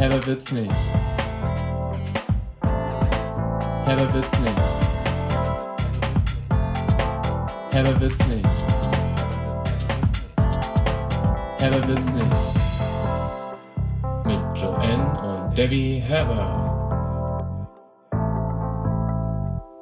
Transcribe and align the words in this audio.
Herber 0.00 0.26
wird's 0.26 0.50
nicht. 0.50 0.72
Herber 3.84 4.14
wird's 4.14 4.40
nicht. 4.40 4.58
Herber 7.70 8.00
wird's 8.00 8.26
nicht. 8.26 8.48
Herber 11.58 11.86
wird's 11.86 12.10
nicht. 12.12 12.36
Mit 14.24 14.58
Joanne 14.58 15.20
und 15.20 15.58
Debbie 15.58 16.00
Herber. 16.00 16.46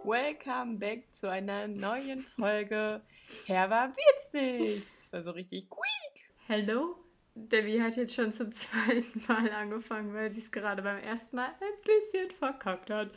Welcome 0.05 0.79
back 0.79 1.05
zu 1.15 1.31
einer 1.31 1.69
neuen 1.69 2.27
Folge 2.37 3.03
Herber 3.47 3.93
wird's 3.95 4.33
nicht. 4.33 4.83
Das 5.03 5.13
war 5.13 5.23
so 5.23 5.31
richtig 5.31 5.71
quiek. 5.71 6.33
Hallo? 6.49 6.97
Debbie 7.47 7.81
hat 7.81 7.97
jetzt 7.97 8.15
schon 8.15 8.33
zum 8.33 8.53
zweiten 8.53 9.23
Mal 9.29 9.51
angefangen, 9.53 10.13
weil 10.15 10.31
sie 10.31 10.41
es 10.41 10.51
gerade 10.51 10.83
beim 10.83 10.99
ersten 10.99 11.37
Mal 11.37 11.47
ein 11.47 11.83
bisschen 11.85 12.31
verkackt 12.31 12.91
hat. 12.91 13.11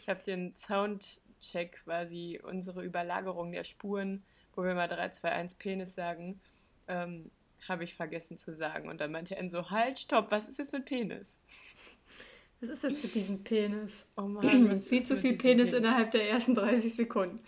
Ich 0.00 0.08
habe 0.08 0.22
den 0.22 0.54
Soundcheck 0.54 1.82
quasi, 1.84 2.40
unsere 2.42 2.84
Überlagerung 2.84 3.52
der 3.52 3.64
Spuren, 3.64 4.22
wo 4.54 4.62
wir 4.62 4.74
mal 4.74 4.88
3, 4.88 5.08
2, 5.08 5.32
1 5.32 5.54
Penis 5.56 5.94
sagen, 5.94 6.40
ähm, 6.88 7.30
habe 7.68 7.84
ich 7.84 7.94
vergessen 7.94 8.38
zu 8.38 8.54
sagen. 8.54 8.88
Und 8.88 9.00
dann 9.00 9.10
meinte 9.10 9.36
er 9.36 9.50
so, 9.50 9.70
halt, 9.70 9.98
stopp, 9.98 10.30
was 10.30 10.48
ist 10.48 10.58
jetzt 10.58 10.72
mit 10.72 10.84
Penis? 10.84 11.36
Was 12.60 12.68
ist 12.68 12.84
das 12.84 13.02
mit 13.02 13.14
diesem 13.14 13.42
Penis? 13.42 14.06
Oh 14.16 14.26
Mann, 14.26 14.78
Viel 14.80 15.04
zu 15.04 15.16
viel 15.16 15.32
diesem 15.32 15.38
Penis 15.38 15.72
innerhalb 15.72 16.10
der 16.10 16.28
ersten 16.28 16.54
30 16.54 16.94
Sekunden. 16.94 17.40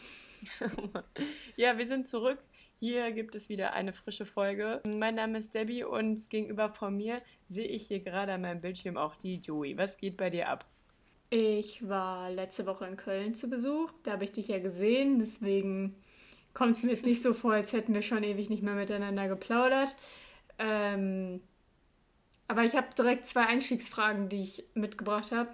ja, 1.57 1.77
wir 1.79 1.87
sind 1.87 2.09
zurück. 2.09 2.39
Hier 2.79 3.11
gibt 3.13 3.35
es 3.35 3.49
wieder 3.49 3.73
eine 3.73 3.95
frische 3.95 4.27
Folge. 4.27 4.83
Mein 4.87 5.15
Name 5.15 5.39
ist 5.39 5.55
Debbie 5.55 5.83
und 5.83 6.29
gegenüber 6.29 6.69
von 6.69 6.95
mir 6.95 7.23
sehe 7.49 7.67
ich 7.67 7.87
hier 7.87 8.01
gerade 8.01 8.35
an 8.35 8.43
meinem 8.43 8.61
Bildschirm 8.61 8.99
auch 8.99 9.17
die 9.17 9.37
Joey. 9.37 9.79
Was 9.79 9.97
geht 9.97 10.19
bei 10.19 10.29
dir 10.29 10.51
ab? 10.51 10.67
Ich 11.31 11.89
war 11.89 12.31
letzte 12.31 12.67
Woche 12.67 12.87
in 12.87 12.99
Köln 12.99 13.35
zu 13.35 13.49
Besuch. 13.49 13.91
Da 14.03 14.13
habe 14.13 14.25
ich 14.25 14.33
dich 14.33 14.49
ja 14.49 14.59
gesehen. 14.59 15.19
Deswegen 15.19 15.97
kommt 16.53 16.77
es 16.77 16.83
mir 16.83 16.93
jetzt 16.93 17.07
nicht 17.07 17.23
so 17.23 17.33
vor, 17.33 17.55
als 17.55 17.73
hätten 17.73 17.95
wir 17.95 18.03
schon 18.03 18.23
ewig 18.23 18.51
nicht 18.51 18.63
mehr 18.63 18.75
miteinander 18.75 19.27
geplaudert. 19.27 19.97
Ähm, 20.59 21.41
aber 22.49 22.65
ich 22.65 22.77
habe 22.77 22.89
direkt 22.97 23.25
zwei 23.25 23.47
Einstiegsfragen, 23.47 24.29
die 24.29 24.43
ich 24.43 24.65
mitgebracht 24.75 25.33
habe, 25.33 25.49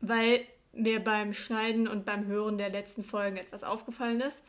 weil 0.00 0.46
mir 0.72 1.02
beim 1.02 1.32
Schneiden 1.32 1.88
und 1.88 2.04
beim 2.04 2.26
Hören 2.26 2.56
der 2.56 2.70
letzten 2.70 3.02
Folgen 3.02 3.36
etwas 3.36 3.64
aufgefallen 3.64 4.20
ist. 4.20 4.44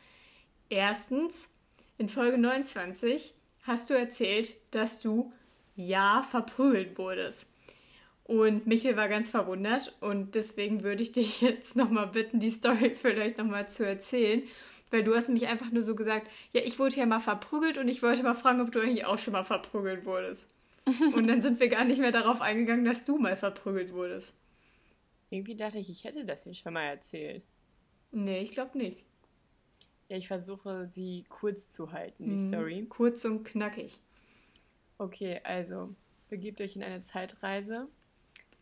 Erstens, 0.68 1.48
in 1.98 2.08
Folge 2.08 2.38
29 2.38 3.34
hast 3.62 3.90
du 3.90 3.94
erzählt, 3.94 4.54
dass 4.70 5.00
du 5.00 5.32
ja 5.74 6.22
verprügelt 6.22 6.98
wurdest. 6.98 7.46
Und 8.24 8.66
Michael 8.66 8.96
war 8.96 9.08
ganz 9.08 9.30
verwundert 9.30 9.94
und 10.00 10.34
deswegen 10.34 10.82
würde 10.82 11.02
ich 11.02 11.12
dich 11.12 11.40
jetzt 11.42 11.76
nochmal 11.76 12.08
bitten, 12.08 12.40
die 12.40 12.50
Story 12.50 12.90
vielleicht 12.90 13.38
nochmal 13.38 13.68
zu 13.68 13.86
erzählen. 13.86 14.42
Weil 14.90 15.02
du 15.02 15.14
hast 15.14 15.28
nämlich 15.28 15.48
einfach 15.48 15.72
nur 15.72 15.82
so 15.82 15.96
gesagt, 15.96 16.30
ja, 16.52 16.60
ich 16.64 16.78
wurde 16.78 16.94
ja 16.96 17.06
mal 17.06 17.18
verprügelt 17.18 17.76
und 17.76 17.88
ich 17.88 18.02
wollte 18.02 18.22
mal 18.22 18.34
fragen, 18.34 18.60
ob 18.60 18.70
du 18.70 18.80
eigentlich 18.80 19.04
auch 19.04 19.18
schon 19.18 19.32
mal 19.32 19.44
verprügelt 19.44 20.04
wurdest. 20.04 20.46
und 21.14 21.26
dann 21.26 21.42
sind 21.42 21.58
wir 21.58 21.68
gar 21.68 21.84
nicht 21.84 21.98
mehr 21.98 22.12
darauf 22.12 22.40
eingegangen, 22.40 22.84
dass 22.84 23.04
du 23.04 23.18
mal 23.18 23.36
verprügelt 23.36 23.92
wurdest. 23.92 24.32
Irgendwie 25.30 25.56
dachte 25.56 25.78
ich, 25.78 25.90
ich 25.90 26.04
hätte 26.04 26.24
das 26.24 26.44
hier 26.44 26.54
schon 26.54 26.74
mal 26.74 26.84
erzählt. 26.84 27.42
Nee, 28.12 28.42
ich 28.42 28.52
glaube 28.52 28.78
nicht. 28.78 29.04
Ja, 30.08 30.16
ich 30.16 30.28
versuche 30.28 30.88
sie 30.92 31.24
kurz 31.28 31.72
zu 31.72 31.92
halten, 31.92 32.24
die 32.24 32.36
Mhm. 32.42 32.48
Story. 32.48 32.86
Kurz 32.88 33.24
und 33.24 33.44
knackig. 33.44 33.98
Okay, 34.98 35.40
also 35.44 35.94
begebt 36.28 36.60
euch 36.60 36.76
in 36.76 36.82
eine 36.82 37.02
Zeitreise. 37.02 37.88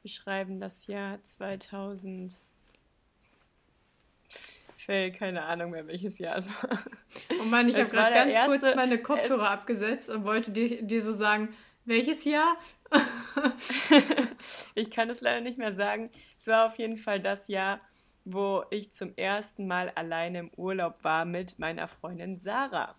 Wir 0.03 0.11
schreiben 0.11 0.59
das 0.61 0.87
Jahr 0.87 1.23
2000. 1.23 2.41
Ich 4.79 4.89
will 4.89 5.13
keine 5.13 5.45
Ahnung 5.45 5.71
mehr, 5.71 5.87
welches 5.87 6.19
Jahr 6.19 6.37
es 6.39 6.47
war. 6.63 6.79
Oh 7.41 7.45
Mann, 7.45 7.69
ich 7.69 7.77
habe 7.77 7.89
gerade 7.91 8.15
ganz 8.15 8.47
kurz 8.47 8.63
erste- 8.63 8.77
meine 8.77 8.99
Kopfhörer 9.01 9.51
abgesetzt 9.51 10.11
und 10.11 10.25
wollte 10.25 10.51
dir, 10.53 10.83
dir 10.83 11.03
so 11.03 11.13
sagen, 11.13 11.55
welches 11.85 12.25
Jahr? 12.25 12.57
Ich 14.75 14.91
kann 14.91 15.09
es 15.09 15.21
leider 15.21 15.41
nicht 15.41 15.57
mehr 15.59 15.75
sagen. 15.75 16.11
Es 16.39 16.47
war 16.49 16.67
auf 16.67 16.77
jeden 16.79 16.97
Fall 16.97 17.21
das 17.21 17.49
Jahr, 17.49 17.81
wo 18.25 18.65
ich 18.71 18.93
zum 18.93 19.15
ersten 19.17 19.67
Mal 19.67 19.91
alleine 19.91 20.39
im 20.41 20.51
Urlaub 20.57 21.05
war 21.05 21.25
mit 21.25 21.59
meiner 21.59 21.89
Freundin 21.89 22.39
Sarah. 22.39 22.95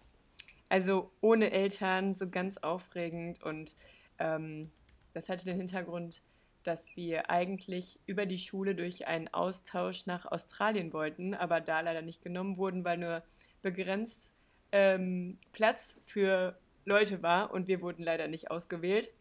Also 0.69 1.11
ohne 1.21 1.51
Eltern, 1.51 2.15
so 2.15 2.29
ganz 2.29 2.57
aufregend. 2.57 3.41
Und 3.43 3.75
ähm, 4.19 4.71
das 5.13 5.29
hatte 5.29 5.45
den 5.45 5.57
Hintergrund, 5.57 6.21
dass 6.63 6.95
wir 6.95 7.29
eigentlich 7.29 7.99
über 8.05 8.25
die 8.25 8.37
Schule 8.37 8.75
durch 8.75 9.07
einen 9.07 9.27
Austausch 9.27 10.05
nach 10.05 10.25
Australien 10.25 10.93
wollten, 10.93 11.33
aber 11.33 11.61
da 11.61 11.81
leider 11.81 12.01
nicht 12.01 12.21
genommen 12.21 12.57
wurden, 12.57 12.83
weil 12.83 12.97
nur 12.97 13.23
begrenzt 13.61 14.33
ähm, 14.71 15.37
Platz 15.53 15.99
für 16.03 16.57
Leute 16.85 17.21
war 17.23 17.51
und 17.51 17.67
wir 17.67 17.81
wurden 17.81 18.03
leider 18.03 18.27
nicht 18.27 18.51
ausgewählt. 18.51 19.11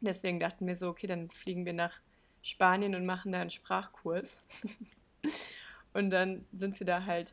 Deswegen 0.00 0.38
dachten 0.38 0.66
wir 0.66 0.76
so, 0.76 0.88
okay, 0.88 1.06
dann 1.06 1.30
fliegen 1.30 1.66
wir 1.66 1.72
nach 1.72 2.00
Spanien 2.42 2.94
und 2.94 3.04
machen 3.04 3.32
da 3.32 3.40
einen 3.40 3.50
Sprachkurs. 3.50 4.28
und 5.94 6.10
dann 6.10 6.44
sind 6.52 6.78
wir 6.80 6.86
da 6.86 7.04
halt 7.04 7.32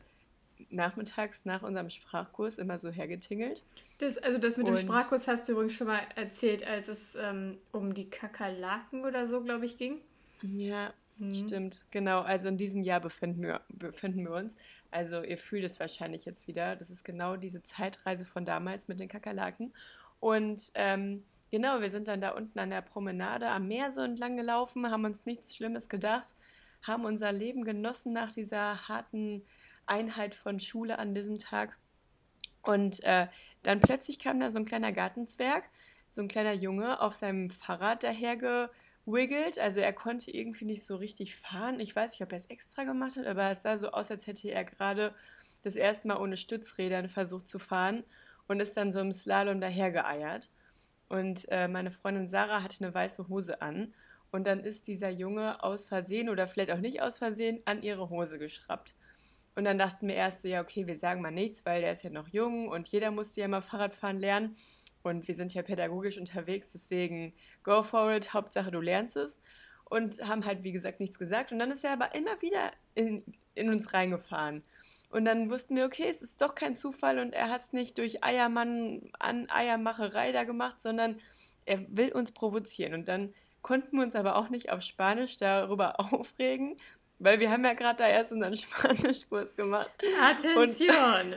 nachmittags 0.70 1.44
nach 1.44 1.62
unserem 1.62 1.90
Sprachkurs 1.90 2.56
immer 2.58 2.78
so 2.78 2.90
hergetingelt. 2.90 3.62
Das, 3.98 4.16
also 4.18 4.38
das 4.38 4.56
mit 4.56 4.66
dem 4.66 4.74
Und- 4.74 4.80
Sprachkurs 4.80 5.28
hast 5.28 5.48
du 5.48 5.52
übrigens 5.52 5.74
schon 5.74 5.86
mal 5.86 6.00
erzählt, 6.16 6.66
als 6.66 6.88
es 6.88 7.14
ähm, 7.20 7.58
um 7.72 7.92
die 7.94 8.08
Kakerlaken 8.08 9.04
oder 9.04 9.26
so, 9.26 9.42
glaube 9.42 9.64
ich, 9.66 9.76
ging. 9.76 10.00
Ja, 10.42 10.92
Mhm. 11.18 11.32
stimmt. 11.34 11.84
Genau, 11.90 12.20
also 12.20 12.48
in 12.48 12.58
diesem 12.58 12.82
Jahr 12.82 13.00
befinden 13.00 13.42
wir, 13.42 13.62
befinden 13.70 14.24
wir 14.24 14.32
uns. 14.32 14.54
Also 14.90 15.22
ihr 15.22 15.38
fühlt 15.38 15.64
es 15.64 15.80
wahrscheinlich 15.80 16.26
jetzt 16.26 16.46
wieder. 16.46 16.76
Das 16.76 16.90
ist 16.90 17.04
genau 17.04 17.36
diese 17.36 17.62
Zeitreise 17.62 18.24
von 18.26 18.44
damals 18.44 18.86
mit 18.88 19.00
den 19.00 19.08
Kakerlaken. 19.08 19.72
Und 20.20 20.70
ähm, 20.74 21.24
genau, 21.50 21.80
wir 21.80 21.88
sind 21.90 22.08
dann 22.08 22.20
da 22.20 22.30
unten 22.30 22.58
an 22.58 22.68
der 22.70 22.82
Promenade 22.82 23.48
am 23.48 23.66
Meer 23.66 23.90
so 23.92 24.00
entlang 24.02 24.36
gelaufen, 24.36 24.90
haben 24.90 25.04
uns 25.06 25.24
nichts 25.24 25.56
Schlimmes 25.56 25.88
gedacht, 25.88 26.34
haben 26.86 27.04
unser 27.04 27.32
Leben 27.32 27.64
genossen 27.64 28.12
nach 28.12 28.32
dieser 28.32 28.88
harten 28.88 29.44
Einheit 29.86 30.34
von 30.34 30.60
Schule 30.60 30.98
an 30.98 31.14
diesem 31.14 31.38
Tag. 31.38 31.76
Und 32.62 33.02
äh, 33.04 33.28
dann 33.62 33.80
plötzlich 33.80 34.18
kam 34.18 34.40
da 34.40 34.50
so 34.50 34.58
ein 34.58 34.64
kleiner 34.64 34.92
Gartenzwerg, 34.92 35.64
so 36.10 36.20
ein 36.20 36.28
kleiner 36.28 36.52
Junge 36.52 37.00
auf 37.00 37.14
seinem 37.14 37.50
Fahrrad 37.50 38.02
dahergewiggelt. 38.02 39.58
Also 39.58 39.80
er 39.80 39.92
konnte 39.92 40.30
irgendwie 40.30 40.64
nicht 40.64 40.84
so 40.84 40.96
richtig 40.96 41.36
fahren. 41.36 41.78
Ich 41.78 41.94
weiß 41.94 42.12
nicht, 42.12 42.22
ob 42.22 42.32
er 42.32 42.38
es 42.38 42.46
extra 42.46 42.84
gemacht 42.84 43.16
hat, 43.16 43.26
aber 43.26 43.50
es 43.50 43.62
sah 43.62 43.76
so 43.76 43.90
aus, 43.90 44.10
als 44.10 44.26
hätte 44.26 44.48
er 44.48 44.64
gerade 44.64 45.14
das 45.62 45.76
erste 45.76 46.08
Mal 46.08 46.18
ohne 46.18 46.36
Stützrädern 46.36 47.08
versucht 47.08 47.48
zu 47.48 47.58
fahren 47.58 48.04
und 48.48 48.60
ist 48.60 48.76
dann 48.76 48.92
so 48.92 49.00
im 49.00 49.12
Slalom 49.12 49.60
dahergeeiert. 49.60 50.50
Und 51.08 51.46
äh, 51.50 51.68
meine 51.68 51.90
Freundin 51.90 52.28
Sarah 52.28 52.62
hatte 52.62 52.84
eine 52.84 52.94
weiße 52.94 53.28
Hose 53.28 53.62
an. 53.62 53.94
Und 54.30 54.46
dann 54.46 54.60
ist 54.60 54.86
dieser 54.86 55.10
Junge 55.10 55.62
aus 55.62 55.84
Versehen 55.84 56.28
oder 56.28 56.46
vielleicht 56.46 56.70
auch 56.70 56.80
nicht 56.80 57.00
aus 57.00 57.18
Versehen 57.18 57.60
an 57.64 57.82
ihre 57.82 58.10
Hose 58.10 58.38
geschraubt. 58.38 58.94
Und 59.54 59.64
dann 59.64 59.78
dachten 59.78 60.06
wir 60.06 60.14
erst 60.14 60.42
so, 60.42 60.48
ja, 60.48 60.60
okay, 60.60 60.86
wir 60.86 60.96
sagen 60.96 61.22
mal 61.22 61.30
nichts, 61.30 61.64
weil 61.64 61.80
der 61.80 61.92
ist 61.92 62.02
ja 62.02 62.10
noch 62.10 62.28
jung 62.28 62.68
und 62.68 62.88
jeder 62.88 63.10
musste 63.10 63.40
ja 63.40 63.48
mal 63.48 63.62
Fahrradfahren 63.62 64.18
lernen. 64.18 64.56
Und 65.02 65.26
wir 65.28 65.34
sind 65.34 65.54
ja 65.54 65.62
pädagogisch 65.62 66.18
unterwegs, 66.18 66.72
deswegen 66.72 67.32
go 67.62 67.82
for 67.82 68.12
it, 68.12 68.34
Hauptsache 68.34 68.70
du 68.70 68.80
lernst 68.80 69.16
es. 69.16 69.38
Und 69.88 70.20
haben 70.26 70.44
halt, 70.44 70.64
wie 70.64 70.72
gesagt, 70.72 70.98
nichts 70.98 71.18
gesagt. 71.18 71.52
Und 71.52 71.60
dann 71.60 71.70
ist 71.70 71.84
er 71.84 71.92
aber 71.92 72.14
immer 72.14 72.42
wieder 72.42 72.72
in, 72.94 73.22
in 73.54 73.70
uns 73.70 73.94
reingefahren. 73.94 74.64
Und 75.10 75.24
dann 75.24 75.48
wussten 75.48 75.76
wir, 75.76 75.86
okay, 75.86 76.08
es 76.10 76.22
ist 76.22 76.42
doch 76.42 76.54
kein 76.54 76.74
Zufall 76.74 77.20
und 77.20 77.32
er 77.32 77.48
hat 77.48 77.62
es 77.62 77.72
nicht 77.72 77.96
durch 77.98 78.24
Eiermann 78.24 79.08
an 79.18 79.48
Eiermacherei 79.48 80.32
da 80.32 80.44
gemacht, 80.44 80.80
sondern 80.80 81.20
er 81.64 81.80
will 81.88 82.12
uns 82.12 82.32
provozieren. 82.32 82.92
Und 82.94 83.08
dann 83.08 83.32
konnten 83.66 83.96
wir 83.96 84.04
uns 84.04 84.14
aber 84.14 84.36
auch 84.36 84.48
nicht 84.48 84.70
auf 84.70 84.80
Spanisch 84.80 85.38
darüber 85.38 85.98
aufregen, 86.12 86.76
weil 87.18 87.40
wir 87.40 87.50
haben 87.50 87.64
ja 87.64 87.72
gerade 87.72 87.98
da 87.98 88.08
erst 88.08 88.30
unseren 88.30 88.56
Spanischkurs 88.56 89.56
gemacht. 89.56 89.90
Attention! 90.22 91.34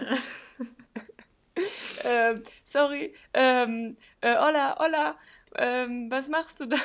ähm, 2.05 2.43
sorry, 2.63 3.15
ähm, 3.33 3.97
äh, 4.21 4.35
hola, 4.35 4.77
hola, 4.77 5.17
ähm, 5.57 6.11
was 6.11 6.29
machst 6.29 6.59
du 6.59 6.67
da? 6.67 6.77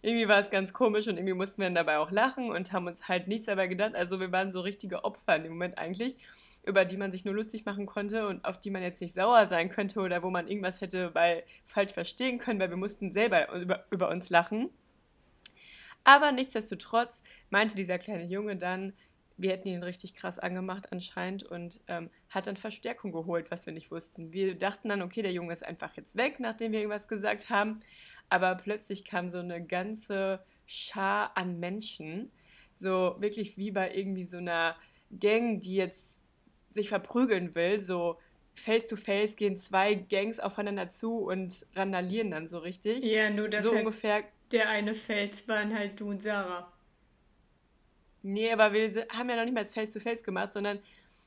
irgendwie 0.00 0.28
war 0.28 0.40
es 0.40 0.48
ganz 0.48 0.72
komisch 0.72 1.06
und 1.08 1.18
irgendwie 1.18 1.34
mussten 1.34 1.58
wir 1.58 1.66
dann 1.66 1.74
dabei 1.74 1.98
auch 1.98 2.10
lachen 2.10 2.50
und 2.50 2.72
haben 2.72 2.86
uns 2.86 3.06
halt 3.06 3.28
nichts 3.28 3.44
dabei 3.44 3.66
gedacht. 3.66 3.94
Also 3.94 4.18
wir 4.18 4.32
waren 4.32 4.50
so 4.50 4.62
richtige 4.62 5.04
Opfer 5.04 5.36
in 5.36 5.42
dem 5.42 5.52
Moment 5.52 5.76
eigentlich, 5.76 6.16
über 6.64 6.86
die 6.86 6.96
man 6.96 7.12
sich 7.12 7.26
nur 7.26 7.34
lustig 7.34 7.66
machen 7.66 7.84
konnte 7.84 8.26
und 8.26 8.46
auf 8.46 8.58
die 8.58 8.70
man 8.70 8.80
jetzt 8.80 9.02
nicht 9.02 9.14
sauer 9.14 9.46
sein 9.48 9.68
könnte 9.68 10.00
oder 10.00 10.22
wo 10.22 10.30
man 10.30 10.48
irgendwas 10.48 10.80
hätte 10.80 11.10
bei 11.10 11.44
falsch 11.66 11.92
verstehen 11.92 12.38
können, 12.38 12.58
weil 12.58 12.70
wir 12.70 12.78
mussten 12.78 13.12
selber 13.12 13.52
über, 13.52 13.84
über 13.90 14.08
uns 14.08 14.30
lachen. 14.30 14.70
Aber 16.06 16.30
nichtsdestotrotz 16.30 17.20
meinte 17.50 17.74
dieser 17.74 17.98
kleine 17.98 18.22
Junge 18.22 18.54
dann, 18.54 18.92
wir 19.36 19.50
hätten 19.50 19.66
ihn 19.66 19.82
richtig 19.82 20.14
krass 20.14 20.38
angemacht 20.38 20.92
anscheinend 20.92 21.42
und 21.42 21.80
ähm, 21.88 22.10
hat 22.28 22.46
dann 22.46 22.54
Verstärkung 22.56 23.10
geholt, 23.10 23.50
was 23.50 23.66
wir 23.66 23.72
nicht 23.72 23.90
wussten. 23.90 24.32
Wir 24.32 24.54
dachten 24.56 24.88
dann, 24.88 25.02
okay, 25.02 25.22
der 25.22 25.32
Junge 25.32 25.52
ist 25.52 25.64
einfach 25.66 25.96
jetzt 25.96 26.16
weg, 26.16 26.38
nachdem 26.38 26.70
wir 26.70 26.78
irgendwas 26.78 27.08
gesagt 27.08 27.50
haben. 27.50 27.80
aber 28.28 28.54
plötzlich 28.54 29.04
kam 29.04 29.28
so 29.28 29.38
eine 29.38 29.64
ganze 29.64 30.44
Schar 30.64 31.36
an 31.36 31.58
Menschen, 31.58 32.30
so 32.76 33.16
wirklich 33.18 33.56
wie 33.56 33.72
bei 33.72 33.92
irgendwie 33.92 34.24
so 34.24 34.36
einer 34.36 34.76
Gang, 35.10 35.60
die 35.60 35.74
jetzt 35.74 36.20
sich 36.72 36.88
verprügeln 36.88 37.56
will, 37.56 37.80
so 37.80 38.18
face 38.56 38.88
to 38.88 38.96
face 38.96 39.36
gehen 39.36 39.56
zwei 39.56 39.94
Gangs 39.94 40.40
aufeinander 40.40 40.90
zu 40.90 41.18
und 41.18 41.66
randalieren 41.74 42.30
dann 42.30 42.48
so 42.48 42.58
richtig. 42.58 43.04
Ja, 43.04 43.30
nur 43.30 43.48
dass 43.48 43.62
so 43.64 43.70
halt 43.70 43.80
ungefähr. 43.80 44.24
der 44.50 44.68
eine 44.68 44.94
fällt, 44.94 45.46
waren 45.46 45.76
halt 45.76 46.00
du 46.00 46.10
und 46.10 46.22
Sarah. 46.22 46.72
Nee, 48.22 48.50
aber 48.50 48.72
wir 48.72 49.06
haben 49.10 49.30
ja 49.30 49.36
noch 49.36 49.44
nicht 49.44 49.54
mal 49.54 49.66
face 49.66 49.92
to 49.92 50.00
face 50.00 50.24
gemacht, 50.24 50.52
sondern 50.52 50.80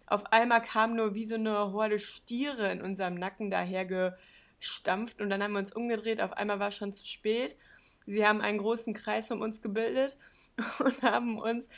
auf 0.05 0.25
einmal 0.33 0.61
kam 0.61 0.95
nur 0.95 1.13
wie 1.13 1.25
so 1.25 1.35
eine 1.35 1.71
Horde 1.71 1.99
Stiere 1.99 2.71
in 2.71 2.81
unserem 2.81 3.15
Nacken 3.15 3.51
daher 3.51 3.85
gestampft 3.85 5.21
und 5.21 5.29
dann 5.29 5.41
haben 5.41 5.53
wir 5.53 5.59
uns 5.59 5.71
umgedreht. 5.71 6.19
Auf 6.19 6.33
einmal 6.33 6.59
war 6.59 6.69
es 6.69 6.75
schon 6.75 6.91
zu 6.91 7.05
spät. 7.05 7.55
Sie 8.05 8.25
haben 8.25 8.41
einen 8.41 8.57
großen 8.57 8.93
Kreis 8.93 9.29
um 9.29 9.41
uns 9.41 9.61
gebildet 9.61 10.17
und 10.79 11.01
haben 11.03 11.37
uns, 11.39 11.69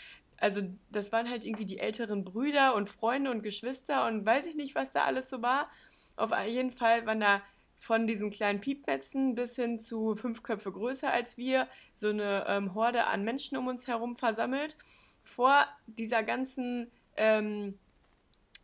also 0.42 0.62
das 0.90 1.12
waren 1.12 1.30
halt 1.30 1.46
irgendwie 1.46 1.66
die 1.66 1.78
älteren 1.78 2.26
Brüder 2.26 2.76
und 2.76 2.90
Freunde 2.90 3.30
und 3.30 3.44
Geschwister 3.44 4.08
und 4.08 4.26
weiß 4.26 4.48
ich 4.48 4.56
nicht, 4.56 4.74
was 4.74 4.92
da 4.92 5.04
alles 5.04 5.30
so 5.30 5.42
war. 5.42 5.70
Auf 6.16 6.32
jeden 6.46 6.72
Fall 6.72 7.06
waren 7.06 7.20
da 7.20 7.42
von 7.78 8.08
diesen 8.08 8.32
kleinen 8.32 8.60
Piepmetzen 8.60 9.36
bis 9.36 9.56
hin 9.56 9.80
zu 9.80 10.16
fünf 10.16 10.44
Köpfe 10.44 10.72
größer 10.72 11.12
als 11.12 11.38
wir 11.38 11.68
so 11.96 12.10
eine 12.10 12.46
ähm, 12.48 12.74
Horde 12.74 13.06
an 13.06 13.24
Menschen 13.24 13.58
um 13.58 13.68
uns 13.68 13.88
herum 13.88 14.16
versammelt. 14.16 14.78
Vor 15.24 15.66
dieser 15.86 16.24
ganzen, 16.24 16.92
ähm, 17.18 17.78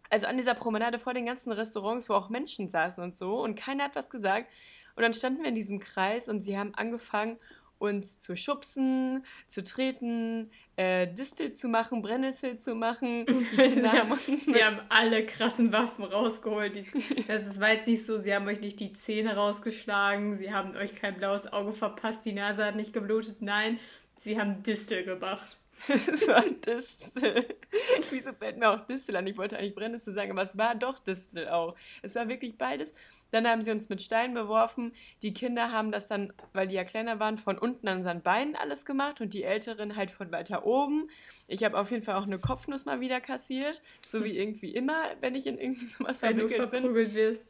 also 0.10 0.26
an 0.26 0.38
dieser 0.38 0.56
Promenade 0.56 0.98
vor 0.98 1.14
den 1.14 1.28
ganzen 1.28 1.52
Restaurants, 1.52 2.10
wo 2.10 2.16
auch 2.16 2.30
Menschen 2.30 2.70
saßen 2.70 3.04
und 3.04 3.16
so 3.16 3.40
und 3.44 3.56
keiner 3.56 3.86
hat 3.86 3.96
was 3.96 4.10
gesagt. 4.10 4.52
Und 4.96 5.04
dann 5.04 5.14
standen 5.14 5.44
wir 5.44 5.50
in 5.50 5.56
diesem 5.56 5.80
Kreis 5.80 6.28
und 6.28 6.42
sie 6.42 6.58
haben 6.58 6.74
angefangen, 6.74 7.38
uns 7.80 8.20
zu 8.20 8.36
schubsen, 8.36 9.24
zu 9.48 9.64
treten, 9.64 10.50
äh, 10.76 11.08
Distel 11.08 11.52
zu 11.52 11.68
machen, 11.68 12.02
Brennnessel 12.02 12.58
zu 12.58 12.76
machen. 12.76 13.26
Sie 13.56 13.88
haben 13.88 14.14
sie 14.16 14.64
haben 14.64 14.80
alle 14.90 15.26
krassen 15.26 15.72
Waffen 15.74 16.06
rausgeholt. 16.06 16.76
Dies- 16.76 16.92
Das 17.28 17.46
ist, 17.48 17.60
war 17.60 17.72
jetzt 17.74 17.88
nicht 17.88 18.06
so, 18.06 18.18
sie 18.18 18.34
haben 18.34 18.48
euch 18.48 18.62
nicht 18.62 18.80
die 18.80 18.94
Zähne 18.94 19.36
rausgeschlagen, 19.36 20.36
sie 20.36 20.54
haben 20.54 20.76
euch 20.76 20.96
kein 20.96 21.16
blaues 21.18 21.52
Auge 21.52 21.74
verpasst, 21.74 22.26
die 22.26 22.34
Nase 22.34 22.66
hat 22.66 22.76
nicht 22.76 22.94
geblutet. 22.94 23.42
Nein, 23.42 23.80
sie 24.18 24.40
haben 24.40 24.64
Distel 24.64 25.04
gemacht. 25.04 25.58
Es 26.12 26.28
war 26.28 26.44
Distel. 26.44 27.46
Wieso 28.10 28.34
fällt 28.34 28.58
mir 28.58 28.70
auch 28.70 28.86
Distel 28.88 29.16
an? 29.16 29.28
Ich 29.28 29.38
wollte 29.38 29.58
eigentlich 29.58 29.76
Brennnessel 29.76 30.14
sagen, 30.14 30.32
aber 30.32 30.44
es 30.44 30.58
war 30.58 30.76
doch 30.76 31.00
Distel 31.00 31.48
auch. 31.50 31.76
Es 32.02 32.16
war 32.16 32.28
wirklich 32.28 32.58
beides. 32.58 32.94
Dann 33.32 33.48
haben 33.48 33.62
sie 33.62 33.72
uns 33.72 33.90
mit 33.90 34.02
Steinen 34.02 34.34
beworfen. 34.34 34.94
Die 35.22 35.34
Kinder 35.34 35.72
haben 35.72 35.92
das 35.92 36.08
dann, 36.08 36.34
weil 36.54 36.68
die 36.68 36.76
ja 36.76 36.84
kleiner 36.84 37.20
waren, 37.20 37.38
von 37.38 37.58
unten 37.58 37.88
an 37.88 37.98
unseren 37.98 38.22
Beinen 38.22 38.56
alles 38.56 38.86
gemacht 38.86 39.22
und 39.22 39.34
die 39.34 39.44
Älteren 39.44 39.96
halt 39.96 40.12
von 40.12 40.32
weiter 40.32 40.66
oben. 40.66 41.10
Ich 41.48 41.64
habe 41.64 41.78
auf 41.78 41.92
jeden 41.92 42.04
Fall 42.04 42.16
auch 42.16 42.26
eine 42.26 42.40
Kopfnuss 42.40 42.86
mal 42.86 43.00
wieder 43.00 43.22
kassiert. 43.22 43.82
So 44.06 44.24
wie 44.24 44.38
irgendwie 44.38 44.72
immer, 44.72 45.04
wenn 45.22 45.36
ich 45.36 45.46
in 45.46 45.58
irgendwie 45.58 45.86
sowas 45.98 46.22
Weil 46.22 46.34
du 46.34 46.48
verwickelt 46.48 46.72
bin. 46.72 46.82
verprügelt 46.84 47.16
wirst. 47.16 47.42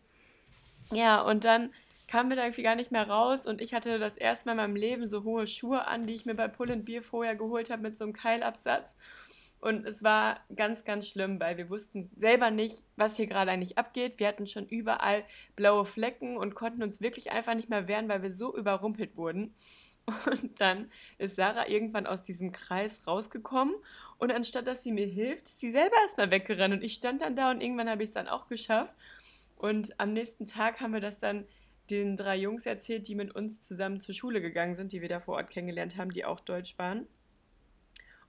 Ja, 0.92 1.22
und 1.22 1.44
dann 1.44 1.72
kamen 2.08 2.30
wir 2.30 2.38
da 2.38 2.44
irgendwie 2.44 2.64
gar 2.64 2.76
nicht 2.76 2.92
mehr 2.92 3.08
raus 3.08 3.46
und 3.46 3.62
ich 3.62 3.74
hatte 3.74 4.00
das 4.00 4.18
erste 4.18 4.46
Mal 4.46 4.52
in 4.54 4.58
meinem 4.58 4.76
Leben 4.76 5.08
so 5.08 5.24
hohe 5.24 5.48
Schuhe 5.48 5.86
an, 5.88 6.08
die 6.08 6.14
ich 6.14 6.26
mir 6.26 6.36
bei 6.36 6.48
Pull 6.48 6.72
and 6.72 6.86
Beer 6.86 7.02
vorher 7.02 7.36
geholt 7.36 7.70
habe 7.70 7.82
mit 7.82 7.98
so 7.98 8.04
einem 8.04 8.14
Keilabsatz. 8.14 8.96
Und 9.60 9.86
es 9.88 10.04
war 10.04 10.40
ganz, 10.56 10.84
ganz 10.84 11.08
schlimm, 11.08 11.40
weil 11.40 11.58
wir 11.58 11.70
wussten 11.70 12.12
selber 12.16 12.52
nicht, 12.52 12.86
was 12.96 13.18
hier 13.18 13.26
gerade 13.26 13.52
eigentlich 13.52 13.78
abgeht. 13.78 14.20
Wir 14.20 14.28
hatten 14.28 14.46
schon 14.46 14.68
überall 14.68 15.24
blaue 15.56 15.84
Flecken 15.84 16.38
und 16.38 16.54
konnten 16.54 16.84
uns 16.84 17.02
wirklich 17.02 17.32
einfach 17.32 17.56
nicht 17.56 17.70
mehr 17.70 17.88
wehren, 17.88 18.08
weil 18.08 18.22
wir 18.22 18.32
so 18.32 18.56
überrumpelt 18.56 19.18
wurden. 19.18 19.56
Und 20.26 20.62
dann 20.62 20.90
ist 21.18 21.36
Sarah 21.36 21.68
irgendwann 21.68 22.08
aus 22.08 22.24
diesem 22.24 22.54
Kreis 22.54 23.06
rausgekommen 23.06 23.76
und 24.18 24.32
anstatt 24.32 24.66
dass 24.66 24.82
sie 24.82 24.94
mir 24.94 25.06
hilft, 25.06 25.48
ist 25.48 25.60
sie 25.60 25.72
selber 25.72 25.96
erstmal 26.02 26.32
weggerannt 26.32 26.74
und 26.74 26.84
ich 26.84 26.94
stand 26.94 27.22
dann 27.22 27.36
da 27.36 27.52
und 27.52 27.62
irgendwann 27.62 27.90
habe 27.90 28.04
ich 28.04 28.10
es 28.12 28.14
dann 28.14 28.30
auch 28.30 28.48
geschafft. 28.48 28.94
Und 29.58 30.00
am 30.00 30.14
nächsten 30.14 30.46
Tag 30.46 30.80
haben 30.80 30.94
wir 30.94 31.02
das 31.02 31.20
dann 31.20 31.46
den 31.90 32.16
drei 32.18 32.36
Jungs 32.36 32.66
erzählt, 32.66 33.08
die 33.08 33.16
mit 33.16 33.34
uns 33.36 33.62
zusammen 33.62 34.00
zur 34.00 34.16
Schule 34.16 34.42
gegangen 34.42 34.76
sind, 34.76 34.92
die 34.92 35.02
wir 35.02 35.10
da 35.10 35.20
vor 35.20 35.36
Ort 35.36 35.50
kennengelernt 35.50 35.98
haben, 35.98 36.12
die 36.12 36.26
auch 36.26 36.40
Deutsch 36.40 36.78
waren. 36.78 37.08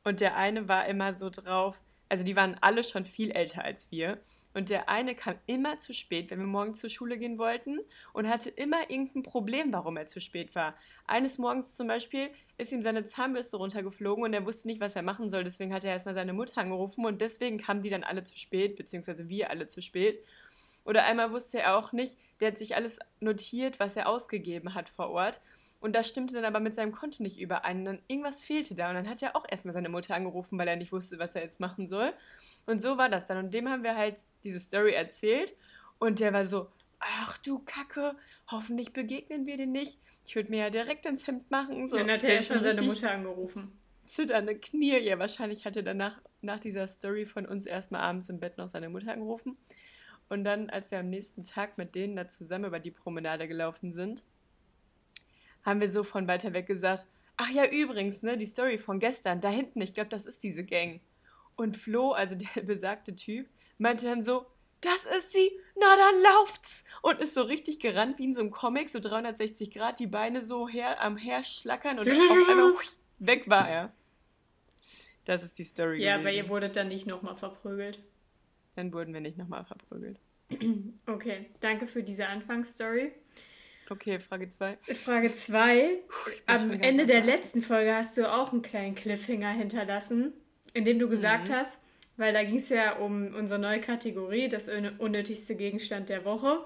Und 0.05 0.21
der 0.21 0.37
eine 0.37 0.69
war 0.69 0.87
immer 0.87 1.15
so 1.15 1.31
drauf, 1.31 1.81
also 2.09 2.25
die 2.25 2.37
waren 2.37 2.57
alle 2.61 2.85
schon 2.85 3.05
viel 3.05 3.31
älter 3.31 3.65
als 3.65 3.91
wir. 3.91 4.19
Und 4.55 4.71
der 4.71 4.89
eine 4.89 5.15
kam 5.15 5.37
immer 5.47 5.79
zu 5.79 5.93
spät, 5.93 6.31
wenn 6.31 6.39
wir 6.39 6.47
morgens 6.47 6.81
zur 6.81 6.91
Schule 6.91 7.19
gehen 7.19 7.39
wollten 7.39 7.79
und 8.13 8.29
hatte 8.29 8.49
immer 8.49 8.91
irgendein 8.91 9.23
Problem, 9.23 9.73
warum 9.73 9.97
er 9.97 10.07
zu 10.07 10.21
spät 10.21 10.55
war. 10.55 10.75
Eines 11.07 11.39
Morgens 11.39 11.77
zum 11.77 11.87
Beispiel 11.87 12.31
ist 12.57 12.73
ihm 12.73 12.83
seine 12.83 13.05
Zahnbürste 13.05 13.59
runtergeflogen 13.59 14.25
und 14.25 14.33
er 14.33 14.47
wusste 14.47 14.67
nicht, 14.67 14.81
was 14.81 14.97
er 14.97 15.03
machen 15.03 15.29
soll. 15.29 15.45
Deswegen 15.45 15.73
hat 15.73 15.85
er 15.85 15.93
erstmal 15.93 16.15
seine 16.15 16.33
Mutter 16.33 16.61
angerufen 16.61 17.05
und 17.05 17.21
deswegen 17.21 17.59
kamen 17.59 17.83
die 17.83 17.91
dann 17.91 18.05
alle 18.05 18.23
zu 18.23 18.37
spät, 18.37 18.75
beziehungsweise 18.77 19.29
wir 19.29 19.51
alle 19.51 19.67
zu 19.67 19.83
spät. 19.83 20.25
Oder 20.89 21.05
einmal 21.05 21.31
wusste 21.33 21.59
er 21.61 21.77
auch 21.77 21.93
nicht, 21.93 22.17
der 22.41 22.49
hat 22.49 22.59
sich 22.59 22.75
alles 22.75 22.99
notiert, 23.21 23.79
was 23.79 23.95
er 23.95 24.09
ausgegeben 24.09 24.73
hat 24.73 24.89
vor 24.89 25.11
Ort. 25.11 25.43
Und 25.81 25.95
das 25.95 26.09
stimmte 26.09 26.35
dann 26.35 26.47
aber 26.47 26.61
mit 26.61 26.75
seinem 26.75 26.93
Konto 26.93 27.23
nicht 27.23 27.39
überein. 27.39 27.81
Und 27.81 27.85
dann 27.85 28.03
irgendwas 28.09 28.41
fehlte 28.41 28.75
da. 28.75 28.89
Und 28.89 28.95
dann 28.95 29.09
hat 29.09 29.23
er 29.23 29.37
auch 29.37 29.45
erstmal 29.49 29.75
seine 29.75 29.91
Mutter 29.91 30.15
angerufen, 30.15 30.59
weil 30.59 30.67
er 30.67 30.77
nicht 30.77 30.91
wusste, 30.91 31.19
was 31.19 31.35
er 31.35 31.43
jetzt 31.43 31.61
machen 31.61 31.87
soll. 31.89 32.15
Und 32.65 32.81
so 32.81 32.97
war 32.97 33.11
das 33.11 33.27
dann. 33.27 33.37
Und 33.37 33.53
dem 33.53 33.69
haben 33.69 33.83
wir 33.83 33.97
halt 33.97 34.17
diese 34.45 34.59
Story 34.59 34.95
erzählt. 34.95 35.55
Und 35.99 36.21
der 36.21 36.33
war 36.33 36.47
so, 36.47 36.69
ach 37.01 37.37
du 37.37 37.59
Kacke, 37.59 38.17
hoffentlich 38.51 38.95
begegnen 38.95 39.45
wir 39.45 39.59
den 39.59 39.73
nicht. 39.73 40.01
Ich 40.25 40.37
würde 40.37 40.49
mir 40.51 40.59
ja 40.65 40.71
direkt 40.71 41.05
ins 41.05 41.27
Hemd 41.27 41.51
machen. 41.51 41.87
So, 41.89 41.99
Dann 41.99 42.11
hat 42.11 42.25
er 42.25 42.37
erstmal 42.37 42.61
seine 42.61 42.81
Mutter 42.81 43.11
angerufen. 43.11 43.79
zitternde 44.07 44.57
Knie. 44.59 44.99
Ja, 45.01 45.19
wahrscheinlich 45.19 45.67
hat 45.67 45.77
er 45.77 45.83
danach, 45.83 46.19
nach 46.41 46.59
dieser 46.59 46.89
Story 46.89 47.27
von 47.27 47.45
uns 47.45 47.67
erstmal 47.67 48.01
abends 48.01 48.31
im 48.31 48.41
Bett 48.41 48.57
noch 48.57 48.69
seine 48.69 48.89
Mutter 48.89 49.13
angerufen. 49.13 49.59
Und 50.29 50.45
dann, 50.45 50.69
als 50.71 50.91
wir 50.91 50.99
am 51.01 51.09
nächsten 51.09 51.45
Tag 51.45 51.79
mit 51.79 51.95
denen 51.95 52.17
da 52.17 52.29
zusammen 52.29 52.67
über 52.67 52.81
die 52.81 52.91
Promenade 52.91 53.49
gelaufen 53.49 53.93
sind, 53.93 54.23
haben 55.65 55.81
wir 55.81 55.91
so 55.91 56.05
von 56.05 56.29
weiter 56.29 56.53
weg 56.53 56.67
gesagt, 56.67 57.07
ach 57.37 57.51
ja, 57.51 57.65
übrigens, 57.67 58.23
ne, 58.23 58.37
die 58.37 58.47
Story 58.47 58.79
von 58.79 58.99
gestern, 59.01 59.41
da 59.41 59.49
hinten, 59.49 59.81
ich 59.81 59.95
glaube, 59.95 60.11
das 60.11 60.27
ist 60.27 60.43
diese 60.43 60.65
Gang. 60.65 61.01
Und 61.57 61.77
Flo, 61.77 62.13
also 62.13 62.35
der 62.35 62.63
besagte 62.63 63.15
Typ, 63.17 63.49
meinte 63.79 64.07
dann 64.07 64.23
so, 64.23 64.47
das 64.81 65.05
ist 65.19 65.33
sie, 65.33 65.51
na 65.75 65.87
dann 65.97 66.23
lauft's! 66.23 66.85
Und 67.03 67.19
ist 67.21 67.35
so 67.35 67.43
richtig 67.43 67.81
gerannt 67.81 68.19
wie 68.19 68.25
in 68.25 68.35
so 68.35 68.41
einem 68.41 68.51
Comic, 68.51 68.91
so 68.91 69.01
360 69.01 69.73
Grad, 69.73 69.99
die 69.99 70.07
Beine 70.07 70.43
so 70.43 70.69
her, 70.69 71.01
am 71.03 71.17
Herschlackern 71.17 71.99
und 71.99 72.09
auf 72.09 72.49
einmal 72.49 72.75
weg 73.19 73.49
war 73.51 73.69
er. 73.69 73.93
Das 75.25 75.43
ist 75.43 75.59
die 75.59 75.65
Story 75.65 76.03
Ja, 76.03 76.13
gewesen. 76.13 76.27
aber 76.27 76.37
ihr 76.37 76.49
wurdet 76.49 76.77
dann 76.77 76.89
nicht 76.89 77.07
nochmal 77.07 77.37
verprügelt. 77.37 77.99
Dann 78.79 78.93
wurden 78.93 79.13
wir 79.13 79.21
nicht 79.21 79.37
nochmal 79.37 79.65
verprügelt. 79.65 80.21
Okay, 81.07 81.47
danke 81.59 81.89
für 81.89 82.05
diese 82.05 82.29
Anfangsstory. 82.29 83.11
Okay, 83.91 84.21
Frage 84.21 84.49
2. 84.49 84.79
Frage 85.05 85.35
2. 85.35 85.91
Am 86.47 86.71
Ende 86.81 87.05
der 87.05 87.23
letzten 87.23 87.61
Folge 87.61 87.93
hast 87.97 88.17
du 88.17 88.31
auch 88.33 88.53
einen 88.53 88.63
kleinen 88.63 88.95
Cliffhanger 88.95 89.51
hinterlassen, 89.51 90.33
in 90.75 90.85
dem 90.85 91.01
du 91.01 91.09
gesagt 91.09 91.49
Mhm. 91.49 91.55
hast, 91.55 91.79
weil 92.19 92.33
da 92.33 92.45
ging 92.45 92.57
es 92.59 92.69
ja 92.69 92.97
um 92.99 93.35
unsere 93.35 93.59
neue 93.59 93.81
Kategorie, 93.81 94.49
das 94.49 94.69
un- 94.69 94.97
unnötigste 94.99 95.57
Gegenstand 95.57 96.09
der 96.09 96.25
Woche. 96.25 96.65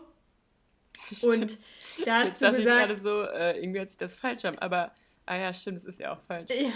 Und 1.23 1.57
da 2.05 2.19
hast 2.21 2.41
Jetzt 2.41 2.43
du 2.43 2.45
dachte 2.45 2.59
ich 2.61 2.67
gerade 2.67 2.95
gesagt, 2.95 3.03
so, 3.03 3.23
äh, 3.23 3.59
irgendwie 3.59 3.79
hört 3.79 3.89
sich 3.89 3.99
das 3.99 4.15
falsch 4.15 4.45
an, 4.45 4.59
aber, 4.59 4.93
ah 5.27 5.37
ja, 5.37 5.55
stimmt, 5.55 5.79
es 5.79 5.85
ist 5.85 6.01
ja 6.01 6.15
auch 6.15 6.21
falsch. 6.23 6.51
ja, 6.51 6.73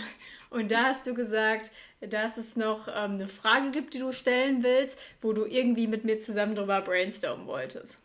und 0.51 0.71
da 0.71 0.85
hast 0.85 1.07
du 1.07 1.15
gesagt, 1.15 1.71
dass 2.01 2.37
es 2.37 2.57
noch 2.57 2.89
ähm, 2.89 3.13
eine 3.13 3.29
Frage 3.29 3.71
gibt, 3.71 3.95
die 3.95 3.99
du 3.99 4.13
stellen 4.13 4.63
willst, 4.63 5.01
wo 5.21 5.33
du 5.33 5.45
irgendwie 5.45 5.87
mit 5.87 6.05
mir 6.05 6.19
zusammen 6.19 6.55
drüber 6.55 6.81
brainstormen 6.83 7.47
wolltest. 7.47 7.99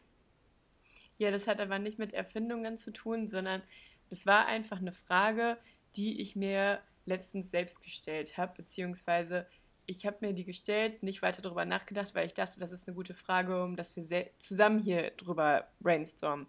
Ja, 1.17 1.29
das 1.29 1.47
hat 1.47 1.59
aber 1.59 1.77
nicht 1.77 1.99
mit 1.99 2.13
Erfindungen 2.13 2.77
zu 2.77 2.91
tun, 2.91 3.29
sondern 3.29 3.61
das 4.09 4.25
war 4.25 4.47
einfach 4.47 4.79
eine 4.79 4.91
Frage, 4.91 5.57
die 5.95 6.21
ich 6.21 6.35
mir 6.35 6.81
letztens 7.05 7.51
selbst 7.51 7.81
gestellt 7.81 8.37
habe, 8.37 8.53
beziehungsweise 8.57 9.45
ich 9.85 10.05
habe 10.05 10.17
mir 10.21 10.33
die 10.33 10.45
gestellt, 10.45 11.03
nicht 11.03 11.21
weiter 11.21 11.41
darüber 11.41 11.65
nachgedacht, 11.65 12.15
weil 12.15 12.27
ich 12.27 12.33
dachte, 12.33 12.59
das 12.59 12.71
ist 12.71 12.87
eine 12.87 12.95
gute 12.95 13.13
Frage, 13.13 13.63
um 13.63 13.75
dass 13.75 13.95
wir 13.95 14.29
zusammen 14.39 14.79
hier 14.79 15.11
drüber 15.11 15.67
brainstormen. 15.79 16.47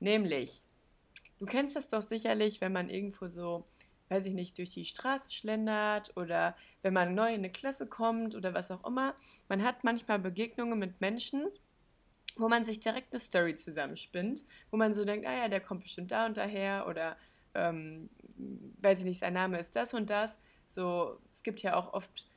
Nämlich, 0.00 0.62
du 1.42 1.46
kennst 1.46 1.74
das 1.74 1.88
doch 1.88 2.02
sicherlich, 2.02 2.60
wenn 2.60 2.72
man 2.72 2.88
irgendwo 2.88 3.26
so, 3.26 3.66
weiß 4.10 4.26
ich 4.26 4.32
nicht, 4.32 4.56
durch 4.58 4.70
die 4.70 4.84
Straße 4.84 5.28
schlendert 5.32 6.16
oder 6.16 6.56
wenn 6.82 6.94
man 6.94 7.16
neu 7.16 7.30
in 7.30 7.40
eine 7.40 7.50
Klasse 7.50 7.88
kommt 7.88 8.36
oder 8.36 8.54
was 8.54 8.70
auch 8.70 8.86
immer. 8.86 9.16
Man 9.48 9.64
hat 9.64 9.82
manchmal 9.82 10.20
Begegnungen 10.20 10.78
mit 10.78 11.00
Menschen, 11.00 11.48
wo 12.36 12.48
man 12.48 12.64
sich 12.64 12.78
direkt 12.78 13.12
eine 13.12 13.18
Story 13.18 13.56
zusammenspinnt, 13.56 14.44
wo 14.70 14.76
man 14.76 14.94
so 14.94 15.04
denkt, 15.04 15.26
ah 15.26 15.36
ja, 15.36 15.48
der 15.48 15.58
kommt 15.58 15.82
bestimmt 15.82 16.12
da 16.12 16.26
und 16.26 16.36
daher 16.36 16.86
oder 16.86 17.16
ähm, 17.54 18.08
weiß 18.80 19.00
ich 19.00 19.04
nicht, 19.04 19.18
sein 19.18 19.32
Name 19.32 19.58
ist 19.58 19.74
das 19.74 19.94
und 19.94 20.10
das. 20.10 20.38
So, 20.68 21.18
es 21.32 21.42
gibt 21.42 21.60
ja 21.62 21.74
auch 21.74 21.92
oft 21.92 22.28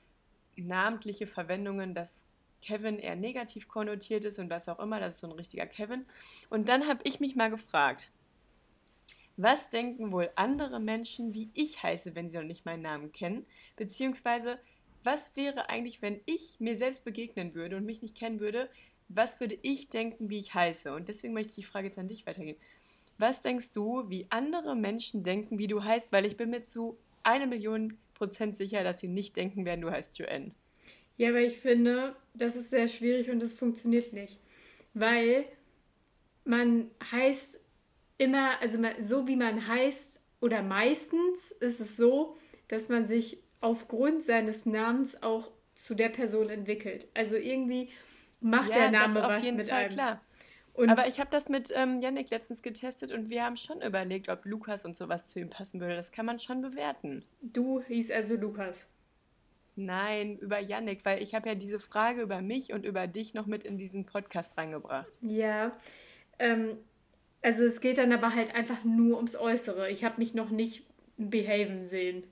namentliche 0.55 1.27
Verwendungen, 1.27 1.93
dass 1.93 2.25
Kevin 2.63 2.97
eher 2.97 3.15
negativ 3.15 3.67
konnotiert 3.67 4.25
ist 4.25 4.39
und 4.39 4.49
was 4.49 4.67
auch 4.67 4.79
immer, 4.79 4.99
das 4.99 5.13
ist 5.13 5.19
so 5.19 5.27
ein 5.27 5.33
richtiger 5.33 5.67
Kevin. 5.67 6.07
Und 6.49 6.69
dann 6.69 6.87
habe 6.87 7.01
ich 7.03 7.19
mich 7.19 7.35
mal 7.35 7.51
gefragt, 7.51 8.11
Was 9.37 9.69
denken 9.69 10.11
wohl 10.11 10.29
andere 10.35 10.79
Menschen, 10.79 11.33
wie 11.33 11.49
ich 11.53 11.83
heiße, 11.83 12.15
wenn 12.15 12.29
sie 12.29 12.37
noch 12.37 12.43
nicht 12.43 12.65
meinen 12.65 12.83
Namen 12.83 13.11
kennen? 13.11 13.45
Beziehungsweise, 13.75 14.59
was 15.03 15.35
wäre 15.35 15.69
eigentlich, 15.69 16.01
wenn 16.01 16.21
ich 16.25 16.59
mir 16.59 16.75
selbst 16.77 17.03
begegnen 17.03 17.53
würde 17.53 17.75
und 17.75 17.85
mich 17.85 18.01
nicht 18.01 18.15
kennen 18.15 18.39
würde? 18.39 18.69
Was 19.09 19.39
würde 19.39 19.57
ich 19.61 19.89
denken, 19.89 20.29
wie 20.29 20.39
ich 20.39 20.53
heiße? 20.53 20.93
Und 20.93 21.09
deswegen 21.09 21.33
möchte 21.33 21.49
ich 21.49 21.55
die 21.55 21.63
Frage 21.63 21.87
jetzt 21.87 21.99
an 21.99 22.07
dich 22.07 22.25
weitergeben. 22.25 22.59
Was 23.17 23.41
denkst 23.41 23.71
du, 23.71 24.09
wie 24.09 24.25
andere 24.29 24.75
Menschen 24.75 25.23
denken, 25.23 25.57
wie 25.57 25.67
du 25.67 25.83
heißt? 25.83 26.11
Weil 26.11 26.25
ich 26.25 26.37
bin 26.37 26.49
mir 26.49 26.63
zu 26.63 26.97
eine 27.23 27.47
Million 27.47 27.97
Prozent 28.13 28.57
sicher, 28.57 28.83
dass 28.83 28.99
sie 28.99 29.07
nicht 29.07 29.35
denken 29.35 29.65
werden, 29.65 29.81
du 29.81 29.91
heißt 29.91 30.17
Joanne. 30.17 30.51
Ja, 31.17 31.29
aber 31.29 31.41
ich 31.41 31.57
finde, 31.57 32.15
das 32.33 32.55
ist 32.55 32.69
sehr 32.69 32.87
schwierig 32.87 33.29
und 33.29 33.41
das 33.41 33.53
funktioniert 33.53 34.13
nicht. 34.13 34.39
Weil 34.93 35.45
man 36.45 36.89
heißt 37.11 37.59
immer, 38.17 38.61
also 38.61 38.79
so 38.99 39.27
wie 39.27 39.35
man 39.35 39.67
heißt, 39.67 40.21
oder 40.41 40.61
meistens 40.61 41.51
ist 41.59 41.79
es 41.79 41.97
so, 41.97 42.37
dass 42.67 42.89
man 42.89 43.05
sich 43.05 43.39
aufgrund 43.61 44.23
seines 44.23 44.65
Namens 44.65 45.21
auch 45.23 45.51
zu 45.73 45.95
der 45.95 46.09
Person 46.09 46.49
entwickelt. 46.49 47.07
Also 47.13 47.35
irgendwie 47.35 47.89
macht 48.39 48.69
ja, 48.69 48.89
der 48.89 48.91
Name 48.91 49.21
was 49.21 49.43
mit 49.43 49.69
Fall, 49.69 49.79
einem. 49.79 49.89
Klar. 49.89 50.21
Und 50.73 50.89
Aber 50.89 51.07
ich 51.07 51.19
habe 51.19 51.29
das 51.31 51.47
mit 51.47 51.71
ähm, 51.73 52.01
Yannick 52.01 52.29
letztens 52.29 52.61
getestet 52.61 53.13
und 53.13 53.29
wir 53.29 53.43
haben 53.43 53.55
schon 53.55 53.81
überlegt, 53.81 54.27
ob 54.27 54.45
Lukas 54.45 54.83
und 54.83 54.95
sowas 54.95 55.29
zu 55.29 55.39
ihm 55.39 55.49
passen 55.49 55.79
würde. 55.79 55.95
Das 55.95 56.11
kann 56.11 56.25
man 56.25 56.37
schon 56.39 56.61
bewerten. 56.61 57.23
Du 57.41 57.81
hieß 57.81 58.11
also 58.11 58.35
Lukas. 58.35 58.85
Nein, 59.77 60.37
über 60.37 60.59
Yannick, 60.59 61.05
weil 61.05 61.21
ich 61.21 61.33
habe 61.33 61.49
ja 61.49 61.55
diese 61.55 61.79
Frage 61.79 62.21
über 62.21 62.41
mich 62.41 62.73
und 62.73 62.85
über 62.85 63.07
dich 63.07 63.33
noch 63.33 63.45
mit 63.45 63.63
in 63.63 63.77
diesen 63.77 64.05
Podcast 64.05 64.57
reingebracht. 64.57 65.11
Ja, 65.21 65.77
ähm, 66.39 66.77
also 67.45 67.63
es 67.63 67.79
geht 67.79 67.99
dann 67.99 68.11
aber 68.11 68.33
halt 68.33 68.55
einfach 68.55 68.83
nur 68.83 69.17
ums 69.17 69.35
Äußere. 69.35 69.91
Ich 69.91 70.03
habe 70.03 70.17
mich 70.17 70.33
noch 70.33 70.49
nicht 70.49 70.83
behaven 71.15 71.85
sehen. 71.85 72.25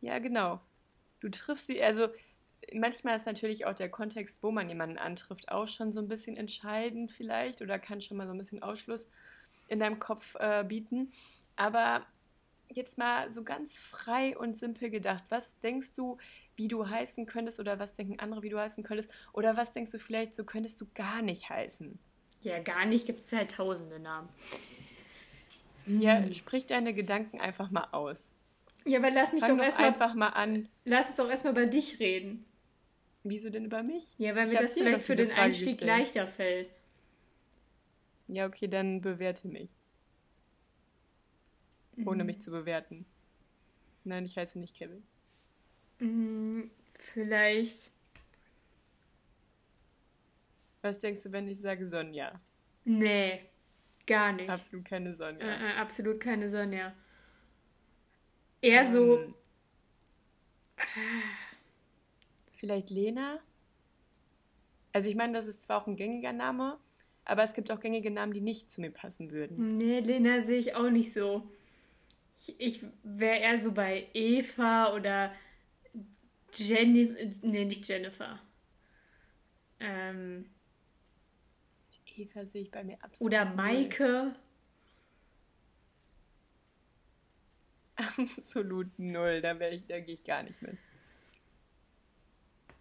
Ja, 0.00 0.18
genau. 0.18 0.60
Du 1.20 1.28
triffst 1.28 1.66
sie, 1.66 1.82
also 1.82 2.08
manchmal 2.72 3.18
ist 3.18 3.26
natürlich 3.26 3.66
auch 3.66 3.74
der 3.74 3.90
Kontext, 3.90 4.42
wo 4.42 4.50
man 4.50 4.70
jemanden 4.70 4.96
antrifft, 4.96 5.52
auch 5.52 5.68
schon 5.68 5.92
so 5.92 6.00
ein 6.00 6.08
bisschen 6.08 6.38
entscheidend 6.38 7.12
vielleicht 7.12 7.60
oder 7.60 7.78
kann 7.78 8.00
schon 8.00 8.16
mal 8.16 8.26
so 8.26 8.32
ein 8.32 8.38
bisschen 8.38 8.62
Ausschluss 8.62 9.06
in 9.68 9.78
deinem 9.78 9.98
Kopf 9.98 10.36
äh, 10.36 10.64
bieten. 10.64 11.10
Aber 11.56 12.06
jetzt 12.70 12.96
mal 12.96 13.30
so 13.30 13.44
ganz 13.44 13.76
frei 13.76 14.38
und 14.38 14.56
simpel 14.56 14.88
gedacht, 14.88 15.24
was 15.28 15.58
denkst 15.60 15.92
du, 15.92 16.16
wie 16.56 16.68
du 16.68 16.88
heißen 16.88 17.26
könntest 17.26 17.60
oder 17.60 17.78
was 17.78 17.94
denken 17.94 18.20
andere, 18.20 18.42
wie 18.42 18.48
du 18.48 18.58
heißen 18.58 18.84
könntest 18.84 19.10
oder 19.34 19.58
was 19.58 19.72
denkst 19.72 19.92
du 19.92 19.98
vielleicht, 19.98 20.32
so 20.32 20.44
könntest 20.44 20.80
du 20.80 20.86
gar 20.94 21.20
nicht 21.20 21.50
heißen? 21.50 21.98
Ja, 22.46 22.60
gar 22.60 22.86
nicht 22.86 23.06
gibt 23.06 23.22
es 23.22 23.32
halt 23.32 23.50
tausende 23.50 23.98
Namen. 23.98 24.28
Ja, 25.84 26.18
hm. 26.18 26.32
sprich 26.32 26.64
deine 26.64 26.94
Gedanken 26.94 27.40
einfach 27.40 27.72
mal 27.72 27.88
aus. 27.90 28.24
Ja, 28.84 29.00
aber 29.00 29.10
lass 29.10 29.32
mich 29.32 29.40
Fang 29.40 29.58
doch 29.58 29.64
erstmal 29.64 29.88
einfach 29.88 30.14
mal 30.14 30.28
an. 30.28 30.68
Lass 30.84 31.08
uns 31.08 31.16
doch 31.16 31.28
erstmal 31.28 31.54
bei 31.54 31.66
dich 31.66 31.98
reden. 31.98 32.44
Wieso 33.24 33.50
denn 33.50 33.64
über 33.64 33.82
mich? 33.82 34.14
Ja, 34.18 34.36
weil 34.36 34.46
mir 34.46 34.58
das 34.60 34.74
vielleicht 34.74 35.02
für 35.02 35.16
den 35.16 35.26
Frage 35.26 35.42
Einstieg 35.42 35.78
gestellt. 35.78 35.88
leichter 35.88 36.28
fällt. 36.28 36.70
Ja, 38.28 38.46
okay, 38.46 38.68
dann 38.68 39.00
bewerte 39.00 39.48
mich. 39.48 39.68
Ohne 42.04 42.22
mhm. 42.22 42.26
mich 42.28 42.40
zu 42.40 42.52
bewerten. 42.52 43.06
Nein, 44.04 44.24
ich 44.24 44.36
heiße 44.36 44.56
nicht 44.60 44.76
Kevin. 44.76 45.02
Mhm, 45.98 46.70
vielleicht. 46.94 47.90
Was 50.86 51.00
denkst 51.00 51.22
du, 51.24 51.32
wenn 51.32 51.48
ich 51.48 51.60
sage 51.60 51.88
Sonja? 51.88 52.40
Nee, 52.84 53.40
gar 54.06 54.32
nicht. 54.32 54.48
Absolut 54.48 54.84
keine 54.84 55.12
Sonja. 55.14 55.44
Äh, 55.44 55.70
äh, 55.70 55.74
absolut 55.74 56.20
keine 56.20 56.48
Sonja. 56.48 56.94
Eher 58.60 58.82
um, 58.82 58.92
so. 58.92 59.18
Ähm. 59.18 59.34
Vielleicht 62.52 62.90
Lena? 62.90 63.40
Also 64.92 65.10
ich 65.10 65.16
meine, 65.16 65.32
das 65.32 65.48
ist 65.48 65.64
zwar 65.64 65.82
auch 65.82 65.88
ein 65.88 65.96
gängiger 65.96 66.32
Name, 66.32 66.78
aber 67.24 67.42
es 67.42 67.52
gibt 67.52 67.70
auch 67.70 67.80
gängige 67.80 68.10
Namen, 68.10 68.32
die 68.32 68.40
nicht 68.40 68.70
zu 68.70 68.80
mir 68.80 68.90
passen 68.90 69.32
würden. 69.32 69.76
Nee, 69.76 70.00
Lena 70.00 70.40
sehe 70.40 70.58
ich 70.58 70.74
auch 70.74 70.90
nicht 70.90 71.12
so. 71.12 71.50
Ich, 72.36 72.60
ich 72.60 72.84
wäre 73.02 73.40
eher 73.40 73.58
so 73.58 73.72
bei 73.72 74.08
Eva 74.14 74.94
oder 74.94 75.32
Jennifer. 76.52 77.24
Nee, 77.42 77.64
nicht 77.64 77.86
Jennifer. 77.88 78.38
Ähm, 79.80 80.48
Eva 82.18 82.46
sehe 82.46 82.62
ich 82.62 82.70
bei 82.70 82.84
mir 82.84 83.02
absolut. 83.02 83.32
Oder 83.32 83.44
Maike. 83.44 84.34
Absolut 88.36 88.98
null. 88.98 89.40
Da, 89.40 89.58
ich, 89.70 89.86
da 89.86 90.00
gehe 90.00 90.14
ich 90.14 90.24
gar 90.24 90.42
nicht 90.42 90.60
mit. 90.60 90.78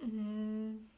Mhm. 0.01 0.89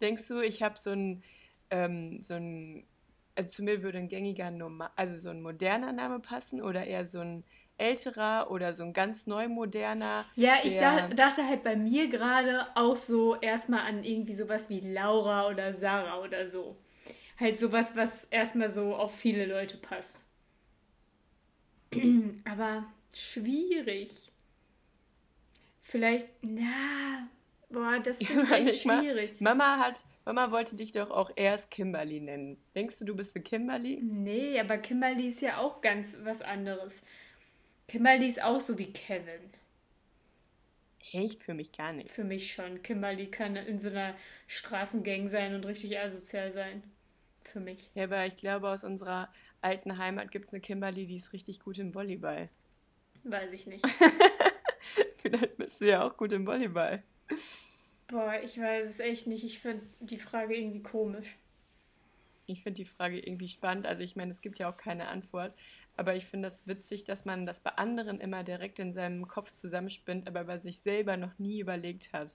Denkst 0.00 0.28
du, 0.28 0.40
ich 0.40 0.62
habe 0.62 0.78
so 0.78 0.90
ein, 0.90 1.22
ähm, 1.70 2.22
so 2.22 2.34
ein, 2.34 2.86
also 3.34 3.48
zu 3.50 3.62
mir 3.62 3.82
würde 3.82 3.98
ein 3.98 4.08
gängiger, 4.08 4.50
Norma 4.50 4.92
also 4.96 5.16
so 5.16 5.30
ein 5.30 5.42
moderner 5.42 5.92
Name 5.92 6.20
passen 6.20 6.62
oder 6.62 6.84
eher 6.86 7.06
so 7.06 7.20
ein 7.20 7.44
älterer 7.78 8.50
oder 8.50 8.74
so 8.74 8.82
ein 8.82 8.92
ganz 8.92 9.26
neu 9.26 9.48
moderner? 9.48 10.24
Ja, 10.34 10.56
ich 10.62 10.78
da, 10.78 11.08
dachte 11.08 11.46
halt 11.46 11.62
bei 11.62 11.76
mir 11.76 12.08
gerade 12.08 12.66
auch 12.74 12.96
so 12.96 13.36
erstmal 13.36 13.80
an 13.80 14.04
irgendwie 14.04 14.34
sowas 14.34 14.70
wie 14.70 14.80
Laura 14.80 15.48
oder 15.48 15.72
Sarah 15.72 16.20
oder 16.20 16.46
so. 16.46 16.76
Halt 17.38 17.58
sowas, 17.58 17.94
was 17.96 18.24
erstmal 18.24 18.70
so 18.70 18.96
auf 18.96 19.14
viele 19.14 19.46
Leute 19.46 19.76
passt. 19.76 20.22
Aber 22.44 22.84
schwierig. 23.12 24.30
Vielleicht, 25.82 26.26
na, 26.42 27.28
boah, 27.70 28.00
das 28.02 28.18
finde 28.18 28.42
ich 28.42 28.50
echt 28.50 28.82
schwierig. 28.82 29.40
Mal, 29.40 29.54
Mama 29.54 29.78
hat, 29.78 30.04
Mama 30.24 30.50
wollte 30.50 30.74
dich 30.74 30.92
doch 30.92 31.10
auch 31.10 31.30
erst 31.36 31.70
Kimberly 31.70 32.20
nennen. 32.20 32.56
Denkst 32.74 32.98
du, 32.98 33.04
du 33.04 33.14
bist 33.14 33.36
eine 33.36 33.44
Kimberly? 33.44 34.00
Nee, 34.02 34.58
aber 34.58 34.78
Kimberly 34.78 35.28
ist 35.28 35.42
ja 35.42 35.58
auch 35.58 35.80
ganz 35.82 36.16
was 36.24 36.42
anderes. 36.42 37.00
Kimberly 37.88 38.28
ist 38.28 38.42
auch 38.42 38.60
so 38.60 38.78
wie 38.78 38.92
Kevin. 38.92 39.50
Echt? 41.12 41.42
Für 41.44 41.54
mich 41.54 41.72
gar 41.72 41.92
nicht. 41.92 42.10
Für 42.10 42.24
mich 42.24 42.52
schon. 42.52 42.82
Kimberly 42.82 43.30
kann 43.30 43.56
in 43.56 43.78
so 43.78 43.88
einer 43.88 44.14
Straßengang 44.48 45.28
sein 45.28 45.54
und 45.54 45.64
richtig 45.64 45.98
asozial 45.98 46.52
sein. 46.52 46.82
Für 47.44 47.60
mich. 47.60 47.90
Ja, 47.94 48.04
aber 48.04 48.26
ich 48.26 48.36
glaube, 48.36 48.68
aus 48.68 48.82
unserer 48.82 49.32
alten 49.62 49.98
Heimat 49.98 50.30
gibt 50.30 50.46
es 50.46 50.52
eine 50.52 50.60
Kimberly, 50.60 51.06
die 51.06 51.16
ist 51.16 51.32
richtig 51.32 51.60
gut 51.60 51.78
im 51.78 51.94
Volleyball. 51.94 52.48
Weiß 53.22 53.52
ich 53.52 53.66
nicht. 53.66 53.84
Vielleicht 55.18 55.56
bist 55.56 55.80
du 55.80 55.86
ja 55.86 56.06
auch 56.06 56.16
gut 56.16 56.32
im 56.32 56.46
Volleyball. 56.46 57.02
Boah, 58.08 58.40
ich 58.42 58.60
weiß 58.60 58.88
es 58.88 59.00
echt 59.00 59.26
nicht. 59.26 59.44
Ich 59.44 59.60
finde 59.60 59.84
die 60.00 60.18
Frage 60.18 60.56
irgendwie 60.56 60.82
komisch. 60.82 61.36
Ich 62.46 62.62
finde 62.62 62.76
die 62.76 62.84
Frage 62.84 63.18
irgendwie 63.18 63.48
spannend. 63.48 63.86
Also 63.86 64.02
ich 64.02 64.14
meine, 64.14 64.30
es 64.30 64.40
gibt 64.40 64.58
ja 64.58 64.70
auch 64.70 64.76
keine 64.76 65.08
Antwort. 65.08 65.52
Aber 65.96 66.14
ich 66.14 66.26
finde 66.26 66.48
das 66.48 66.66
witzig, 66.66 67.04
dass 67.04 67.24
man 67.24 67.46
das 67.46 67.60
bei 67.60 67.70
anderen 67.70 68.20
immer 68.20 68.44
direkt 68.44 68.78
in 68.78 68.92
seinem 68.92 69.26
Kopf 69.28 69.52
zusammenspinnt, 69.52 70.28
aber 70.28 70.44
bei 70.44 70.58
sich 70.58 70.80
selber 70.80 71.16
noch 71.16 71.38
nie 71.38 71.60
überlegt 71.60 72.12
hat. 72.12 72.34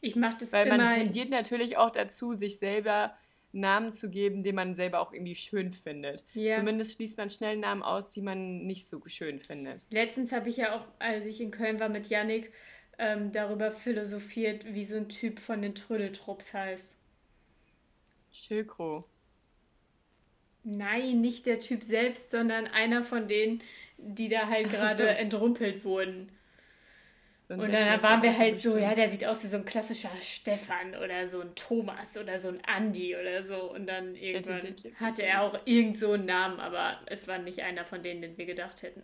Ich 0.00 0.16
mache 0.16 0.38
das 0.40 0.52
Weil 0.52 0.68
man 0.68 0.90
tendiert 0.90 1.30
natürlich 1.30 1.76
auch 1.76 1.90
dazu, 1.90 2.34
sich 2.34 2.58
selber 2.58 3.14
Namen 3.52 3.92
zu 3.92 4.10
geben, 4.10 4.42
den 4.42 4.54
man 4.54 4.74
selber 4.74 5.00
auch 5.00 5.12
irgendwie 5.12 5.36
schön 5.36 5.72
findet. 5.72 6.24
Ja. 6.34 6.56
Zumindest 6.56 6.94
schließt 6.94 7.16
man 7.16 7.30
schnell 7.30 7.56
Namen 7.56 7.82
aus, 7.82 8.10
die 8.10 8.20
man 8.20 8.66
nicht 8.66 8.88
so 8.88 9.00
schön 9.06 9.38
findet. 9.38 9.86
Letztens 9.90 10.32
habe 10.32 10.48
ich 10.48 10.56
ja 10.56 10.76
auch, 10.76 10.86
als 10.98 11.24
ich 11.24 11.40
in 11.40 11.50
Köln 11.50 11.78
war 11.80 11.88
mit 11.88 12.08
Yannick, 12.08 12.52
ähm, 12.98 13.32
darüber 13.32 13.70
philosophiert, 13.70 14.72
wie 14.72 14.84
so 14.84 14.96
ein 14.96 15.08
Typ 15.08 15.38
von 15.40 15.62
den 15.62 15.74
Trödeltrupps 15.74 16.52
heißt. 16.52 16.96
Schilkro. 18.30 19.04
Nein, 20.64 21.20
nicht 21.20 21.46
der 21.46 21.60
Typ 21.60 21.82
selbst, 21.82 22.30
sondern 22.30 22.66
einer 22.66 23.02
von 23.02 23.28
denen, 23.28 23.62
die 23.98 24.28
da 24.28 24.48
halt 24.48 24.70
gerade 24.70 24.96
so. 24.96 25.02
entrumpelt 25.04 25.84
wurden. 25.84 26.30
So 27.46 27.54
und 27.54 27.70
dann 27.70 28.02
waren 28.02 28.22
wir 28.22 28.36
halt 28.36 28.58
so, 28.58 28.78
ja, 28.78 28.94
der 28.94 29.10
sieht 29.10 29.26
aus 29.26 29.44
wie 29.44 29.48
so 29.48 29.58
ein 29.58 29.66
klassischer 29.66 30.10
Stefan 30.18 30.96
oder 30.96 31.28
so 31.28 31.42
ein 31.42 31.54
Thomas 31.54 32.16
oder 32.16 32.38
so 32.38 32.48
ein 32.48 32.62
Andy 32.66 33.14
oder 33.14 33.42
so. 33.42 33.70
Und 33.70 33.86
dann 33.86 34.14
irgendwann 34.14 34.74
hatte 34.98 35.24
er 35.24 35.42
auch 35.42 35.60
irgend 35.66 35.98
so 35.98 36.12
einen 36.12 36.24
Namen, 36.24 36.58
aber 36.58 36.98
es 37.04 37.28
war 37.28 37.38
nicht 37.38 37.60
einer 37.60 37.84
von 37.84 38.02
denen, 38.02 38.22
den 38.22 38.38
wir 38.38 38.46
gedacht 38.46 38.82
hätten. 38.82 39.02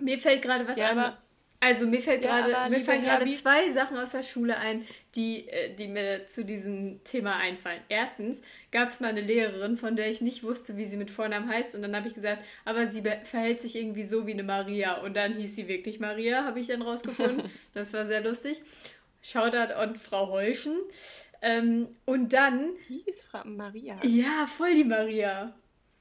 Mir 0.00 0.18
fällt 0.18 0.42
gerade 0.42 0.68
was 0.68 0.78
ja, 0.78 0.90
an. 0.90 1.16
Also 1.64 1.86
mir 1.86 2.02
fällt 2.02 2.22
ja, 2.24 2.46
gerade 2.46 2.70
mir 2.70 2.84
fallen 2.84 3.02
gerade 3.02 3.32
zwei 3.32 3.70
Sachen 3.70 3.96
aus 3.96 4.10
der 4.10 4.22
Schule 4.22 4.58
ein, 4.58 4.84
die, 5.14 5.48
äh, 5.48 5.74
die 5.74 5.88
mir 5.88 6.26
zu 6.26 6.44
diesem 6.44 7.02
Thema 7.04 7.36
einfallen. 7.36 7.80
Erstens 7.88 8.42
gab 8.70 8.90
es 8.90 9.00
mal 9.00 9.08
eine 9.08 9.22
Lehrerin, 9.22 9.78
von 9.78 9.96
der 9.96 10.10
ich 10.10 10.20
nicht 10.20 10.42
wusste, 10.42 10.76
wie 10.76 10.84
sie 10.84 10.98
mit 10.98 11.10
Vornamen 11.10 11.48
heißt, 11.48 11.74
und 11.74 11.80
dann 11.80 11.96
habe 11.96 12.06
ich 12.06 12.12
gesagt, 12.12 12.40
aber 12.66 12.86
sie 12.86 13.02
verhält 13.22 13.62
sich 13.62 13.76
irgendwie 13.76 14.02
so 14.02 14.26
wie 14.26 14.34
eine 14.34 14.42
Maria. 14.42 15.00
Und 15.00 15.16
dann 15.16 15.34
hieß 15.34 15.56
sie 15.56 15.66
wirklich 15.66 16.00
Maria, 16.00 16.44
habe 16.44 16.60
ich 16.60 16.66
dann 16.66 16.82
rausgefunden. 16.82 17.50
das 17.72 17.94
war 17.94 18.04
sehr 18.04 18.20
lustig. 18.20 18.60
Shoutout 19.22 19.72
an 19.72 19.96
Frau 19.96 20.28
Heuschen. 20.28 20.78
Ähm, 21.40 21.88
und 22.04 22.34
dann. 22.34 22.72
Die 22.90 23.04
ist 23.06 23.22
Frau 23.22 23.42
Maria. 23.44 23.98
Ja, 24.02 24.46
voll 24.46 24.74
die 24.74 24.84
Maria. 24.84 25.54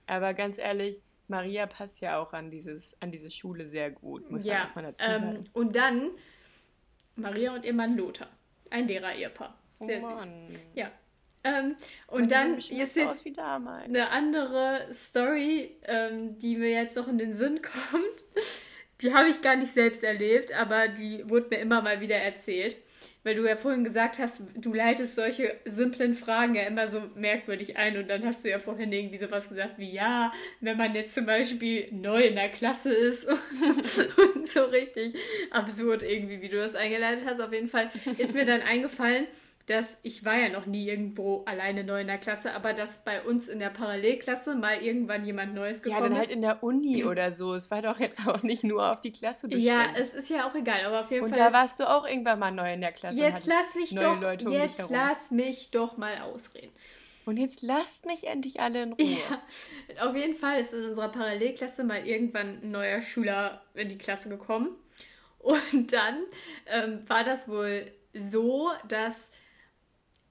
Aber 0.08 0.34
ganz 0.34 0.58
ehrlich, 0.58 1.00
Maria 1.28 1.66
passt 1.66 2.02
ja 2.02 2.20
auch 2.20 2.34
an, 2.34 2.52
dieses, 2.52 3.00
an 3.02 3.12
diese 3.12 3.30
Schule 3.30 3.66
sehr 3.66 3.92
gut, 3.92 4.30
muss 4.30 4.44
ja, 4.46 4.60
man 4.60 4.68
auch 4.68 4.76
mal 4.76 4.82
dazu 4.84 5.06
ähm, 5.06 5.22
sagen. 5.22 5.50
und 5.54 5.76
dann 5.76 6.12
Maria 7.16 7.54
und 7.54 7.66
ihr 7.66 7.74
Mann 7.74 7.96
Lothar. 7.96 8.30
Ein 8.70 8.88
Lehrer-Ehepaar. 8.88 9.56
Sehr 9.80 10.04
oh 10.04 10.20
süß. 10.20 10.30
Ja. 10.74 10.92
Ähm, 11.44 11.76
und, 12.08 12.24
die 12.24 12.28
dann 12.28 12.58
ist 12.58 12.72
jetzt 12.72 12.98
aus 12.98 13.26
wie 13.26 13.34
damals. 13.34 13.86
eine 13.86 14.10
andere 14.10 14.88
Story, 14.92 15.76
ähm, 15.84 16.40
die 16.40 16.56
mir 16.56 16.72
jetzt 16.72 16.96
noch 16.96 17.08
in 17.08 17.18
den 17.18 17.34
Sinn 17.34 17.62
kommt. 17.92 18.24
Die 19.02 19.14
habe 19.14 19.30
ich 19.30 19.42
gar 19.42 19.56
nicht 19.56 19.74
selbst 19.74 20.04
erlebt, 20.04 20.54
aber 20.54 20.88
die 20.88 21.30
wurde 21.30 21.50
mir 21.50 21.58
immer 21.58 21.82
mal 21.82 22.00
wieder 22.00 22.16
erzählt. 22.16 22.78
Weil 23.24 23.36
du 23.36 23.48
ja 23.48 23.56
vorhin 23.56 23.84
gesagt 23.84 24.20
hast, 24.20 24.42
du 24.56 24.74
leitest 24.74 25.16
solche 25.16 25.56
simplen 25.66 26.14
Fragen 26.14 26.56
ja 26.56 26.64
immer 26.64 26.88
so 26.88 27.02
merkwürdig 27.16 27.78
ein 27.78 27.98
und 27.98 28.10
dann 28.10 28.26
hast 28.26 28.44
du 28.44 28.50
ja 28.50 28.60
vorhin 28.60 28.92
irgendwie 28.92 29.18
sowas 29.18 29.48
gesagt 29.48 29.78
wie, 29.78 29.92
ja, 29.92 30.32
wenn 30.60 30.78
man 30.78 30.94
jetzt 30.94 31.14
zum 31.14 31.26
Beispiel 31.26 31.88
neu 31.92 32.22
in 32.22 32.36
der 32.36 32.50
Klasse 32.50 32.94
ist 32.94 33.26
und 34.36 34.48
so 34.48 34.64
richtig 34.66 35.16
absurd 35.52 36.04
irgendwie, 36.04 36.42
wie 36.42 36.50
du 36.50 36.58
das 36.58 36.76
eingeleitet 36.76 37.26
hast. 37.26 37.40
Auf 37.40 37.54
jeden 37.54 37.70
Fall 37.70 37.90
ist 38.18 38.34
mir 38.34 38.46
dann 38.46 38.62
eingefallen, 38.62 39.28
dass 39.68 39.98
ich 40.02 40.26
war 40.26 40.36
ja 40.38 40.50
noch 40.50 40.66
nie 40.66 40.88
irgendwo 40.88 41.44
alleine 41.46 41.84
neu 41.86 42.02
in 42.02 42.08
der 42.08 42.18
Klasse, 42.18 42.54
aber 42.54 42.74
dass 42.74 42.98
bei 43.06 43.22
uns 43.24 43.48
in 43.48 43.60
der 43.60 43.70
Parallelklasse 43.70 44.56
mal 44.56 44.82
irgendwann 44.82 45.26
jemand 45.26 45.54
Neues 45.56 45.78
Ja, 45.78 45.84
gekommen 45.96 46.10
dann 46.10 46.16
halt 46.18 46.28
ist. 46.30 46.36
in 46.36 46.42
der 46.42 46.62
Uni 46.64 47.06
oder 47.06 47.32
so. 47.32 47.54
Es 47.56 47.72
war 47.72 47.82
doch 47.82 48.00
jetzt 48.00 48.28
auch 48.28 48.44
nicht 48.44 48.64
nur 48.66 48.92
auf 48.92 49.00
die 49.00 49.12
Klasse 49.14 49.48
beschränkt. 49.48 49.68
Ja, 49.68 49.88
es 49.98 50.14
ist 50.14 50.30
ja 50.30 50.50
auch 50.50 50.56
egal, 50.56 50.84
aber 50.86 51.02
auf 51.02 51.12
jeden 51.12 51.24
Und 51.24 51.30
Fall. 51.32 51.40
da 51.40 51.48
ist- 51.48 51.54
warst 51.54 51.80
du 51.80 51.90
auch 51.90 52.06
irgendwann 52.06 52.40
mal 52.40 52.52
neu 52.52 52.74
in 52.74 52.82
der 52.82 52.92
Klasse. 52.92 53.16
und 53.16 53.22
jetzt 53.24 53.46
lass 53.48 53.76
mich 53.76 53.96
doch, 53.96 54.18
um 54.46 54.52
jetzt 54.52 54.90
lass 54.90 55.32
mich 55.32 55.72
doch 55.72 55.96
mal 55.98 56.18
ausreden. 56.24 56.72
Und 57.26 57.38
jetzt 57.38 57.62
lasst 57.62 58.06
mich 58.06 58.28
endlich 58.28 58.60
alle 58.60 58.84
in 58.84 58.92
Ruhe. 58.94 59.06
Ja, 59.98 60.10
auf 60.10 60.14
jeden 60.14 60.36
Fall 60.36 60.60
ist 60.60 60.74
in 60.74 60.84
unserer 60.84 61.08
Parallelklasse 61.08 61.86
mal 61.86 62.06
irgendwann 62.06 62.60
ein 62.62 62.72
neuer 62.72 63.02
Schüler 63.02 63.62
in 63.76 63.88
die 63.88 63.98
Klasse 63.98 64.28
gekommen. 64.28 64.76
Und 65.40 65.94
dann 65.94 66.18
ähm, 66.68 67.04
war 67.08 67.24
das 67.24 67.48
wohl 67.48 67.92
so, 68.14 68.72
dass, 68.88 69.30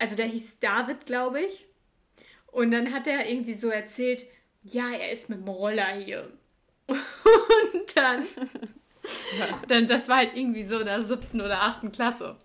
also 0.02 0.16
der 0.16 0.26
hieß 0.26 0.58
David, 0.58 1.06
glaube 1.06 1.40
ich. 1.42 1.64
Und 2.48 2.72
dann 2.72 2.92
hat 2.92 3.06
er 3.06 3.30
irgendwie 3.30 3.54
so 3.54 3.68
erzählt, 3.68 4.26
ja, 4.64 4.90
er 4.90 5.12
ist 5.12 5.30
mit 5.30 5.38
dem 5.38 5.48
Roller 5.48 5.94
hier. 5.96 6.28
Und 6.88 7.96
dann, 7.96 8.26
dann, 9.68 9.86
das 9.86 10.08
war 10.08 10.16
halt 10.16 10.36
irgendwie 10.36 10.64
so 10.64 10.80
in 10.80 10.86
der 10.86 11.02
siebten 11.02 11.40
oder 11.40 11.62
achten 11.62 11.92
Klasse. 11.92 12.36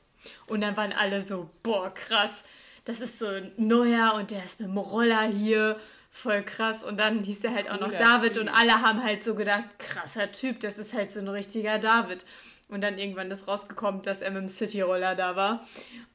Und 0.45 0.61
dann 0.61 0.77
waren 0.77 0.93
alle 0.93 1.23
so, 1.23 1.49
boah, 1.63 1.91
krass, 1.91 2.43
das 2.85 3.01
ist 3.01 3.17
so 3.17 3.25
ein 3.25 3.51
neuer 3.57 4.13
und 4.13 4.29
der 4.31 4.43
ist 4.43 4.59
mit 4.59 4.69
dem 4.69 4.77
Roller 4.77 5.23
hier, 5.23 5.79
voll 6.11 6.43
krass. 6.43 6.83
Und 6.83 6.97
dann 6.97 7.23
hieß 7.23 7.43
er 7.43 7.55
halt 7.55 7.71
auch 7.71 7.79
noch 7.79 7.91
David 7.91 8.33
Typ. 8.33 8.43
und 8.43 8.49
alle 8.49 8.81
haben 8.81 9.03
halt 9.03 9.23
so 9.23 9.33
gedacht, 9.33 9.79
krasser 9.79 10.31
Typ, 10.31 10.59
das 10.59 10.77
ist 10.77 10.93
halt 10.93 11.11
so 11.11 11.19
ein 11.19 11.27
richtiger 11.27 11.79
David. 11.79 12.23
Und 12.69 12.81
dann 12.81 12.97
irgendwann 12.97 13.31
ist 13.31 13.47
rausgekommen, 13.47 14.01
dass 14.01 14.21
er 14.21 14.31
mit 14.31 14.41
dem 14.41 14.47
City-Roller 14.49 15.15
da 15.15 15.35
war. 15.35 15.65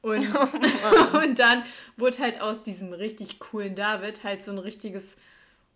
Und, 0.01 0.27
Oh 1.13 1.17
und 1.23 1.39
dann 1.39 1.63
wurde 1.97 2.19
halt 2.19 2.41
aus 2.41 2.61
diesem 2.61 2.93
richtig 2.93 3.39
coolen 3.39 3.73
David 3.75 4.23
halt 4.23 4.43
so 4.43 4.51
ein 4.51 4.59
richtiges, 4.59 5.15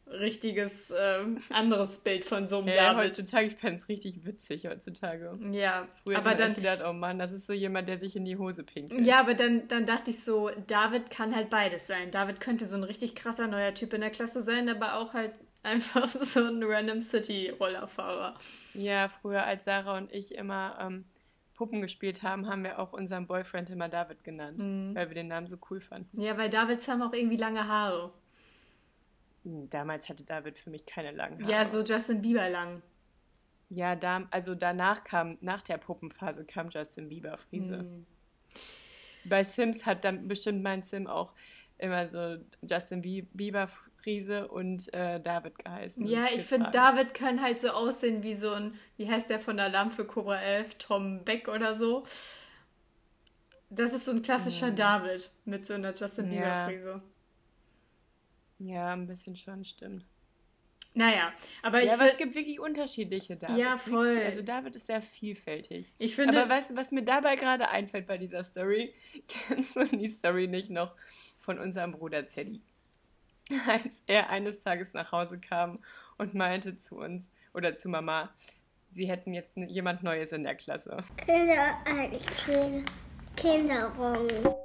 richtiges 0.05 0.93
ähm, 0.97 1.41
anderes 1.49 1.97
Bild 1.99 2.23
von 2.23 2.47
so 2.47 2.59
einem 2.59 2.67
Ja, 2.67 2.93
David. 2.93 3.05
heutzutage, 3.09 3.47
ich 3.47 3.55
fände 3.55 3.77
es 3.77 3.89
richtig 3.89 4.23
witzig 4.25 4.67
heutzutage. 4.67 5.37
Ja, 5.51 5.87
Früher 6.03 6.19
aber 6.19 6.35
dann 6.35 6.53
gedacht, 6.53 6.79
oh 6.87 6.93
Mann, 6.93 7.17
das 7.19 7.31
ist 7.31 7.47
so 7.47 7.53
jemand, 7.53 7.89
der 7.89 7.99
sich 7.99 8.15
in 8.15 8.23
die 8.25 8.37
Hose 8.37 8.63
pinkelt. 8.63 9.05
Ja, 9.05 9.19
aber 9.19 9.33
dann, 9.33 9.67
dann 9.67 9.85
dachte 9.85 10.11
ich 10.11 10.23
so, 10.23 10.51
David 10.67 11.09
kann 11.09 11.35
halt 11.35 11.49
beides 11.49 11.87
sein. 11.87 12.11
David 12.11 12.39
könnte 12.39 12.65
so 12.65 12.75
ein 12.75 12.83
richtig 12.83 13.15
krasser 13.15 13.47
neuer 13.47 13.73
Typ 13.73 13.93
in 13.93 14.01
der 14.01 14.11
Klasse 14.11 14.41
sein, 14.41 14.69
aber 14.69 14.95
auch 14.95 15.13
halt 15.13 15.33
einfach 15.63 16.07
so 16.07 16.43
ein 16.45 16.63
random 16.63 17.01
City-Rollerfahrer. 17.01 18.35
Ja, 18.73 19.09
früher 19.09 19.43
als 19.43 19.65
Sarah 19.65 19.97
und 19.97 20.11
ich 20.11 20.33
immer 20.35 20.77
ähm, 20.79 21.05
Puppen 21.53 21.81
gespielt 21.81 22.23
haben, 22.23 22.47
haben 22.47 22.63
wir 22.63 22.79
auch 22.79 22.93
unseren 22.93 23.27
Boyfriend 23.27 23.69
immer 23.69 23.89
David 23.89 24.23
genannt, 24.23 24.59
Mhm. 24.59 24.95
weil 24.95 25.09
wir 25.09 25.15
den 25.15 25.27
Namen 25.27 25.47
so 25.47 25.57
cool 25.69 25.79
fanden. 25.81 26.21
Ja, 26.21 26.37
weil 26.37 26.49
Davids 26.49 26.87
haben 26.87 27.01
auch 27.01 27.13
irgendwie 27.13 27.37
lange 27.37 27.67
Haare. 27.67 28.13
Hm, 29.43 29.69
Damals 29.69 30.07
hatte 30.09 30.23
David 30.23 30.57
für 30.57 30.69
mich 30.69 30.85
keine 30.85 31.11
langen 31.11 31.41
Haare. 31.41 31.51
Ja, 31.51 31.65
so 31.65 31.81
Justin 31.83 32.21
Bieber 32.21 32.47
lang. 32.49 32.81
Ja, 33.69 33.95
da, 33.95 34.27
also 34.31 34.55
danach 34.55 35.03
kam, 35.03 35.37
nach 35.41 35.61
der 35.61 35.77
Puppenphase 35.77 36.45
kam 36.45 36.69
Justin 36.69 37.09
Bieber 37.09 37.37
Friese. 37.37 37.79
Hm. 37.79 38.05
Bei 39.25 39.43
Sims 39.43 39.85
hat 39.85 40.05
dann 40.05 40.27
bestimmt 40.29 40.63
mein 40.63 40.83
Sim 40.83 41.05
auch 41.07 41.33
immer 41.79 42.07
so 42.07 42.37
Justin 42.61 43.01
Bie- 43.01 43.27
Bieber 43.33 43.67
Friese 44.01 44.47
und 44.47 44.93
äh, 44.93 45.19
David 45.19 45.59
geheißen. 45.63 46.05
Ja, 46.05 46.27
ich 46.31 46.43
finde. 46.45 46.69
David 46.71 47.13
kann 47.13 47.41
halt 47.41 47.59
so 47.59 47.69
aussehen 47.69 48.23
wie 48.23 48.35
so 48.35 48.51
ein, 48.51 48.75
wie 48.95 49.09
heißt 49.09 49.29
der 49.29 49.39
von 49.39 49.59
Alarm 49.59 49.91
für 49.91 50.05
Cobra 50.05 50.39
11, 50.41 50.75
Tom 50.75 51.23
Beck 51.25 51.47
oder 51.49 51.75
so. 51.75 52.03
Das 53.69 53.91
ist 53.91 54.05
so 54.05 54.11
ein 54.11 54.21
klassischer 54.21 54.71
David 54.71 55.29
mit 55.45 55.65
so 55.67 55.73
einer 55.73 55.93
Justin 55.93 56.27
Mhm. 56.29 56.33
Ja. 56.33 57.01
Ja, 58.59 58.93
ein 58.93 59.05
bisschen 59.07 59.35
schon, 59.35 59.63
stimmt. 59.63 60.05
Naja, 60.93 61.31
aber 61.61 61.83
ich 61.83 61.89
ja, 61.89 61.93
aber 61.93 62.05
es 62.05 62.17
gibt 62.17 62.33
wirklich 62.33 62.59
unterschiedliche 62.59 63.35
Davids. 63.35 63.59
Ja, 63.59 63.77
voll. 63.77 64.17
Also 64.25 64.41
David 64.41 64.75
ist 64.75 64.87
sehr 64.87 65.01
vielfältig. 65.03 65.93
ich 65.99 66.15
finde, 66.15 66.39
Aber 66.41 66.49
weißt 66.49 66.71
du, 66.71 66.75
was 66.75 66.91
mir 66.91 67.03
dabei 67.03 67.35
gerade 67.35 67.67
einfällt 67.69 68.07
bei 68.07 68.17
dieser 68.17 68.43
Story? 68.43 68.95
Kennst 69.27 69.75
du 69.75 69.83
die 69.85 70.09
Story 70.09 70.47
nicht 70.47 70.71
noch 70.71 70.95
von 71.47 71.57
unserem 71.59 71.93
Bruder 71.93 72.27
Zeddy? 72.27 72.61
Als 73.67 74.03
er 74.05 74.29
eines 74.29 74.61
Tages 74.61 74.93
nach 74.93 75.13
Hause 75.13 75.39
kam 75.39 75.79
und 76.17 76.33
meinte 76.33 76.77
zu 76.77 76.97
uns 76.97 77.29
oder 77.53 77.73
zu 77.73 77.87
Mama, 77.87 78.29
sie 78.91 79.07
hätten 79.07 79.33
jetzt 79.33 79.55
jemand 79.55 80.03
Neues 80.03 80.33
in 80.33 80.43
der 80.43 80.55
Klasse. 80.55 80.97
Kinder, 81.15 81.77
äh, 81.85 82.09
Kinder, 82.45 82.83
Kinderung. 83.37 84.27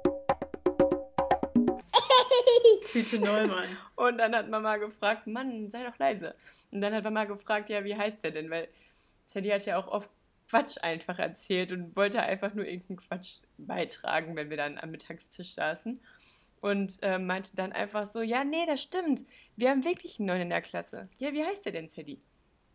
Tüte 2.91 3.19
Neumann. 3.19 3.77
Und 3.95 4.17
dann 4.17 4.35
hat 4.35 4.49
Mama 4.49 4.75
gefragt, 4.75 5.25
Mann, 5.25 5.69
sei 5.69 5.85
doch 5.85 5.97
leise. 5.97 6.35
Und 6.71 6.81
dann 6.81 6.93
hat 6.93 7.05
Mama 7.05 7.23
gefragt, 7.23 7.69
ja, 7.69 7.85
wie 7.85 7.95
heißt 7.95 8.21
der 8.25 8.31
denn? 8.31 8.49
Weil 8.49 8.67
Teddy 9.31 9.47
hat 9.47 9.65
ja 9.65 9.77
auch 9.77 9.87
oft 9.87 10.09
Quatsch 10.49 10.77
einfach 10.81 11.17
erzählt 11.17 11.71
und 11.71 11.95
wollte 11.95 12.21
einfach 12.21 12.53
nur 12.53 12.65
irgendeinen 12.65 12.97
Quatsch 12.97 13.37
beitragen, 13.57 14.35
wenn 14.35 14.49
wir 14.49 14.57
dann 14.57 14.77
am 14.77 14.91
Mittagstisch 14.91 15.53
saßen. 15.53 16.01
Und 16.63 16.97
äh, 17.01 17.19
meinte 17.19 17.57
dann 17.57 17.73
einfach 17.73 18.05
so, 18.05 18.21
ja, 18.21 18.45
nee, 18.45 18.65
das 18.65 18.81
stimmt. 18.81 19.25
Wir 19.57 19.69
haben 19.69 19.83
wirklich 19.83 20.17
einen 20.17 20.27
neuen 20.27 20.43
in 20.43 20.49
der 20.49 20.61
Klasse. 20.61 21.09
Ja, 21.17 21.33
wie 21.33 21.43
heißt 21.43 21.65
der 21.65 21.73
denn, 21.73 21.89
Teddy? 21.89 22.21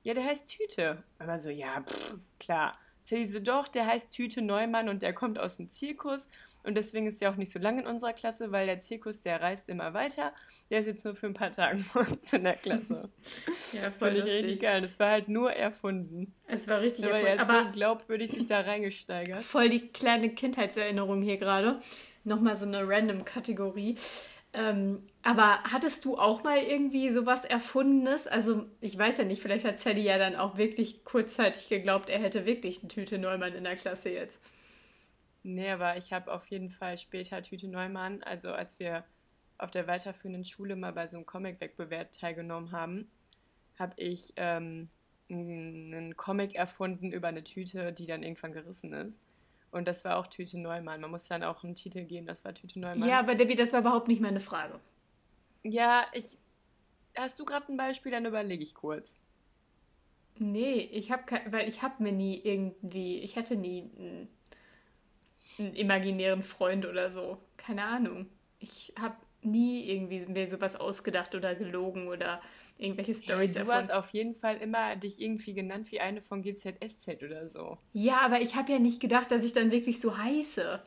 Ja, 0.03 0.12
der 0.12 0.24
heißt 0.24 0.46
Tüte. 0.46 1.03
Aber 1.18 1.38
so, 1.38 1.48
ja, 1.48 1.83
pff, 1.83 2.18
klar. 2.38 2.79
Teddy 3.07 3.24
so, 3.24 3.40
doch, 3.40 3.66
der 3.66 3.87
heißt 3.87 4.11
Tüte 4.11 4.42
Neumann 4.42 4.90
und 4.90 5.01
der 5.01 5.14
kommt 5.14 5.38
aus 5.38 5.57
dem 5.57 5.70
Zirkus. 5.70 6.29
Und 6.64 6.74
deswegen 6.74 7.07
ist 7.07 7.22
er 7.22 7.31
auch 7.31 7.37
nicht 7.37 7.51
so 7.51 7.59
lange 7.59 7.81
in 7.81 7.87
unserer 7.87 8.12
Klasse, 8.12 8.53
weil 8.53 8.66
der 8.66 8.81
Zirkus, 8.81 9.22
der 9.22 9.40
reist 9.40 9.70
immer 9.70 9.94
weiter. 9.94 10.35
Der 10.68 10.81
ist 10.81 10.87
jetzt 10.87 11.05
nur 11.07 11.14
für 11.14 11.29
ein 11.29 11.33
paar 11.33 11.53
Tage 11.53 11.83
bei 11.94 12.01
uns 12.01 12.31
in 12.31 12.44
der 12.44 12.57
Klasse. 12.57 13.09
Ja, 13.72 13.90
voll 13.90 14.11
Fand 14.11 14.18
ich 14.18 14.24
richtig 14.24 14.61
geil. 14.61 14.83
Das 14.83 14.98
war 14.98 15.12
halt 15.12 15.29
nur 15.29 15.51
erfunden. 15.51 16.35
Es 16.46 16.68
war 16.68 16.83
richtig 16.83 17.07
Aber 17.07 17.20
erfunden. 17.20 17.51
Aber 17.51 17.64
so 17.64 17.70
glaubwürdig 17.72 18.33
sich 18.33 18.46
da 18.46 18.61
reingesteigert. 18.61 19.42
voll 19.42 19.70
die 19.70 19.88
kleine 19.88 20.29
Kindheitserinnerung 20.29 21.22
hier 21.22 21.38
gerade. 21.38 21.81
Nochmal 22.28 22.56
so 22.56 22.66
eine 22.66 22.86
random 22.86 23.24
Kategorie. 23.24 23.96
Ähm, 24.52 25.02
aber 25.22 25.62
hattest 25.64 26.04
du 26.04 26.16
auch 26.16 26.42
mal 26.42 26.58
irgendwie 26.58 27.10
sowas 27.10 27.44
Erfundenes? 27.44 28.26
Also, 28.26 28.66
ich 28.80 28.96
weiß 28.96 29.18
ja 29.18 29.24
nicht, 29.24 29.42
vielleicht 29.42 29.64
hat 29.64 29.78
Sally 29.78 30.02
ja 30.02 30.18
dann 30.18 30.36
auch 30.36 30.56
wirklich 30.56 31.04
kurzzeitig 31.04 31.68
geglaubt, 31.68 32.08
er 32.08 32.18
hätte 32.18 32.46
wirklich 32.46 32.80
eine 32.80 32.88
Tüte 32.88 33.18
Neumann 33.18 33.54
in 33.54 33.64
der 33.64 33.76
Klasse 33.76 34.10
jetzt. 34.10 34.40
Nee, 35.42 35.70
aber 35.70 35.96
ich 35.96 36.12
habe 36.12 36.32
auf 36.32 36.46
jeden 36.48 36.70
Fall 36.70 36.98
später 36.98 37.42
Tüte 37.42 37.68
Neumann, 37.68 38.22
also 38.22 38.52
als 38.52 38.78
wir 38.78 39.04
auf 39.58 39.70
der 39.70 39.86
weiterführenden 39.86 40.44
Schule 40.44 40.76
mal 40.76 40.92
bei 40.92 41.08
so 41.08 41.18
einem 41.18 41.26
Comic-Wettbewerb 41.26 42.12
teilgenommen 42.12 42.72
haben, 42.72 43.10
habe 43.78 43.94
ich 43.96 44.32
ähm, 44.36 44.88
einen 45.30 46.16
Comic 46.16 46.54
erfunden 46.54 47.12
über 47.12 47.28
eine 47.28 47.44
Tüte, 47.44 47.92
die 47.92 48.06
dann 48.06 48.22
irgendwann 48.22 48.52
gerissen 48.52 48.92
ist. 48.92 49.20
Und 49.70 49.87
das 49.87 50.04
war 50.04 50.16
auch 50.16 50.26
Tüte 50.26 50.59
Neumann. 50.59 51.00
Man 51.00 51.11
muss 51.11 51.28
dann 51.28 51.42
auch 51.42 51.62
einen 51.62 51.74
Titel 51.74 52.04
geben, 52.04 52.26
das 52.26 52.44
war 52.44 52.54
Tüte 52.54 52.78
Neumann. 52.81 53.09
Ja, 53.09 53.18
aber 53.18 53.35
Debbie, 53.35 53.54
das 53.54 53.72
war 53.72 53.81
überhaupt 53.81 54.09
nicht 54.09 54.20
meine 54.20 54.40
Frage. 54.40 54.81
ja 55.62 56.07
ich. 56.12 56.37
Hast 57.16 57.40
du 57.40 57.44
gerade 57.44 57.72
ein 57.72 57.76
Beispiel, 57.76 58.12
dann 58.12 58.26
überlege 58.26 58.62
ich 58.62 58.74
kurz. 58.74 59.12
Nee, 60.38 60.88
ich 60.92 61.11
habe 61.11 61.24
weil 61.50 61.66
ich 61.66 61.83
habe 61.83 62.02
mir 62.02 62.12
nie 62.12 62.40
irgendwie, 62.44 63.18
ich 63.18 63.37
hatte 63.37 63.57
nie 63.57 63.90
einen, 63.98 64.28
einen 65.59 65.74
imaginären 65.74 66.42
Freund 66.44 66.87
oder 66.87 67.11
so. 67.11 67.38
Keine 67.57 67.83
Ahnung. 67.85 68.26
Ich 68.61 68.92
habe 68.98 69.16
nie 69.42 69.90
irgendwie 69.90 70.26
mir 70.26 70.48
sowas 70.48 70.76
ausgedacht 70.76 71.35
oder 71.35 71.54
gelogen 71.54 72.09
oder 72.09 72.40
irgendwelche 72.78 73.14
Stories 73.14 73.54
du 73.54 73.66
hast 73.66 73.92
auf 73.92 74.10
jeden 74.10 74.34
Fall 74.34 74.56
immer 74.58 74.96
dich 74.96 75.20
irgendwie 75.20 75.52
genannt 75.52 75.90
wie 75.90 76.00
eine 76.00 76.22
von 76.22 76.42
GZSZ 76.42 77.22
oder 77.22 77.48
so. 77.48 77.78
Ja, 77.92 78.20
aber 78.20 78.40
ich 78.40 78.54
habe 78.54 78.72
ja 78.72 78.78
nicht 78.78 79.00
gedacht, 79.00 79.30
dass 79.30 79.44
ich 79.44 79.52
dann 79.52 79.70
wirklich 79.70 80.00
so 80.00 80.16
heiße. 80.16 80.80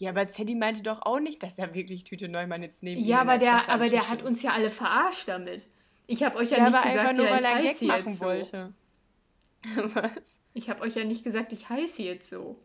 Ja, 0.00 0.10
aber 0.10 0.28
Zeddy 0.28 0.54
meinte 0.54 0.82
doch 0.82 1.02
auch 1.02 1.20
nicht, 1.20 1.42
dass 1.42 1.58
er 1.58 1.74
wirklich 1.74 2.04
Tüte 2.04 2.28
Neumann 2.28 2.62
jetzt 2.62 2.82
neben 2.82 3.00
Ja, 3.00 3.20
aber 3.20 3.38
der, 3.38 3.50
Klasse 3.50 3.68
aber 3.68 3.88
der 3.88 4.08
hat 4.08 4.22
uns 4.22 4.42
ja 4.42 4.52
alle 4.52 4.70
verarscht 4.70 5.28
damit. 5.28 5.66
Ich 6.06 6.22
habe 6.22 6.36
euch 6.36 6.50
ja, 6.50 6.58
ja 6.58 6.64
nicht 6.64 6.82
gesagt, 6.82 7.16
nur, 7.16 7.26
ja, 7.26 7.38
ich 7.38 7.44
heiße 7.44 7.84
jetzt 7.84 8.18
so. 8.18 8.24
Wollte. 8.24 8.74
Was? 9.94 10.10
Ich 10.52 10.68
habe 10.68 10.82
euch 10.82 10.94
ja 10.94 11.04
nicht 11.04 11.24
gesagt, 11.24 11.52
ich 11.52 11.68
heiße 11.68 12.02
jetzt 12.02 12.28
so. 12.28 12.58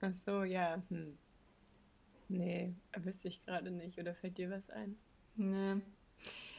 Ach 0.00 0.12
so, 0.24 0.44
ja. 0.44 0.82
Hm. 0.88 1.18
Nee, 2.28 2.74
wüsste 2.96 3.28
ich 3.28 3.44
gerade 3.44 3.70
nicht. 3.70 3.98
Oder 3.98 4.14
fällt 4.14 4.38
dir 4.38 4.50
was 4.50 4.70
ein? 4.70 4.96
Nee. 5.34 5.80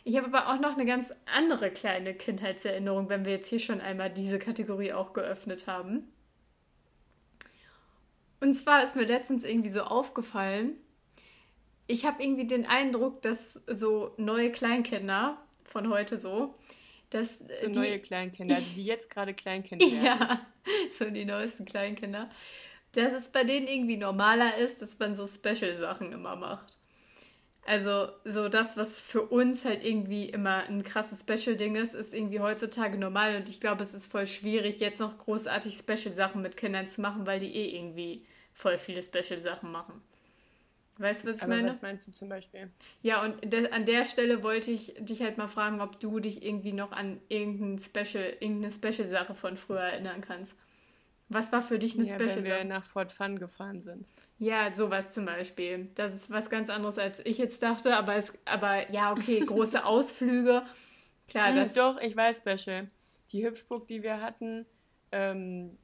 Ich 0.03 0.17
habe 0.17 0.27
aber 0.27 0.51
auch 0.51 0.59
noch 0.59 0.75
eine 0.75 0.85
ganz 0.85 1.13
andere 1.25 1.69
kleine 1.69 2.13
Kindheitserinnerung, 2.13 3.09
wenn 3.09 3.25
wir 3.25 3.33
jetzt 3.33 3.49
hier 3.49 3.59
schon 3.59 3.81
einmal 3.81 4.09
diese 4.09 4.39
Kategorie 4.39 4.93
auch 4.93 5.13
geöffnet 5.13 5.67
haben. 5.67 6.11
Und 8.39 8.55
zwar 8.55 8.83
ist 8.83 8.95
mir 8.95 9.05
letztens 9.05 9.43
irgendwie 9.43 9.69
so 9.69 9.81
aufgefallen, 9.81 10.75
ich 11.87 12.05
habe 12.05 12.23
irgendwie 12.23 12.47
den 12.47 12.65
Eindruck, 12.65 13.21
dass 13.21 13.61
so 13.67 14.13
neue 14.17 14.51
Kleinkinder 14.51 15.37
von 15.65 15.89
heute 15.89 16.17
so, 16.17 16.55
dass 17.09 17.39
so 17.39 17.45
die, 17.67 17.79
neue 17.79 17.99
Kleinkinder, 17.99 18.55
also 18.55 18.73
die 18.75 18.85
jetzt 18.85 19.09
gerade 19.09 19.33
Kleinkinder 19.33 19.85
werden. 19.91 20.05
Ja, 20.05 20.41
so 20.97 21.09
die 21.09 21.25
neuesten 21.25 21.65
Kleinkinder, 21.65 22.29
dass 22.93 23.13
es 23.13 23.29
bei 23.29 23.43
denen 23.43 23.67
irgendwie 23.67 23.97
normaler 23.97 24.57
ist, 24.57 24.81
dass 24.81 24.97
man 24.99 25.15
so 25.15 25.27
Special-Sachen 25.27 26.11
immer 26.11 26.35
macht. 26.35 26.77
Also 27.63 28.07
so 28.25 28.49
das, 28.49 28.75
was 28.75 28.99
für 28.99 29.21
uns 29.21 29.65
halt 29.65 29.83
irgendwie 29.83 30.25
immer 30.29 30.63
ein 30.63 30.83
krasses 30.83 31.21
Special-Ding 31.21 31.75
ist, 31.75 31.93
ist 31.93 32.13
irgendwie 32.13 32.39
heutzutage 32.39 32.97
normal 32.97 33.35
und 33.35 33.49
ich 33.49 33.59
glaube, 33.59 33.83
es 33.83 33.93
ist 33.93 34.11
voll 34.11 34.25
schwierig, 34.27 34.79
jetzt 34.79 34.99
noch 34.99 35.17
großartig 35.19 35.77
Special-Sachen 35.77 36.41
mit 36.41 36.57
Kindern 36.57 36.87
zu 36.87 37.01
machen, 37.01 37.27
weil 37.27 37.39
die 37.39 37.55
eh 37.55 37.75
irgendwie 37.75 38.25
voll 38.53 38.77
viele 38.77 39.03
Special-Sachen 39.03 39.71
machen. 39.71 40.01
Weißt 40.97 41.23
du, 41.23 41.29
was 41.29 41.37
ich 41.37 41.43
Aber 41.43 41.55
meine? 41.55 41.69
Was 41.69 41.81
meinst 41.81 42.07
du 42.07 42.11
zum 42.11 42.29
Beispiel? 42.29 42.69
Ja, 43.01 43.23
und 43.23 43.51
de 43.51 43.69
an 43.71 43.85
der 43.85 44.05
Stelle 44.05 44.43
wollte 44.43 44.71
ich 44.71 44.93
dich 44.99 45.21
halt 45.21 45.37
mal 45.37 45.47
fragen, 45.47 45.81
ob 45.81 45.99
du 45.99 46.19
dich 46.19 46.43
irgendwie 46.43 46.73
noch 46.73 46.91
an 46.91 47.19
irgendein 47.29 47.79
Special, 47.79 48.35
irgendeine 48.39 48.71
Special-Sache 48.71 49.35
von 49.35 49.57
früher 49.57 49.79
erinnern 49.81 50.21
kannst. 50.21 50.55
Was 51.33 51.51
war 51.51 51.63
für 51.63 51.79
dich 51.79 51.95
eine 51.95 52.05
ja, 52.05 52.15
Special-Sache? 52.15 52.43
Wenn 52.43 52.45
wir 52.45 52.63
nach 52.65 52.83
Fort 52.83 53.11
Fun 53.11 53.39
gefahren 53.39 53.81
sind. 53.81 54.05
Ja, 54.39 54.73
sowas 54.73 55.11
zum 55.11 55.25
Beispiel. 55.25 55.89
Das 55.95 56.13
ist 56.13 56.31
was 56.31 56.49
ganz 56.49 56.69
anderes, 56.69 56.97
als 56.97 57.19
ich 57.25 57.37
jetzt 57.37 57.61
dachte, 57.61 57.95
aber, 57.95 58.15
es, 58.15 58.33
aber 58.45 58.91
ja, 58.91 59.11
okay, 59.11 59.39
große 59.45 59.85
Ausflüge. 59.85 60.63
Klar, 61.27 61.49
hm, 61.49 61.55
das. 61.55 61.73
Doch, 61.73 61.99
ich 62.01 62.15
weiß 62.15 62.39
Special. 62.39 62.89
Die 63.31 63.45
Hüpfburg, 63.45 63.87
die 63.87 64.03
wir 64.03 64.21
hatten, 64.21 64.65
ähm, 65.11 65.77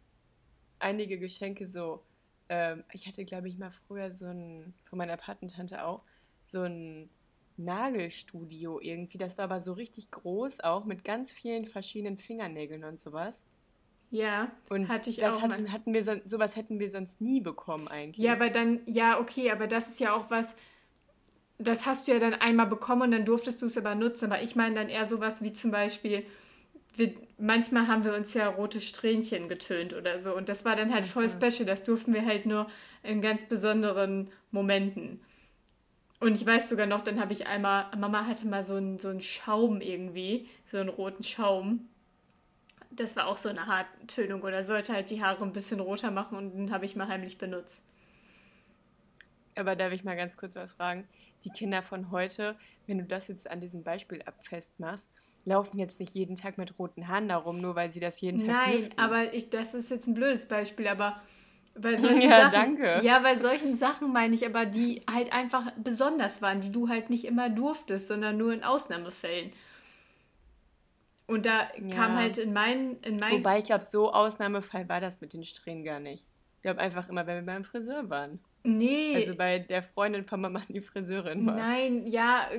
einige 0.80 1.18
Geschenke 1.18 1.68
so 1.68 2.04
ähm, 2.50 2.84
ich 2.94 3.08
hatte, 3.08 3.26
glaube 3.26 3.48
ich, 3.48 3.58
mal 3.58 3.72
früher 3.72 4.12
so 4.12 4.28
ein, 4.28 4.74
von 4.84 4.98
meiner 4.98 5.18
Patentante 5.18 5.84
auch, 5.84 6.04
so 6.44 6.62
ein 6.62 7.10
Nagelstudio 7.58 8.80
irgendwie. 8.80 9.18
Das 9.18 9.38
war 9.38 9.46
aber 9.46 9.62
so 9.62 9.74
richtig 9.74 10.12
groß 10.12 10.62
auch, 10.62 10.86
mit 10.86 11.04
ganz 11.04 11.34
vielen 11.34 11.66
verschiedenen 11.66 12.18
Fingernägeln 12.18 12.84
und 12.84 13.00
sowas. 13.00 13.42
Ja, 14.10 14.52
und 14.70 14.88
hatte 14.88 15.10
ich 15.10 15.18
das 15.18 15.36
auch. 15.36 15.42
Hatten, 15.42 15.72
hatten 15.72 15.94
wir 15.94 16.04
so, 16.04 16.14
sowas 16.26 16.56
hätten 16.56 16.80
wir 16.80 16.90
sonst 16.90 17.20
nie 17.20 17.42
bekommen 17.42 17.88
eigentlich. 17.88 18.26
Ja, 18.26 18.34
aber 18.34 18.50
dann, 18.50 18.80
ja, 18.86 19.20
okay, 19.20 19.52
aber 19.52 19.68
das 19.68 19.90
ist 19.90 20.00
ja 20.00 20.16
auch 20.16 20.30
was, 20.30 20.56
das 21.58 21.86
hast 21.86 22.08
du 22.08 22.14
ja 22.14 22.20
dann 22.20 22.34
einmal 22.34 22.68
bekommen 22.68 23.04
und 23.04 23.12
dann 23.12 23.26
durftest 23.26 23.62
du 23.62 23.66
es 23.66 23.78
aber 23.78 23.96
nutzen. 23.96 24.32
Aber 24.32 24.42
ich 24.42 24.56
meine 24.56 24.76
dann 24.76 24.90
eher 24.90 25.06
sowas 25.06 25.42
wie 25.42 25.52
zum 25.52 25.72
Beispiel, 25.72 26.24
wir, 26.96 27.14
manchmal 27.38 27.88
haben 27.88 28.04
wir 28.06 28.16
uns 28.16 28.34
ja 28.34 28.48
rote 28.48 28.80
Strähnchen 28.80 29.50
getönt 29.50 29.94
oder 29.94 30.20
so. 30.20 30.36
Und 30.36 30.50
das 30.50 30.66
war 30.66 30.76
dann 30.76 30.94
halt 30.94 31.06
voll 31.06 31.30
special. 31.30 31.66
Das 31.66 31.84
durften 31.84 32.14
wir 32.14 32.26
halt 32.26 32.46
nur 32.46 32.68
in 33.04 33.22
ganz 33.22 33.46
besonderen 33.46 34.30
Momenten. 34.52 35.20
Und 36.20 36.36
ich 36.36 36.46
weiß 36.46 36.70
sogar 36.70 36.88
noch, 36.88 37.02
dann 37.02 37.20
habe 37.20 37.34
ich 37.34 37.46
einmal, 37.46 37.86
Mama 37.98 38.26
hatte 38.26 38.48
mal 38.48 38.64
so 38.64 38.76
einen, 38.76 38.98
so 38.98 39.10
einen 39.10 39.22
Schaum 39.22 39.82
irgendwie, 39.82 40.48
so 40.66 40.78
einen 40.78 40.90
roten 40.90 41.24
Schaum. 41.24 41.88
Das 42.98 43.16
war 43.16 43.28
auch 43.28 43.38
so 43.38 43.48
eine 43.50 43.66
Haartönung 43.68 44.42
oder 44.42 44.62
sollte 44.64 44.92
halt 44.94 45.10
die 45.10 45.24
Haare 45.24 45.44
ein 45.46 45.54
bisschen 45.54 45.80
roter 45.80 46.12
machen 46.12 46.38
und 46.38 46.54
den 46.58 46.72
habe 46.72 46.86
ich 46.86 46.96
mal 46.98 47.08
heimlich 47.08 47.38
benutzt. 47.38 47.82
Aber 49.56 49.76
darf 49.76 49.92
ich 49.92 50.04
mal 50.04 50.16
ganz 50.16 50.38
kurz 50.38 50.56
was 50.56 50.74
fragen? 50.74 51.10
Die 51.44 51.52
Kinder 51.52 51.82
von 51.82 52.12
heute, 52.12 52.58
wenn 52.86 53.00
du 53.00 53.04
das 53.06 53.28
jetzt 53.28 53.50
an 53.50 53.60
diesem 53.62 53.84
Beispiel 53.84 54.22
abfestmachst, 54.24 55.10
laufen 55.46 55.80
jetzt 55.80 56.00
nicht 56.00 56.14
jeden 56.14 56.36
Tag 56.36 56.58
mit 56.58 56.78
roten 56.80 57.08
Haaren 57.08 57.28
darum, 57.28 57.60
nur 57.62 57.76
weil 57.76 57.92
sie 57.92 58.00
das 58.00 58.22
jeden 58.22 58.38
Tag 58.40 58.46
Nein, 58.56 58.64
dürfen. 58.64 58.94
aber 58.98 59.34
ich, 59.34 59.50
das 59.50 59.74
ist 59.74 59.90
jetzt 59.90 60.08
ein 60.08 60.14
blödes 60.14 60.48
Beispiel, 60.48 60.88
aber 60.88 61.22
bei 61.76 61.96
solchen 61.98 62.32
ja, 62.32 62.34
Sachen, 62.34 62.52
danke. 62.52 63.02
Ja, 63.02 63.20
bei 63.20 63.36
solchen 63.36 63.76
Sachen 63.76 64.12
meine 64.12 64.36
ich 64.36 64.46
aber, 64.46 64.66
die 64.66 65.04
halt 65.10 65.32
einfach 65.34 65.72
besonders 65.78 66.42
waren, 66.42 66.62
die 66.62 66.72
du 66.72 66.90
halt 66.90 67.10
nicht 67.10 67.26
immer 67.26 67.50
durftest, 67.50 68.08
sondern 68.08 68.38
nur 68.38 68.54
in 68.54 68.64
Ausnahmefällen. 68.64 69.52
Und 71.28 71.46
da 71.46 71.68
ja. 71.76 71.96
kam 71.96 72.16
halt 72.16 72.38
in 72.38 72.54
meinen, 72.54 73.00
in 73.02 73.18
meinen. 73.18 73.40
Wobei 73.40 73.60
ich 73.60 73.66
glaube, 73.66 73.84
so 73.84 74.12
Ausnahmefall 74.14 74.88
war 74.88 75.02
das 75.02 75.22
mit 75.22 75.34
den 75.34 75.44
Strähnen 75.44 75.84
gar 75.84 76.00
nicht. 76.00 76.26
Ich 76.56 76.62
glaube 76.64 76.80
einfach 76.80 77.10
immer, 77.10 77.28
wenn 77.28 77.36
wir 77.36 77.54
beim 77.54 77.64
Friseur 77.64 78.10
waren. 78.10 78.40
Nee. 78.64 79.16
Also 79.16 79.36
bei 79.36 79.60
der 79.60 79.84
Freundin 79.84 80.26
von 80.26 80.42
Mama, 80.42 80.62
die 80.70 80.82
Friseurin 80.82 81.46
war. 81.46 81.56
Nein, 81.56 82.08
ja, 82.08 82.50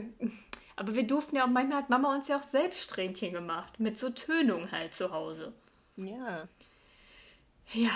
aber 0.76 0.94
wir 0.94 1.07
durften 1.07 1.37
ja 1.37 1.44
auch, 1.44 1.48
manchmal 1.48 1.78
hat 1.78 1.90
Mama 1.90 2.14
uns 2.14 2.28
ja 2.28 2.38
auch 2.38 2.44
selbst 2.44 2.81
Strähnchen 2.81 3.33
gemacht. 3.33 3.81
Mit 3.81 3.98
so 3.98 4.11
Tönung 4.11 4.70
halt 4.70 4.94
zu 4.94 5.12
Hause. 5.12 5.52
Ja. 5.96 6.48
Ja, 7.72 7.90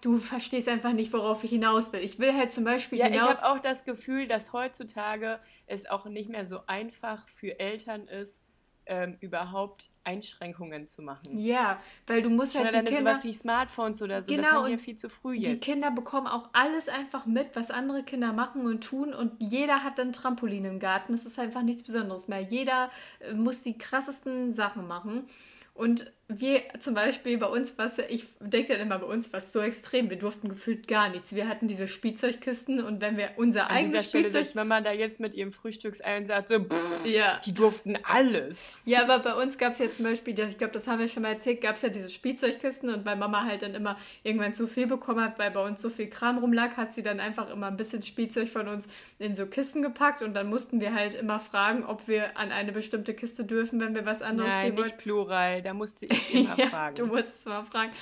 du 0.00 0.18
verstehst 0.18 0.68
einfach 0.68 0.92
nicht, 0.92 1.12
worauf 1.12 1.44
ich 1.44 1.50
hinaus 1.50 1.92
will. 1.92 2.00
Ich 2.00 2.18
will 2.18 2.34
halt 2.34 2.50
zum 2.50 2.64
Beispiel 2.64 2.98
ja, 2.98 3.06
hinaus... 3.06 3.36
ich 3.36 3.42
habe 3.42 3.54
auch 3.54 3.62
das 3.62 3.84
Gefühl, 3.84 4.26
dass 4.26 4.52
heutzutage 4.52 5.38
es 5.66 5.86
auch 5.86 6.06
nicht 6.06 6.28
mehr 6.28 6.44
so 6.44 6.66
einfach 6.66 7.28
für 7.28 7.58
Eltern 7.60 8.08
ist, 8.08 8.40
ähm, 8.86 9.16
überhaupt 9.20 9.90
Einschränkungen 10.04 10.86
zu 10.86 11.02
machen. 11.02 11.38
Ja, 11.38 11.80
weil 12.06 12.22
du 12.22 12.30
musst 12.30 12.56
halt 12.56 12.74
die 12.74 12.78
Kinder... 12.84 13.12
sowas 13.12 13.24
wie 13.24 13.32
Smartphones 13.32 14.02
oder 14.02 14.22
so, 14.22 14.30
genau, 14.30 14.42
das 14.42 14.52
haben 14.52 14.70
ja 14.70 14.78
viel 14.78 14.96
zu 14.96 15.08
früh 15.08 15.36
jetzt. 15.36 15.48
Die 15.48 15.58
Kinder 15.58 15.90
bekommen 15.90 16.26
auch 16.26 16.50
alles 16.52 16.88
einfach 16.88 17.26
mit, 17.26 17.56
was 17.56 17.70
andere 17.70 18.02
Kinder 18.02 18.32
machen 18.32 18.66
und 18.66 18.84
tun 18.84 19.14
und 19.14 19.32
jeder 19.38 19.82
hat 19.82 19.98
dann 19.98 20.12
Trampolin 20.12 20.64
im 20.64 20.78
Garten. 20.78 21.14
Es 21.14 21.24
ist 21.24 21.38
einfach 21.38 21.62
nichts 21.62 21.82
Besonderes 21.82 22.28
mehr. 22.28 22.40
Jeder 22.40 22.90
äh, 23.20 23.32
muss 23.32 23.62
die 23.62 23.78
krassesten 23.78 24.52
Sachen 24.52 24.86
machen 24.86 25.26
und 25.72 26.12
wir 26.28 26.62
zum 26.78 26.94
Beispiel 26.94 27.36
bei 27.36 27.46
uns, 27.46 27.74
was 27.76 27.98
ich 27.98 28.24
denke 28.40 28.72
dann 28.72 28.80
immer 28.80 28.98
bei 28.98 29.06
uns, 29.06 29.32
was 29.32 29.52
so 29.52 29.60
extrem, 29.60 30.08
wir 30.08 30.16
durften 30.16 30.48
gefühlt 30.48 30.88
gar 30.88 31.10
nichts. 31.10 31.34
Wir 31.34 31.48
hatten 31.48 31.66
diese 31.66 31.86
Spielzeugkisten 31.86 32.82
und 32.82 33.02
wenn 33.02 33.18
wir 33.18 33.32
unser 33.36 33.68
An 33.68 33.76
eigenes 33.76 34.06
Spielzeug... 34.06 34.46
Stelle, 34.46 34.54
wenn 34.62 34.68
man 34.68 34.84
da 34.84 34.92
jetzt 34.92 35.20
mit 35.20 35.34
ihrem 35.34 35.52
Frühstücksei 35.52 36.24
sagt, 36.24 36.48
so, 36.48 36.60
pff, 36.60 37.06
ja. 37.06 37.40
die 37.44 37.52
durften 37.52 37.98
alles. 38.04 38.72
Ja, 38.86 39.02
aber 39.02 39.18
bei 39.18 39.34
uns 39.34 39.58
gab 39.58 39.72
es 39.72 39.78
ja 39.78 39.90
zum 39.90 40.06
Beispiel, 40.06 40.34
das, 40.34 40.52
ich 40.52 40.58
glaube, 40.58 40.72
das 40.72 40.88
haben 40.88 40.98
wir 40.98 41.08
schon 41.08 41.22
mal 41.22 41.32
erzählt, 41.32 41.60
gab 41.60 41.76
es 41.76 41.82
ja 41.82 41.90
diese 41.90 42.08
Spielzeugkisten 42.08 42.88
und 42.88 43.04
weil 43.04 43.16
Mama 43.16 43.44
halt 43.44 43.60
dann 43.60 43.74
immer 43.74 43.98
irgendwann 44.22 44.54
zu 44.54 44.66
viel 44.66 44.86
bekommen 44.86 45.22
hat, 45.22 45.38
weil 45.38 45.50
bei 45.50 45.62
uns 45.62 45.82
so 45.82 45.90
viel 45.90 46.08
Kram 46.08 46.38
rumlag, 46.38 46.78
hat 46.78 46.94
sie 46.94 47.02
dann 47.02 47.20
einfach 47.20 47.50
immer 47.50 47.66
ein 47.66 47.76
bisschen 47.76 48.02
Spielzeug 48.02 48.48
von 48.48 48.68
uns 48.68 48.86
in 49.18 49.36
so 49.36 49.44
Kisten 49.44 49.82
gepackt 49.82 50.22
und 50.22 50.32
dann 50.32 50.48
mussten 50.48 50.80
wir 50.80 50.94
halt 50.94 51.14
immer 51.14 51.38
fragen, 51.38 51.84
ob 51.84 52.08
wir 52.08 52.38
an 52.38 52.50
eine 52.50 52.72
bestimmte 52.72 53.12
Kiste 53.12 53.44
dürfen, 53.44 53.78
wenn 53.78 53.94
wir 53.94 54.06
was 54.06 54.22
anderes 54.22 54.50
Nein, 54.50 54.60
spielen 54.60 54.76
wollten. 54.78 54.90
nicht 54.90 55.02
plural, 55.02 55.60
da 55.60 55.74
musste 55.74 56.06
ich 56.06 56.13
immer 56.32 56.54
ja, 56.58 56.66
fragen. 56.66 56.96
Du 56.96 57.06
musst 57.06 57.28
es 57.28 57.44
mal 57.46 57.64
fragen. 57.64 57.92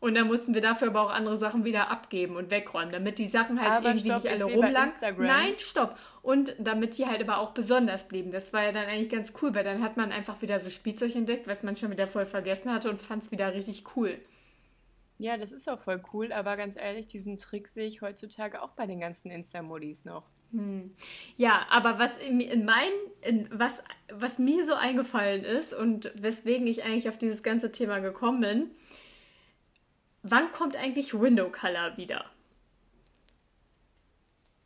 Und 0.00 0.14
dann 0.14 0.28
mussten 0.28 0.54
wir 0.54 0.62
dafür 0.62 0.88
aber 0.88 1.02
auch 1.02 1.10
andere 1.10 1.36
Sachen 1.36 1.64
wieder 1.64 1.90
abgeben 1.90 2.36
und 2.36 2.50
wegräumen, 2.50 2.90
damit 2.90 3.18
die 3.18 3.26
Sachen 3.26 3.60
halt 3.60 3.76
aber 3.76 3.90
irgendwie 3.90 4.08
stopp, 4.08 4.24
nicht 4.24 4.32
alle 4.32 4.44
rumlangen. 4.44 4.94
Nein, 5.18 5.54
stopp. 5.58 5.98
Und 6.22 6.56
damit 6.58 6.96
die 6.96 7.06
halt 7.06 7.20
aber 7.20 7.38
auch 7.38 7.50
besonders 7.50 8.08
blieben. 8.08 8.32
Das 8.32 8.54
war 8.54 8.62
ja 8.62 8.72
dann 8.72 8.86
eigentlich 8.86 9.10
ganz 9.10 9.34
cool, 9.42 9.54
weil 9.54 9.62
dann 9.62 9.82
hat 9.82 9.98
man 9.98 10.10
einfach 10.10 10.40
wieder 10.40 10.58
so 10.58 10.70
Spielzeug 10.70 11.14
entdeckt, 11.14 11.46
was 11.46 11.62
man 11.62 11.76
schon 11.76 11.90
wieder 11.90 12.08
voll 12.08 12.24
vergessen 12.24 12.72
hatte 12.72 12.88
und 12.88 13.02
fand 13.02 13.24
es 13.24 13.30
wieder 13.30 13.52
richtig 13.52 13.84
cool. 13.94 14.18
Ja, 15.18 15.36
das 15.36 15.52
ist 15.52 15.68
auch 15.68 15.78
voll 15.78 16.02
cool, 16.14 16.32
aber 16.32 16.56
ganz 16.56 16.78
ehrlich, 16.78 17.06
diesen 17.06 17.36
Trick 17.36 17.68
sehe 17.68 17.86
ich 17.86 18.00
heutzutage 18.00 18.62
auch 18.62 18.70
bei 18.70 18.86
den 18.86 19.00
ganzen 19.00 19.30
Insta-Modis 19.30 20.06
noch. 20.06 20.22
Hm. 20.52 20.94
Ja, 21.36 21.66
aber 21.70 21.98
was 21.98 22.16
in, 22.16 22.40
in 22.40 22.64
mein, 22.64 22.90
in, 23.22 23.48
was, 23.52 23.82
was 24.12 24.38
mir 24.38 24.64
so 24.64 24.74
eingefallen 24.74 25.44
ist 25.44 25.72
und 25.72 26.12
weswegen 26.20 26.66
ich 26.66 26.84
eigentlich 26.84 27.08
auf 27.08 27.18
dieses 27.18 27.42
ganze 27.42 27.70
Thema 27.70 28.00
gekommen 28.00 28.40
bin, 28.40 28.70
wann 30.22 30.50
kommt 30.52 30.76
eigentlich 30.76 31.14
Window 31.14 31.50
Color 31.50 31.96
wieder? 31.96 32.24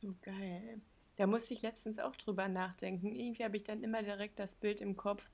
Oh, 0.02 0.14
geil. 0.22 0.80
Da 1.16 1.26
musste 1.26 1.54
ich 1.54 1.62
letztens 1.62 1.98
auch 1.98 2.16
drüber 2.16 2.48
nachdenken. 2.48 3.14
Irgendwie 3.14 3.44
habe 3.44 3.56
ich 3.56 3.64
dann 3.64 3.82
immer 3.82 4.02
direkt 4.02 4.38
das 4.38 4.54
Bild 4.54 4.80
im 4.80 4.96
Kopf, 4.96 5.28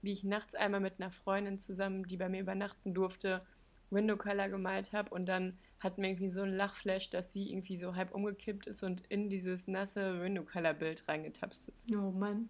wie 0.00 0.12
ich 0.12 0.24
nachts 0.24 0.54
einmal 0.54 0.80
mit 0.80 0.94
einer 0.98 1.10
Freundin 1.10 1.58
zusammen, 1.58 2.06
die 2.06 2.16
bei 2.16 2.28
mir 2.28 2.40
übernachten 2.40 2.94
durfte, 2.94 3.44
Window 3.90 4.16
Color 4.16 4.48
gemalt 4.48 4.92
habe 4.92 5.14
und 5.14 5.26
dann 5.26 5.58
hatten 5.82 6.02
wir 6.02 6.10
irgendwie 6.10 6.28
so 6.28 6.42
ein 6.42 6.54
Lachflash, 6.54 7.10
dass 7.10 7.32
sie 7.32 7.50
irgendwie 7.50 7.76
so 7.76 7.94
halb 7.94 8.14
umgekippt 8.14 8.66
ist 8.66 8.82
und 8.82 9.06
in 9.08 9.28
dieses 9.28 9.68
nasse 9.68 10.20
Window 10.20 10.44
Color 10.44 10.74
Bild 10.74 11.08
reingetapst 11.08 11.68
ist. 11.68 11.86
Oh 11.94 12.10
Mann. 12.10 12.48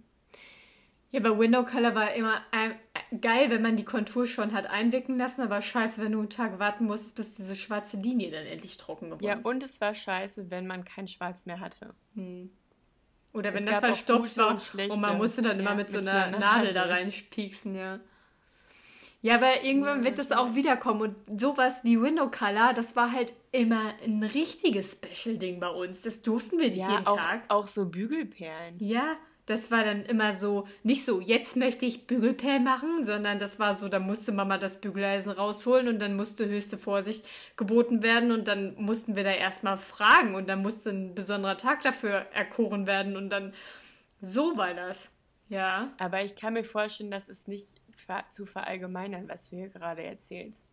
Ja, 1.11 1.21
bei 1.21 1.39
Window 1.39 1.63
Color 1.65 1.95
war 1.95 2.15
immer 2.15 2.41
äh, 2.53 3.17
geil, 3.19 3.51
wenn 3.51 3.61
man 3.61 3.77
die 3.77 3.85
Kontur 3.85 4.27
schon 4.27 4.53
hat 4.53 4.67
einwickeln 4.67 5.19
lassen, 5.19 5.43
aber 5.43 5.61
scheiße, 5.61 6.03
wenn 6.03 6.13
du 6.13 6.21
einen 6.21 6.31
Tag 6.31 6.59
warten 6.59 6.87
musst, 6.87 7.17
bis 7.17 7.35
diese 7.35 7.55
schwarze 7.55 7.99
Linie 7.99 8.31
dann 8.31 8.47
endlich 8.47 8.79
trocken 8.79 9.11
geworden 9.11 9.25
Ja, 9.25 9.39
und 9.43 9.63
es 9.63 9.81
war 9.83 9.95
scheiße, 9.95 10.51
wenn 10.51 10.67
man 10.67 10.87
kein 10.87 11.07
Schwarz 11.07 11.45
mehr 11.45 11.61
hatte. 11.61 11.95
Hm. 12.15 12.51
Oder 13.35 13.53
wenn 13.53 13.67
Es 13.67 13.71
das 13.71 13.79
verstopft 13.81 14.37
war 14.39 14.51
und 14.51 14.91
und 14.91 15.01
man 15.01 15.19
musste 15.19 15.43
dann 15.43 15.61
immer 15.61 15.75
mit 15.75 15.91
so 15.91 15.99
mit 15.99 16.07
so 16.07 16.11
einer 16.11 16.39
Nadel 16.39 16.73
da 16.73 16.81
Nadel. 16.81 16.93
reinspieksen, 16.95 17.75
ja. 17.75 18.01
Ja, 19.23 19.37
aber 19.37 19.63
irgendwann 19.63 20.05
wird 20.05 20.19
das 20.19 20.33
auch 20.33 20.57
wiederkommen 20.57 21.15
und 21.29 21.41
sowas 21.41 21.85
wie 21.85 22.01
Window 22.01 22.29
Color, 22.29 22.73
das 22.75 22.97
war 22.97 23.13
halt 23.13 23.33
immer 23.53 23.95
ein 24.05 24.25
richtiges 24.25 24.93
Special-Ding 24.93 25.61
bei 25.61 25.69
uns. 25.69 26.03
Das 26.03 26.23
durften 26.23 26.59
wir 26.59 26.69
nicht 26.71 26.81
Ja, 26.81 26.91
jeden 26.91 27.07
auch, 27.07 27.17
Tag. 27.17 27.43
auch 27.49 27.69
so 27.69 27.89
Bügelperlen. 27.89 28.77
Ja, 28.79 29.17
das 29.47 29.71
war 29.71 29.85
dann 29.85 30.03
immer 30.05 30.33
so, 30.33 30.67
nicht 30.83 31.05
so, 31.05 31.21
jetzt 31.21 31.57
möchte 31.57 31.87
ich 31.87 32.07
Bügelperlen 32.09 32.65
machen, 32.65 33.05
sondern 33.05 33.39
das 33.39 33.61
war 33.61 33.77
so, 33.77 33.89
da 33.89 34.01
musste 34.01 34.33
Mama 34.33 34.59
das 34.59 34.81
Bügeleisen 34.81 35.31
rausholen 35.33 35.87
und 35.89 36.01
dann 36.01 36.17
musste 36.17 36.49
höchste 36.49 36.77
Vorsicht 36.77 37.27
geboten 37.57 38.03
werden 38.03 38.33
und 38.33 38.49
dann 38.49 38.75
mussten 38.77 39.15
wir 39.15 39.23
da 39.25 39.33
erstmal 39.33 39.77
fragen 39.77 40.35
und 40.35 40.49
dann 40.49 40.63
musste 40.63 40.91
ein 40.91 41.15
besonderer 41.15 41.57
Tag 41.57 41.83
dafür 41.83 42.27
erkoren 42.33 42.87
werden 42.89 43.17
und 43.17 43.31
dann 43.31 43.53
so 44.21 44.57
war 44.57 44.75
das. 44.75 45.11
Ja. 45.49 45.93
Aber 45.99 46.23
ich 46.23 46.35
kann 46.35 46.55
mir 46.55 46.65
vorstellen, 46.65 47.11
dass 47.11 47.29
es 47.29 47.47
nicht 47.47 47.82
ver 47.97 48.25
zu 48.31 48.47
verallgemeinern, 48.47 49.29
was 49.29 49.51
du 49.51 49.57
hier 49.57 49.69
gerade 49.69 50.03
erzählst. 50.03 50.65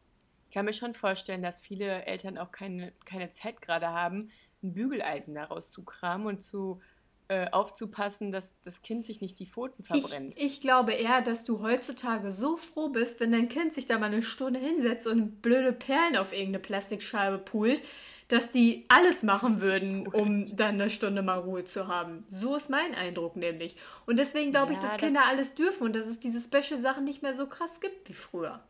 Ich 0.47 0.53
kann 0.53 0.65
mir 0.65 0.73
schon 0.73 0.93
vorstellen, 0.93 1.41
dass 1.41 1.59
viele 1.59 2.05
Eltern 2.05 2.37
auch 2.37 2.51
keine, 2.51 2.91
keine 3.05 3.31
Zeit 3.31 3.61
gerade 3.61 3.89
haben, 3.89 4.31
ein 4.63 4.73
Bügeleisen 4.73 5.35
daraus 5.35 5.71
zu 5.71 5.83
kramen 5.83 6.27
und 6.27 6.41
zu 6.41 6.81
äh, 7.27 7.47
aufzupassen, 7.51 8.31
dass 8.31 8.59
das 8.63 8.81
Kind 8.81 9.05
sich 9.05 9.21
nicht 9.21 9.37
die 9.37 9.45
Pfoten 9.45 9.83
Ich, 9.83 9.87
verbrennt. 9.87 10.33
ich 10.35 10.61
glaube 10.61 10.93
eher, 10.93 11.21
dass 11.21 11.43
du 11.43 11.61
heutzutage 11.61 12.31
so 12.31 12.57
froh 12.57 12.89
bist, 12.89 13.19
wenn 13.19 13.31
dein 13.31 13.47
Kind 13.47 13.73
sich 13.73 13.85
da 13.85 13.99
mal 13.99 14.07
eine 14.07 14.23
Stunde 14.23 14.59
hinsetzt 14.59 15.05
und 15.05 15.41
blöde 15.43 15.71
Perlen 15.71 16.17
auf 16.17 16.33
irgendeine 16.33 16.59
Plastikscheibe 16.59 17.37
pult, 17.37 17.83
dass 18.29 18.51
die 18.51 18.85
alles 18.89 19.23
machen 19.23 19.59
würden, 19.59 20.07
um 20.07 20.45
dann 20.55 20.75
eine 20.75 20.89
Stunde 20.89 21.21
mal 21.21 21.39
Ruhe 21.39 21.63
zu 21.65 21.87
haben. 21.87 22.23
So 22.27 22.55
ist 22.55 22.69
mein 22.69 22.95
Eindruck 22.95 23.35
nämlich. 23.35 23.75
Und 24.05 24.17
deswegen 24.17 24.51
glaube 24.51 24.71
ich, 24.71 24.77
Ja, 24.77 24.83
dass 24.83 24.91
das- 24.93 25.01
Kinder 25.01 25.25
alles 25.27 25.55
dürfen 25.55 25.83
und 25.83 25.95
dass 25.95 26.07
es 26.07 26.19
diese 26.19 26.39
Special-Sachen 26.39 27.03
nicht 27.03 27.21
mehr 27.21 27.33
so 27.33 27.47
krass 27.47 27.81
gibt 27.81 28.07
wie 28.07 28.13
früher. 28.13 28.63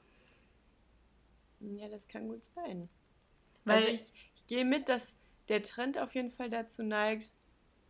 Ja, 1.60 1.88
das 1.90 2.08
kann 2.08 2.28
gut 2.28 2.44
sein. 2.56 2.90
Weil- 3.66 3.78
also 3.80 3.88
ich, 3.90 4.14
ich 4.36 4.48
gehe 4.48 4.66
mit, 4.66 4.88
dass 4.90 5.16
der 5.50 5.62
Trend 5.62 5.98
auf 6.00 6.16
jeden 6.16 6.32
Fall 6.32 6.50
dazu 6.50 6.84
neigt, 6.84 7.34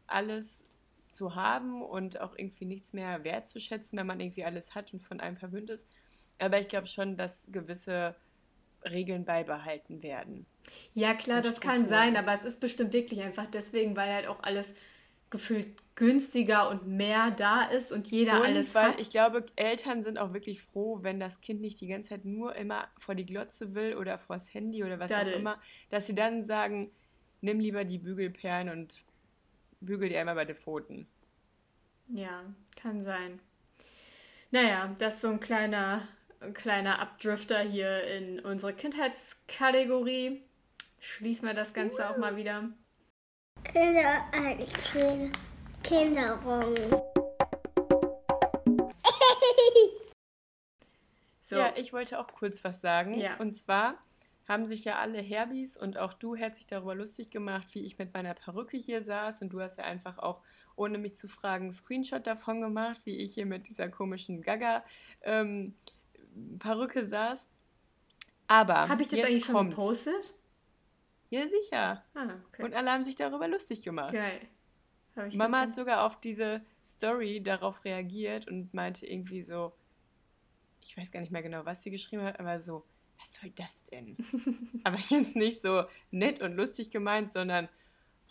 alles 0.08 0.64
zu 1.08 1.36
haben 1.36 1.82
und 1.84 2.20
auch 2.20 2.36
irgendwie 2.36 2.66
nichts 2.66 2.94
mehr 2.94 3.24
wertzuschätzen, 3.24 3.98
wenn 3.98 4.08
man 4.08 4.20
irgendwie 4.20 4.44
alles 4.44 4.74
hat 4.76 4.94
und 4.94 5.02
von 5.02 5.20
allem 5.20 5.38
verwöhnt 5.38 5.70
ist. 5.70 5.88
Aber 6.40 6.60
ich 6.60 6.68
glaube 6.68 6.88
schon, 6.88 7.16
dass 7.18 7.46
gewisse 7.52 8.16
Regeln 8.84 9.26
beibehalten 9.26 10.04
werden. 10.04 10.46
Ja, 10.94 11.14
klar, 11.14 11.42
das 11.42 11.62
kann 11.62 11.86
sein, 11.86 12.16
aber 12.16 12.34
es 12.34 12.44
ist 12.44 12.60
bestimmt 12.60 12.94
wirklich 12.94 13.22
einfach 13.22 13.48
deswegen, 13.48 13.96
weil 13.96 14.14
halt 14.14 14.28
auch 14.28 14.42
alles 14.44 14.74
gefühlt 15.30 15.68
günstiger 15.96 16.70
und 16.70 16.88
mehr 16.88 17.32
da 17.32 17.64
ist 17.64 17.92
und 17.92 18.08
jeder 18.08 18.40
und 18.40 18.46
alles 18.46 18.74
weil 18.74 18.92
hat. 18.92 19.02
ich 19.02 19.10
glaube, 19.10 19.46
Eltern 19.56 20.02
sind 20.02 20.18
auch 20.18 20.34
wirklich 20.34 20.62
froh, 20.62 21.00
wenn 21.02 21.20
das 21.20 21.42
Kind 21.42 21.62
nicht 21.62 21.80
die 21.82 21.88
ganze 21.88 22.10
Zeit 22.10 22.26
nur 22.26 22.56
immer 22.56 22.88
vor 22.98 23.16
die 23.16 23.26
Glotze 23.26 23.76
will 23.76 23.96
oder 23.96 24.18
vors 24.18 24.54
Handy 24.54 24.84
oder 24.84 25.00
was 25.00 25.10
Daddel. 25.10 25.34
auch 25.34 25.40
immer, 25.40 25.62
dass 25.90 26.08
sie 26.08 26.16
dann 26.16 26.44
sagen, 26.44 26.92
nimm 27.42 27.60
lieber 27.60 27.86
die 27.86 28.00
Bügelperlen 28.00 28.70
und 28.70 29.04
bügel 29.82 30.10
dir 30.10 30.20
einmal 30.20 30.36
bei 30.36 30.46
den 30.46 30.56
Pfoten. 30.56 31.08
Ja, 32.08 32.44
kann 32.76 33.04
sein. 33.04 33.40
Naja, 34.52 34.96
das 34.98 35.16
ist 35.16 35.22
so 35.22 35.30
ein 35.30 35.40
kleiner, 35.40 36.08
ein 36.42 36.54
kleiner 36.54 37.00
Abdrifter 37.00 37.60
hier 37.60 38.04
in 38.04 38.40
unsere 38.40 38.74
Kindheitskategorie. 38.74 40.42
Schließen 41.00 41.48
wir 41.48 41.54
das 41.54 41.74
Ganze 41.74 42.10
auch 42.10 42.18
mal 42.18 42.36
wieder. 42.36 42.70
Kinder 43.64 44.24
erzählen 44.32 45.32
Kinderung. 45.84 46.76
So, 51.42 51.56
Ja, 51.56 51.74
ich 51.78 51.94
wollte 51.94 52.20
auch 52.20 52.28
kurz 52.28 52.64
was 52.64 52.80
sagen. 52.80 53.16
Ja. 53.16 53.38
Und 53.38 53.56
zwar 53.56 53.98
haben 54.48 54.68
sich 54.68 54.86
ja 54.86 55.00
alle 55.00 55.20
Herbis 55.20 55.78
und 55.78 55.98
auch 55.98 56.14
du 56.14 56.36
herzlich 56.36 56.68
darüber 56.68 56.94
lustig 56.94 57.32
gemacht, 57.32 57.68
wie 57.74 57.86
ich 57.86 57.98
mit 57.98 58.14
meiner 58.14 58.36
Perücke 58.36 58.78
hier 58.78 59.02
saß. 59.02 59.42
Und 59.42 59.52
du 59.52 59.60
hast 59.60 59.80
ja 59.80 59.84
einfach 59.84 60.20
auch, 60.20 60.44
ohne 60.76 61.00
mich 61.00 61.16
zu 61.16 61.28
fragen, 61.28 61.66
einen 61.66 61.72
Screenshot 61.72 62.28
davon 62.28 62.62
gemacht, 62.62 63.02
wie 63.04 63.18
ich 63.18 63.34
hier 63.34 63.48
mit 63.48 63.68
dieser 63.68 63.90
komischen 63.90 64.44
Gaga-Perücke 66.60 67.06
saß. 67.06 67.48
Aber 68.48 68.90
habe 68.90 69.02
ich 69.02 69.08
das 69.08 69.24
eigentlich 69.24 69.46
schon 69.46 69.56
kommt's. 69.56 69.76
gepostet? 69.76 70.34
Ja, 71.30 71.48
sicher. 71.48 72.04
Ah, 72.16 72.36
okay. 72.48 72.64
Und 72.64 72.74
alle 72.74 72.92
haben 72.92 73.04
sich 73.04 73.16
darüber 73.16 73.48
lustig 73.48 73.84
gemacht. 73.84 74.14
Geil. 74.14 74.42
Mama 75.34 75.62
hat 75.62 75.74
sogar 75.74 76.06
auf 76.06 76.20
diese 76.20 76.62
Story 76.84 77.42
darauf 77.42 77.84
reagiert 77.84 78.48
und 78.48 78.74
meinte 78.74 79.06
irgendwie 79.06 79.44
so, 79.44 79.74
ich 80.82 80.96
weiß 80.98 81.12
gar 81.12 81.20
nicht 81.20 81.32
mehr 81.32 81.44
genau, 81.44 81.66
was 81.66 81.84
sie 81.84 81.92
geschrieben 81.92 82.24
hat, 82.24 82.40
aber 82.40 82.60
so, 82.60 82.86
was 83.20 83.34
soll 83.34 83.52
das 83.52 83.84
denn? 83.86 84.18
aber 84.84 84.98
jetzt 85.10 85.36
nicht 85.36 85.62
so 85.62 85.84
nett 86.12 86.42
und 86.42 86.54
lustig 86.56 86.90
gemeint, 86.90 87.32
sondern, 87.32 87.68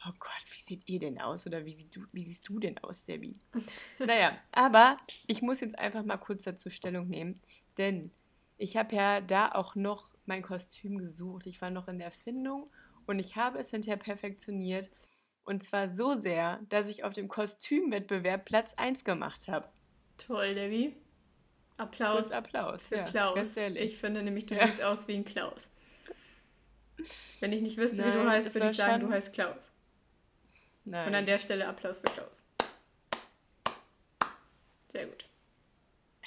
oh 0.06 0.12
Gott, 0.18 0.44
wie 0.50 0.60
seht 0.60 0.88
ihr 0.88 0.98
denn 0.98 1.20
aus? 1.20 1.46
Oder 1.46 1.64
wie, 1.64 1.72
siehst 1.72 1.94
du, 1.94 2.06
wie 2.12 2.22
siehst 2.22 2.48
du 2.48 2.58
denn 2.58 2.78
aus, 2.78 3.04
Debbie? 3.04 3.38
naja, 3.98 4.38
aber 4.52 4.96
ich 5.26 5.42
muss 5.42 5.60
jetzt 5.60 5.78
einfach 5.78 6.04
mal 6.04 6.16
kurz 6.16 6.44
dazu 6.44 6.70
Stellung 6.70 7.08
nehmen, 7.08 7.40
denn 7.78 8.10
ich 8.56 8.76
habe 8.76 8.94
ja 8.94 9.20
da 9.20 9.52
auch 9.52 9.74
noch 9.74 10.10
mein 10.26 10.42
Kostüm 10.42 10.98
gesucht. 10.98 11.46
Ich 11.46 11.60
war 11.62 11.70
noch 11.70 11.88
in 11.88 11.98
der 11.98 12.08
Erfindung 12.08 12.70
und 13.06 13.18
ich 13.18 13.36
habe 13.36 13.58
es 13.58 13.70
hinterher 13.70 13.96
perfektioniert. 13.96 14.90
Und 15.44 15.62
zwar 15.62 15.88
so 15.88 16.14
sehr, 16.14 16.60
dass 16.68 16.88
ich 16.88 17.04
auf 17.04 17.14
dem 17.14 17.28
Kostümwettbewerb 17.28 18.44
Platz 18.44 18.74
1 18.74 19.04
gemacht 19.04 19.48
habe. 19.48 19.68
Toll, 20.18 20.54
Debbie. 20.54 20.94
Applaus 21.78 22.28
Kurz 22.28 22.32
Applaus. 22.32 22.82
für 22.82 22.96
ja, 22.96 23.04
Klaus. 23.04 23.56
Ich 23.56 23.96
finde 23.96 24.22
nämlich, 24.22 24.46
du 24.46 24.56
Ja. 24.56 24.66
siehst 24.66 24.82
aus 24.82 25.08
wie 25.08 25.14
ein 25.14 25.24
Klaus. 25.24 25.68
Wenn 27.40 27.52
ich 27.52 27.62
nicht 27.62 27.78
wüsste, 27.78 27.98
wie 27.98 28.08
Nein, 28.10 28.12
du 28.24 28.28
heißt, 28.28 28.54
würde 28.54 28.70
ich 28.70 28.76
sagen, 28.76 29.00
du 29.06 29.10
heißt 29.10 29.32
Klaus. 29.32 29.70
Nein. 30.84 31.08
Und 31.08 31.14
an 31.14 31.24
der 31.26 31.38
Stelle 31.38 31.68
Applaus 31.68 32.00
für 32.00 32.10
Klaus. 32.10 32.44
Sehr 34.88 35.06
gut. 35.06 35.28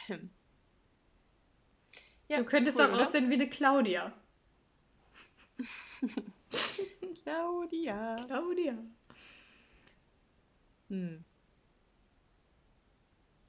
ja, 2.32 2.38
du 2.38 2.46
könntest 2.46 2.78
cool, 2.80 2.86
auch 2.86 2.94
oder? 2.94 3.02
aussehen 3.02 3.30
wie 3.30 3.34
eine 3.34 3.50
Claudia. 3.50 4.14
Claudia. 7.24 8.16
Claudia. 8.26 8.74
Hm. 10.88 11.26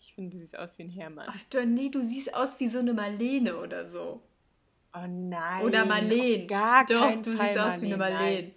Ich 0.01 0.15
finde, 0.15 0.31
du 0.31 0.39
siehst 0.41 0.59
aus 0.59 0.77
wie 0.79 0.83
ein 0.83 0.91
Hermann. 0.91 1.29
Ach 1.31 1.39
du, 1.51 1.65
nee, 1.65 1.91
du 1.91 2.03
siehst 2.03 2.35
aus 2.35 2.59
wie 2.59 2.67
so 2.67 2.81
eine 2.81 2.93
Marlene 2.93 3.57
oder 3.57 3.87
so. 3.87 4.21
Oh 4.95 5.07
nein. 5.09 5.65
Oder 5.65 5.87
Marleen. 5.87 6.43
Auf 6.43 6.49
gar 6.49 6.85
Doch, 6.85 7.15
du 7.23 7.33
Fall 7.37 7.51
siehst 7.51 7.59
aus 7.59 7.81
wie 7.81 7.87
eine 7.87 7.97
Marleen. 7.97 8.53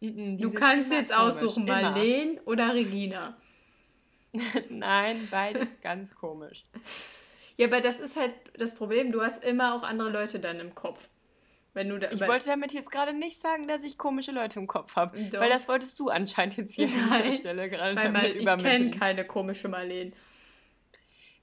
Marleen. 0.00 0.26
Nein. 0.26 0.38
Du 0.38 0.52
kannst 0.52 0.92
jetzt 0.92 1.10
komisch, 1.12 1.20
aussuchen, 1.20 1.66
immer. 1.66 1.82
Marleen 1.82 2.38
oder 2.44 2.74
Regina. 2.74 3.36
Nein, 4.70 5.26
beides 5.32 5.80
ganz 5.80 6.14
komisch. 6.14 6.64
Ja, 7.56 7.66
aber 7.68 7.80
das 7.80 8.00
ist 8.00 8.16
halt 8.16 8.32
das 8.58 8.74
Problem. 8.74 9.12
Du 9.12 9.22
hast 9.22 9.44
immer 9.44 9.74
auch 9.74 9.82
andere 9.82 10.10
Leute 10.10 10.40
dann 10.40 10.58
im 10.60 10.74
Kopf. 10.74 11.08
Wenn 11.72 11.88
du 11.88 11.98
da, 11.98 12.10
Ich 12.12 12.20
wollte 12.20 12.46
damit 12.46 12.72
jetzt 12.72 12.90
gerade 12.90 13.12
nicht 13.12 13.40
sagen, 13.40 13.66
dass 13.66 13.82
ich 13.82 13.98
komische 13.98 14.30
Leute 14.30 14.60
im 14.60 14.68
Kopf 14.68 14.94
habe. 14.94 15.18
Weil 15.32 15.50
das 15.50 15.66
wolltest 15.66 15.98
du 15.98 16.08
anscheinend 16.08 16.56
jetzt 16.56 16.74
hier 16.74 16.86
an 16.86 17.08
Nein, 17.10 17.22
dieser 17.24 17.36
Stelle 17.38 17.68
gerade 17.68 17.96
weil, 17.96 18.12
damit 18.12 18.34
ich 18.36 18.46
kenne 18.64 18.90
keine 18.92 19.24
komische 19.24 19.68
Marleen. 19.68 20.14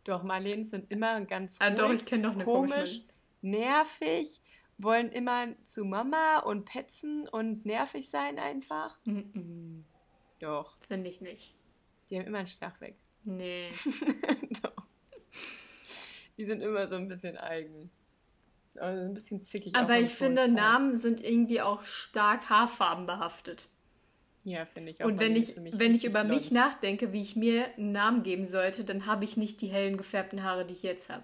Doch, 0.05 0.23
Marleen 0.23 0.63
sind 0.65 0.89
immer 0.91 1.19
ganz 1.21 1.57
Ah, 1.59 1.67
ruhig, 1.67 1.77
doch, 1.77 1.93
ich 1.93 2.05
kenne 2.05 2.23
doch 2.23 2.33
eine 2.33 2.43
komisch, 2.45 3.01
nervig, 3.41 4.41
wollen 4.77 5.11
immer 5.11 5.47
zu 5.63 5.83
Mama 5.85 6.39
und 6.39 6.65
petzen 6.65 7.27
und 7.27 7.65
nervig 7.65 8.09
sein 8.09 8.39
einfach. 8.39 8.97
Mhm. 9.03 9.85
Doch, 10.39 10.77
Finde 10.87 11.09
ich 11.09 11.21
nicht. 11.21 11.53
die 12.09 12.17
haben 12.17 12.25
immer 12.25 12.39
einen 12.39 12.47
Schlag 12.47 12.79
weg. 12.81 12.95
Nee. 13.25 13.69
Doch. 14.63 14.80
Die 16.37 16.45
sind 16.45 16.61
immer 16.61 16.87
so 16.87 16.95
ein 16.95 17.07
bisschen 17.07 17.37
eigen. 17.37 17.89
Also 18.75 19.01
ein 19.03 19.13
bisschen 19.13 19.41
zickig. 19.41 19.75
Aber 19.75 19.99
ich 19.99 20.09
finde, 20.09 20.45
Tonfall. 20.45 20.63
Namen 20.63 20.97
sind 20.97 21.21
irgendwie 21.23 21.61
auch 21.61 21.83
stark 21.83 22.49
haarfarbenbehaftet. 22.49 23.69
Ja, 24.43 24.65
finde 24.65 24.91
ich 24.91 25.03
auch. 25.03 25.07
Und 25.07 25.19
wenn 25.19 25.35
ich, 25.35 25.55
wenn 25.57 25.93
ich 25.93 26.05
über 26.05 26.23
mich 26.23 26.51
nachdenke, 26.51 27.11
wie 27.13 27.21
ich 27.21 27.35
mir 27.35 27.65
einen 27.77 27.91
Namen 27.91 28.23
geben 28.23 28.45
sollte, 28.45 28.83
dann 28.85 29.05
habe 29.05 29.23
ich 29.25 29.37
nicht 29.37 29.61
die 29.61 29.67
hellen 29.67 29.97
gefärbten 29.97 30.43
Haare, 30.43 30.65
die 30.65 30.73
ich 30.73 30.83
jetzt 30.83 31.09
habe. 31.09 31.23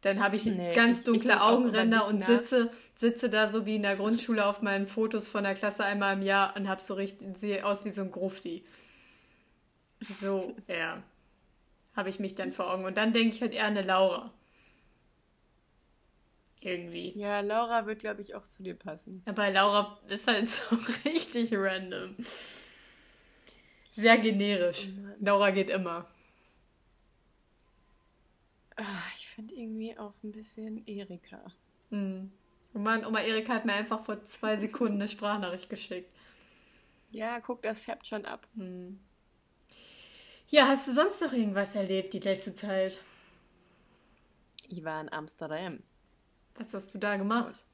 Dann 0.00 0.20
habe 0.22 0.36
ich 0.36 0.44
Nee, 0.44 0.72
ganz 0.74 0.98
ich- 1.00 1.00
ich 1.00 1.04
dunkle 1.06 1.32
über 1.32 1.44
Augenränder 1.46 2.06
und 2.06 2.20
nach. 2.20 2.26
sitze, 2.26 2.70
sitze 2.94 3.28
da 3.30 3.48
so 3.48 3.66
wie 3.66 3.76
in 3.76 3.82
der 3.82 3.96
Grundschule 3.96 4.46
auf 4.46 4.62
meinen 4.62 4.86
Fotos 4.86 5.28
von 5.28 5.44
der 5.44 5.54
Klasse 5.54 5.84
einmal 5.84 6.14
im 6.14 6.22
Jahr 6.22 6.54
und 6.56 6.68
habe 6.68 6.80
so 6.80 6.94
richtig, 6.94 7.36
sehe 7.36 7.64
aus 7.66 7.84
wie 7.84 7.90
so 7.90 8.02
ein 8.02 8.10
Grufti. 8.10 8.64
So, 10.20 10.54
ja. 10.68 11.02
Habe 11.96 12.08
ich 12.08 12.18
mich 12.18 12.34
dann 12.34 12.50
vor 12.50 12.72
Augen. 12.72 12.84
Und 12.84 12.96
dann 12.96 13.12
denke 13.12 13.34
ich 13.34 13.40
halt 13.40 13.52
eher 13.52 13.64
an 13.64 13.76
eine 13.76 13.86
Laura. 13.86 14.32
Irgendwie. 16.60 17.10
Ja, 17.18 17.40
Laura 17.40 17.86
wird, 17.86 18.00
glaube 18.00 18.22
ich, 18.22 18.34
auch 18.34 18.46
zu 18.46 18.62
dir 18.62 18.74
passen. 18.74 19.22
Aber 19.26 19.50
Laura 19.50 20.00
ist 20.08 20.26
halt 20.26 20.48
so 20.48 20.76
richtig 21.04 21.52
random. 21.52 22.16
Sehr 23.90 24.16
generisch. 24.16 24.88
Oh. 24.88 25.14
Laura 25.20 25.50
geht 25.50 25.68
immer. 25.68 26.06
Ah, 28.76 29.02
ich 29.16 29.28
finde 29.28 29.54
irgendwie 29.54 29.96
auch 29.96 30.14
ein 30.24 30.32
bisschen 30.32 30.84
Erika. 30.86 31.44
Hm. 31.90 32.32
Und 32.72 32.82
Mann, 32.82 33.04
Oma 33.04 33.20
Erika 33.20 33.54
hat 33.54 33.66
mir 33.66 33.74
einfach 33.74 34.04
vor 34.04 34.24
zwei 34.24 34.56
Sekunden 34.56 34.94
eine 34.94 35.06
Sprachnachricht 35.06 35.70
geschickt. 35.70 36.12
Ja, 37.12 37.40
guck, 37.40 37.62
das 37.62 37.80
färbt 37.80 38.06
schon 38.06 38.24
ab. 38.24 38.48
Hm. 38.56 38.98
Ja, 40.48 40.68
hast 40.68 40.86
du 40.88 40.92
sonst 40.92 41.20
noch 41.22 41.32
irgendwas 41.32 41.74
erlebt 41.74 42.12
die 42.12 42.20
letzte 42.20 42.54
Zeit? 42.54 43.00
Ich 44.68 44.84
war 44.84 45.00
in 45.00 45.12
Amsterdam. 45.12 45.82
Was 46.56 46.72
hast 46.74 46.94
du 46.94 46.98
da 46.98 47.16
gemacht? 47.16 47.64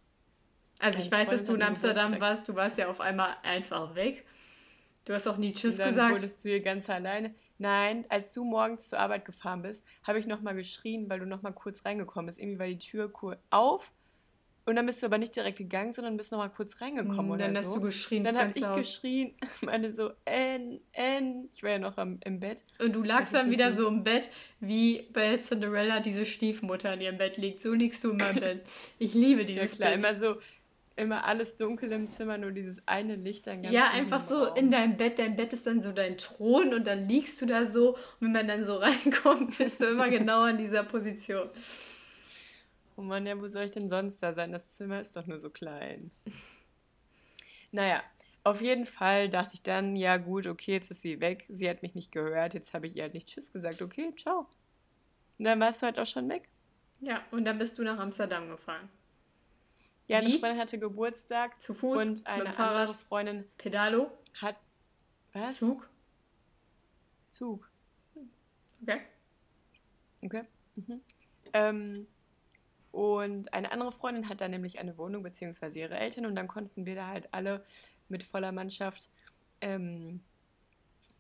Also 0.79 0.99
Meine 0.99 1.05
ich 1.07 1.13
weiß, 1.13 1.29
dass 1.31 1.45
du 1.45 1.55
in 1.55 1.63
Amsterdam 1.63 2.13
Geburtstag. 2.13 2.21
warst. 2.21 2.49
Du 2.49 2.55
warst 2.55 2.79
ja 2.79 2.89
auf 2.89 3.01
einmal 3.01 3.37
einfach 3.43 3.95
weg. 3.95 4.25
Du 5.05 5.13
hast 5.13 5.27
auch 5.27 5.37
nie 5.37 5.53
Tschüss 5.53 5.77
dann 5.77 5.89
gesagt. 5.91 6.13
wurdest 6.15 6.45
du 6.45 6.49
hier 6.49 6.63
ganz 6.63 6.89
alleine. 6.89 7.35
Nein, 7.59 8.07
als 8.09 8.33
du 8.33 8.45
morgens 8.45 8.89
zur 8.89 8.99
Arbeit 8.99 9.25
gefahren 9.27 9.63
bist, 9.63 9.85
habe 10.05 10.19
ich 10.19 10.27
nochmal 10.27 10.55
geschrien, 10.55 11.11
weil 11.11 11.21
du 11.21 11.27
nochmal 11.27 11.53
kurz 11.53 11.85
reingekommen 11.85 12.27
bist. 12.27 12.39
Irgendwie 12.39 12.59
war 12.59 12.67
die 12.67 12.79
Tür 12.79 13.13
auf 13.51 13.93
und 14.71 14.77
dann 14.77 14.87
bist 14.87 15.03
du 15.03 15.07
aber 15.07 15.19
nicht 15.19 15.37
direkt 15.37 15.59
gegangen, 15.59 15.93
sondern 15.93 16.17
bist 16.17 16.33
nochmal 16.33 16.51
kurz 16.51 16.81
reingekommen 16.81 17.19
Hm, 17.25 17.31
oder 17.31 17.47
dann 17.47 17.57
hast 17.59 17.67
so. 17.67 17.75
du 17.75 17.81
geschrien, 17.83 18.25
Dann 18.25 18.39
habe 18.39 18.53
ich 18.55 18.65
Haus. 18.67 18.77
geschrien, 18.77 19.35
meine 19.61 19.93
so, 19.93 20.11
N, 20.25 20.81
N. 20.93 21.49
Ich 21.55 21.63
war 21.63 21.71
ja 21.73 21.79
noch 21.79 21.99
am, 21.99 22.19
im 22.25 22.41
Bett. 22.41 22.65
Und 22.79 22.95
du 22.95 23.03
lagst 23.03 23.35
dann 23.35 23.51
wieder 23.51 23.71
so- 23.73 23.89
im 23.89 24.03
Bett, 24.05 24.31
wie 24.61 25.07
bei 25.13 25.37
Cinderella 25.37 26.01
diese 26.01 26.25
Stiefmutter 26.25 26.95
in 26.95 27.01
ihrem 27.03 27.19
Bett 27.19 27.37
liegt. 27.37 27.61
So 27.61 27.75
liegst 27.75 28.03
du 28.05 28.13
immer 28.13 28.31
im 28.31 28.37
Bett. 28.41 28.63
Ich 28.99 29.13
liebe 29.15 29.41
Ja 29.41 29.47
dieses 29.47 29.77
klar, 29.77 29.91
Bild. 29.91 29.99
immer 30.01 30.15
so, 30.15 30.37
immer 30.97 31.25
alles 31.25 31.57
dunkel 31.57 31.91
im 31.93 32.11
Zimmer, 32.11 32.37
nur 32.37 32.51
dieses 32.51 32.77
eine 32.87 33.17
Licht 33.17 33.47
dann 33.47 33.63
ganz 33.63 33.75
Ja, 33.75 33.87
in 33.87 34.01
einfach 34.01 34.21
so 34.21 34.45
Raum. 34.45 34.57
in 34.57 34.71
deinem 34.71 34.97
Bett. 34.99 35.19
Dein 35.19 35.35
Bett 35.35 35.53
ist 35.55 35.67
dann 35.67 35.81
so 35.81 35.93
dein 35.93 36.19
Thron 36.19 36.75
und 36.75 36.87
dann 36.87 37.09
liegst 37.09 37.41
du 37.41 37.47
da 37.47 37.65
so. 37.65 37.91
Und 37.95 37.97
wenn 38.21 38.33
man 38.33 38.49
dann 38.49 38.63
so 38.63 38.77
reinkommt, 38.77 39.57
bist 39.57 39.81
du 39.81 39.87
immer 39.87 40.09
genau 40.11 40.45
in 40.47 40.59
dieser 40.59 40.83
Position. 40.85 41.49
Oh 43.01 43.03
Mann, 43.03 43.27
ja, 43.27 43.41
wo 43.41 43.49
soll 43.49 43.65
ich 43.65 43.71
denn 43.71 43.89
sonst 43.89 44.23
da 44.23 44.35
sein? 44.35 44.53
Das 44.53 44.75
Zimmer 44.75 45.01
ist 45.01 45.17
doch 45.17 45.27
nur 45.27 45.39
so 45.39 45.51
klein. 45.51 46.11
Naja, 47.73 48.03
auf 48.43 48.61
jeden 48.63 48.85
Fall 48.85 49.29
dachte 49.29 49.55
ich 49.55 49.63
dann, 49.63 49.95
ja 49.95 50.17
gut, 50.17 50.49
okay, 50.49 50.73
jetzt 50.73 50.91
ist 50.91 51.03
sie 51.03 51.21
weg. 51.21 51.47
Sie 51.49 51.71
hat 51.71 51.83
mich 51.83 51.95
nicht 51.95 52.11
gehört. 52.11 52.53
Jetzt 52.53 52.75
habe 52.75 52.89
ich 52.89 52.97
ihr 52.97 53.05
halt 53.05 53.15
nicht 53.15 53.29
Tschüss 53.29 53.53
gesagt. 53.53 53.81
Okay, 53.81 54.13
ciao. 54.17 54.49
Und 55.39 55.45
dann 55.45 55.61
warst 55.61 55.81
du 55.81 55.87
halt 55.87 55.97
auch 56.01 56.07
schon 56.07 56.29
weg. 56.29 56.49
Ja, 56.99 57.23
und 57.31 57.45
dann 57.45 57.59
bist 57.59 57.79
du 57.79 57.85
nach 57.85 57.97
Amsterdam 58.01 58.49
gefahren. 58.49 58.89
Ja, 60.09 60.19
eine 60.19 60.27
Wie? 60.27 60.41
Freundin 60.41 60.59
hatte 60.59 60.81
Geburtstag 60.81 61.63
Zu 61.63 61.75
Fuß, 61.75 62.01
und 62.01 62.11
mit 62.11 62.27
eine 62.27 62.45
dem 62.45 62.55
Fahrrad, 62.55 62.89
andere 62.89 62.99
Freundin 63.07 63.45
Pedalo, 63.57 64.11
hat. 64.35 64.57
Was? 65.33 65.57
Zug. 65.59 65.89
Zug. 67.29 67.71
Okay. 68.83 69.01
Okay. 70.23 70.43
Mhm. 70.75 71.01
Ähm, 71.53 72.07
und 72.93 73.53
eine 73.55 73.73
andere 73.73 73.93
Freundin 73.93 74.29
hat 74.29 74.41
da 74.41 74.49
nämlich 74.49 74.79
eine 74.79 74.99
Wohnung, 74.99 75.23
beziehungsweise 75.23 75.79
ihre 75.79 75.99
Eltern, 75.99 76.27
und 76.27 76.35
dann 76.35 76.49
konnten 76.49 76.87
wir 76.87 76.95
da 76.95 77.09
halt 77.09 77.33
alle 77.33 77.65
mit 78.09 78.23
voller 78.23 78.53
Mannschaft 78.53 79.09
ähm, 79.61 80.21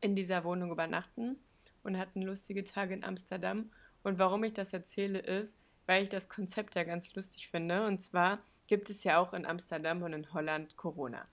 in 0.00 0.16
dieser 0.16 0.44
Wohnung 0.44 0.70
übernachten 0.70 1.36
und 1.82 1.98
hatten 1.98 2.22
lustige 2.22 2.64
Tage 2.64 2.94
in 2.94 3.04
Amsterdam. 3.04 3.70
Und 4.02 4.18
warum 4.18 4.42
ich 4.44 4.52
das 4.52 4.72
erzähle, 4.72 5.18
ist, 5.18 5.56
weil 5.86 6.02
ich 6.02 6.08
das 6.08 6.28
Konzept 6.28 6.74
ja 6.74 6.84
ganz 6.84 7.14
lustig 7.14 7.48
finde. 7.48 7.86
Und 7.86 8.00
zwar 8.00 8.40
gibt 8.66 8.90
es 8.90 9.04
ja 9.04 9.18
auch 9.18 9.32
in 9.32 9.46
Amsterdam 9.46 10.02
und 10.02 10.12
in 10.12 10.32
Holland 10.32 10.76
Corona. 10.76 11.26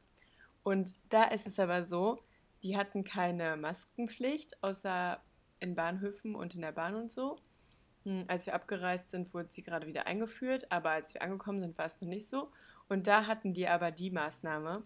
Und 0.64 0.96
da 1.10 1.24
ist 1.26 1.48
es 1.48 1.60
aber 1.60 1.86
so, 1.86 2.20
die 2.64 2.78
hatten 2.78 3.04
keine 3.04 3.56
Maskenpflicht, 3.58 4.62
außer 4.64 5.22
in 5.60 5.76
Bahnhöfen 5.76 6.36
und 6.36 6.56
in 6.56 6.62
der 6.62 6.72
Bahn 6.72 6.96
und 6.96 7.12
so. 7.12 7.38
Als 8.28 8.46
wir 8.46 8.54
abgereist 8.54 9.12
sind, 9.12 9.34
wurde 9.34 9.50
sie 9.52 9.62
gerade 9.62 9.88
wieder 9.88 10.08
eingeführt, 10.08 10.72
aber 10.72 10.92
als 10.92 11.14
wir 11.14 11.22
angekommen 11.22 11.60
sind, 11.60 11.78
war 11.78 11.86
es 11.86 12.00
noch 12.02 12.08
nicht 12.08 12.28
so. 12.28 12.52
Und 12.90 13.08
da 13.08 13.28
hatten 13.28 13.54
die 13.54 13.68
aber 13.68 13.92
die 13.92 14.12
Maßnahme, 14.12 14.84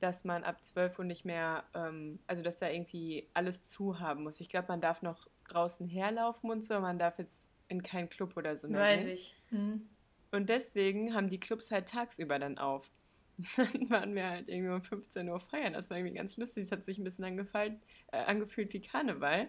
dass 0.00 0.24
man 0.24 0.44
ab 0.44 0.62
12 0.62 0.98
Uhr 0.98 1.04
nicht 1.04 1.24
mehr, 1.24 1.64
ähm, 1.74 2.18
also 2.26 2.42
dass 2.42 2.58
da 2.58 2.68
irgendwie 2.68 3.28
alles 3.32 3.70
zu 3.70 4.00
haben 4.00 4.24
muss. 4.24 4.40
Ich 4.40 4.48
glaube, 4.48 4.68
man 4.68 4.80
darf 4.80 5.02
noch 5.02 5.28
draußen 5.48 5.86
herlaufen 5.86 6.50
und 6.50 6.62
so, 6.62 6.74
aber 6.74 6.86
man 6.86 6.98
darf 6.98 7.18
jetzt 7.18 7.48
in 7.68 7.82
keinen 7.82 8.08
Club 8.08 8.36
oder 8.36 8.56
so 8.56 8.68
mehr 8.68 8.80
Weiß 8.80 9.00
gehen. 9.00 9.08
ich. 9.08 9.34
Mhm. 9.50 9.88
Und 10.32 10.48
deswegen 10.48 11.14
haben 11.14 11.28
die 11.28 11.40
Clubs 11.40 11.70
halt 11.70 11.88
tagsüber 11.88 12.38
dann 12.38 12.58
auf. 12.58 12.90
Dann 13.56 13.90
waren 13.90 14.14
wir 14.14 14.28
halt 14.28 14.48
irgendwie 14.48 14.70
um 14.70 14.82
15 14.82 15.28
Uhr 15.28 15.40
feiern. 15.40 15.72
Das 15.72 15.90
war 15.90 15.96
irgendwie 15.96 16.14
ganz 16.14 16.36
lustig. 16.36 16.66
Es 16.66 16.70
hat 16.70 16.84
sich 16.84 16.98
ein 16.98 17.04
bisschen 17.04 17.24
äh, 17.24 17.76
angefühlt 18.12 18.72
wie 18.72 18.80
Karneval. 18.80 19.48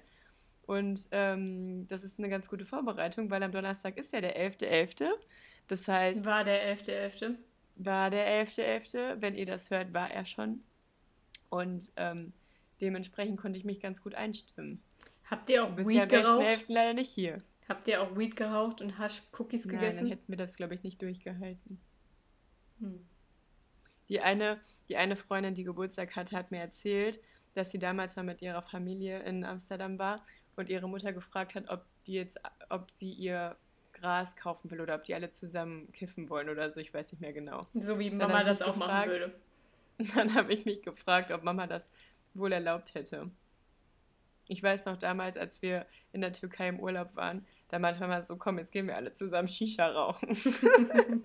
Und 0.66 1.08
ähm, 1.12 1.88
das 1.88 2.04
ist 2.04 2.18
eine 2.18 2.30
ganz 2.30 2.50
gute 2.50 2.66
Vorbereitung, 2.66 3.30
weil 3.30 3.44
am 3.44 3.52
Donnerstag 3.52 3.98
ist 3.98 4.14
ja 4.14 4.22
der 4.22 4.36
11.11. 4.38 5.08
Das 5.68 5.88
heißt, 5.88 6.26
War 6.26 6.44
der 6.44 6.76
11.11. 6.78 7.36
war 7.76 8.10
der 8.10 8.46
11.11. 8.46 9.22
Wenn 9.22 9.36
ihr 9.36 9.46
das 9.46 9.70
hört, 9.70 9.94
war 9.94 10.10
er 10.10 10.26
schon. 10.26 10.64
Und 11.50 11.92
ähm, 11.98 12.34
dementsprechend 12.82 13.40
konnte 13.40 13.60
ich 13.60 13.66
mich 13.66 13.80
ganz 13.80 14.02
gut 14.02 14.16
einstimmen. 14.16 14.82
Habt 15.30 15.50
ihr 15.50 15.64
auch 15.64 15.72
bist 15.72 15.92
ja 15.92 16.04
Weed 16.04 16.14
am 16.14 16.24
geraucht? 16.24 16.46
11.11. 16.46 16.64
leider 16.68 16.94
nicht 16.94 17.10
hier. 17.10 17.42
Habt 17.70 17.88
ihr 17.88 18.02
auch 18.02 18.18
Weed 18.18 18.36
geraucht 18.36 18.82
und 18.82 18.98
Hasch-Cookies 18.98 19.66
Nein, 19.66 19.76
dann 19.76 19.82
gegessen? 19.82 20.08
hätten 20.08 20.28
wir 20.28 20.38
das, 20.38 20.56
glaube 20.56 20.74
ich, 20.74 20.84
nicht 20.84 21.02
durchgehalten. 21.02 21.80
Hm. 22.80 23.06
Die 24.10 24.22
eine, 24.22 24.60
die 24.90 24.98
eine 24.98 25.16
Freundin, 25.16 25.56
die 25.56 25.64
Geburtstag 25.64 26.16
hatte, 26.16 26.36
hat 26.36 26.52
mir 26.52 26.60
erzählt, 26.60 27.20
dass 27.54 27.72
sie 27.72 27.80
damals 27.80 28.16
mal 28.16 28.24
mit 28.24 28.42
ihrer 28.42 28.62
Familie 28.62 29.20
in 29.24 29.44
Amsterdam 29.44 29.98
war 29.98 30.24
und 30.56 30.70
ihre 30.70 30.88
Mutter 30.88 31.14
gefragt 31.14 31.56
hat, 31.56 31.70
ob 31.70 31.86
die 32.06 32.14
jetzt, 32.14 32.40
ob 32.70 32.92
sie 32.92 33.12
ihr 33.12 33.56
Gras 33.94 34.36
kaufen 34.36 34.70
will 34.72 34.82
oder 34.82 34.96
ob 34.96 35.04
die 35.04 35.16
alle 35.16 35.32
zusammen 35.32 35.92
kiffen 35.94 36.30
wollen 36.30 36.50
oder 36.50 36.70
so. 36.72 36.80
Ich 36.80 36.94
weiß 36.94 37.12
nicht 37.12 37.22
mehr 37.22 37.34
genau. 37.34 37.68
So 37.74 37.98
wie 38.00 38.12
Mama 38.12 38.44
das 38.44 38.62
auch 38.62 38.76
machen 38.76 38.90
gefragt. 38.90 39.12
würde. 39.12 39.36
Und 39.98 40.16
dann 40.16 40.34
habe 40.36 40.54
ich 40.54 40.66
mich 40.66 40.82
gefragt, 40.82 41.32
ob 41.32 41.44
Mama 41.44 41.68
das 41.68 41.90
wohl 42.34 42.52
erlaubt 42.52 42.94
hätte. 42.94 43.32
Ich 44.48 44.62
weiß 44.62 44.86
noch 44.86 44.98
damals, 44.98 45.38
als 45.38 45.62
wir 45.62 45.88
in 46.12 46.22
der 46.22 46.34
Türkei 46.34 46.68
im 46.68 46.80
Urlaub 46.80 47.16
waren, 47.16 47.46
da 47.70 47.80
meinte 47.80 48.00
Mama 48.00 48.22
so, 48.22 48.38
komm, 48.38 48.60
jetzt 48.60 48.72
gehen 48.72 48.88
wir 48.88 48.96
alle 48.96 49.12
zusammen 49.12 49.48
Shisha 49.48 49.88
rauchen. 49.88 50.38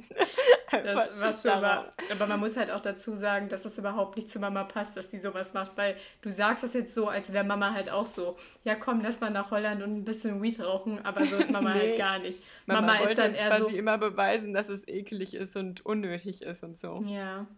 Das, 0.72 1.20
was 1.20 1.42
Shisha 1.42 1.54
aber, 1.54 1.90
aber 2.12 2.26
man 2.28 2.38
muss 2.38 2.56
halt 2.56 2.70
auch 2.70 2.78
dazu 2.78 3.16
sagen, 3.16 3.48
dass 3.48 3.64
es 3.64 3.76
überhaupt 3.76 4.16
nicht 4.16 4.30
zu 4.30 4.38
Mama 4.38 4.62
passt, 4.62 4.96
dass 4.96 5.08
die 5.10 5.18
sowas 5.18 5.52
macht, 5.52 5.76
weil 5.76 5.96
du 6.22 6.30
sagst 6.32 6.62
das 6.62 6.74
jetzt 6.74 6.94
so, 6.94 7.08
als 7.08 7.32
wäre 7.32 7.42
Mama 7.44 7.72
halt 7.72 7.90
auch 7.90 8.06
so. 8.06 8.36
Ja, 8.62 8.76
komm, 8.76 9.00
lass 9.02 9.20
mal 9.20 9.30
nach 9.30 9.50
Holland 9.50 9.82
und 9.82 9.96
ein 9.96 10.04
bisschen 10.04 10.40
Weed 10.40 10.60
rauchen, 10.60 11.04
aber 11.04 11.24
so 11.24 11.38
ist 11.38 11.50
Mama 11.50 11.74
Nee. 11.74 11.80
halt 11.80 11.98
gar 11.98 12.18
nicht. 12.20 12.40
Mama, 12.66 12.82
Mama, 12.82 12.98
wollte 13.00 13.10
ist 13.10 13.18
dann 13.18 13.34
eher 13.34 13.48
quasi 13.48 13.72
so. 13.72 13.76
immer 13.76 13.98
beweisen, 13.98 14.54
dass 14.54 14.68
es 14.68 14.86
eklig 14.86 15.34
ist 15.34 15.56
und 15.56 15.84
unnötig 15.84 16.42
ist 16.42 16.62
und 16.62 16.78
so. 16.78 17.02
Ja. 17.04 17.48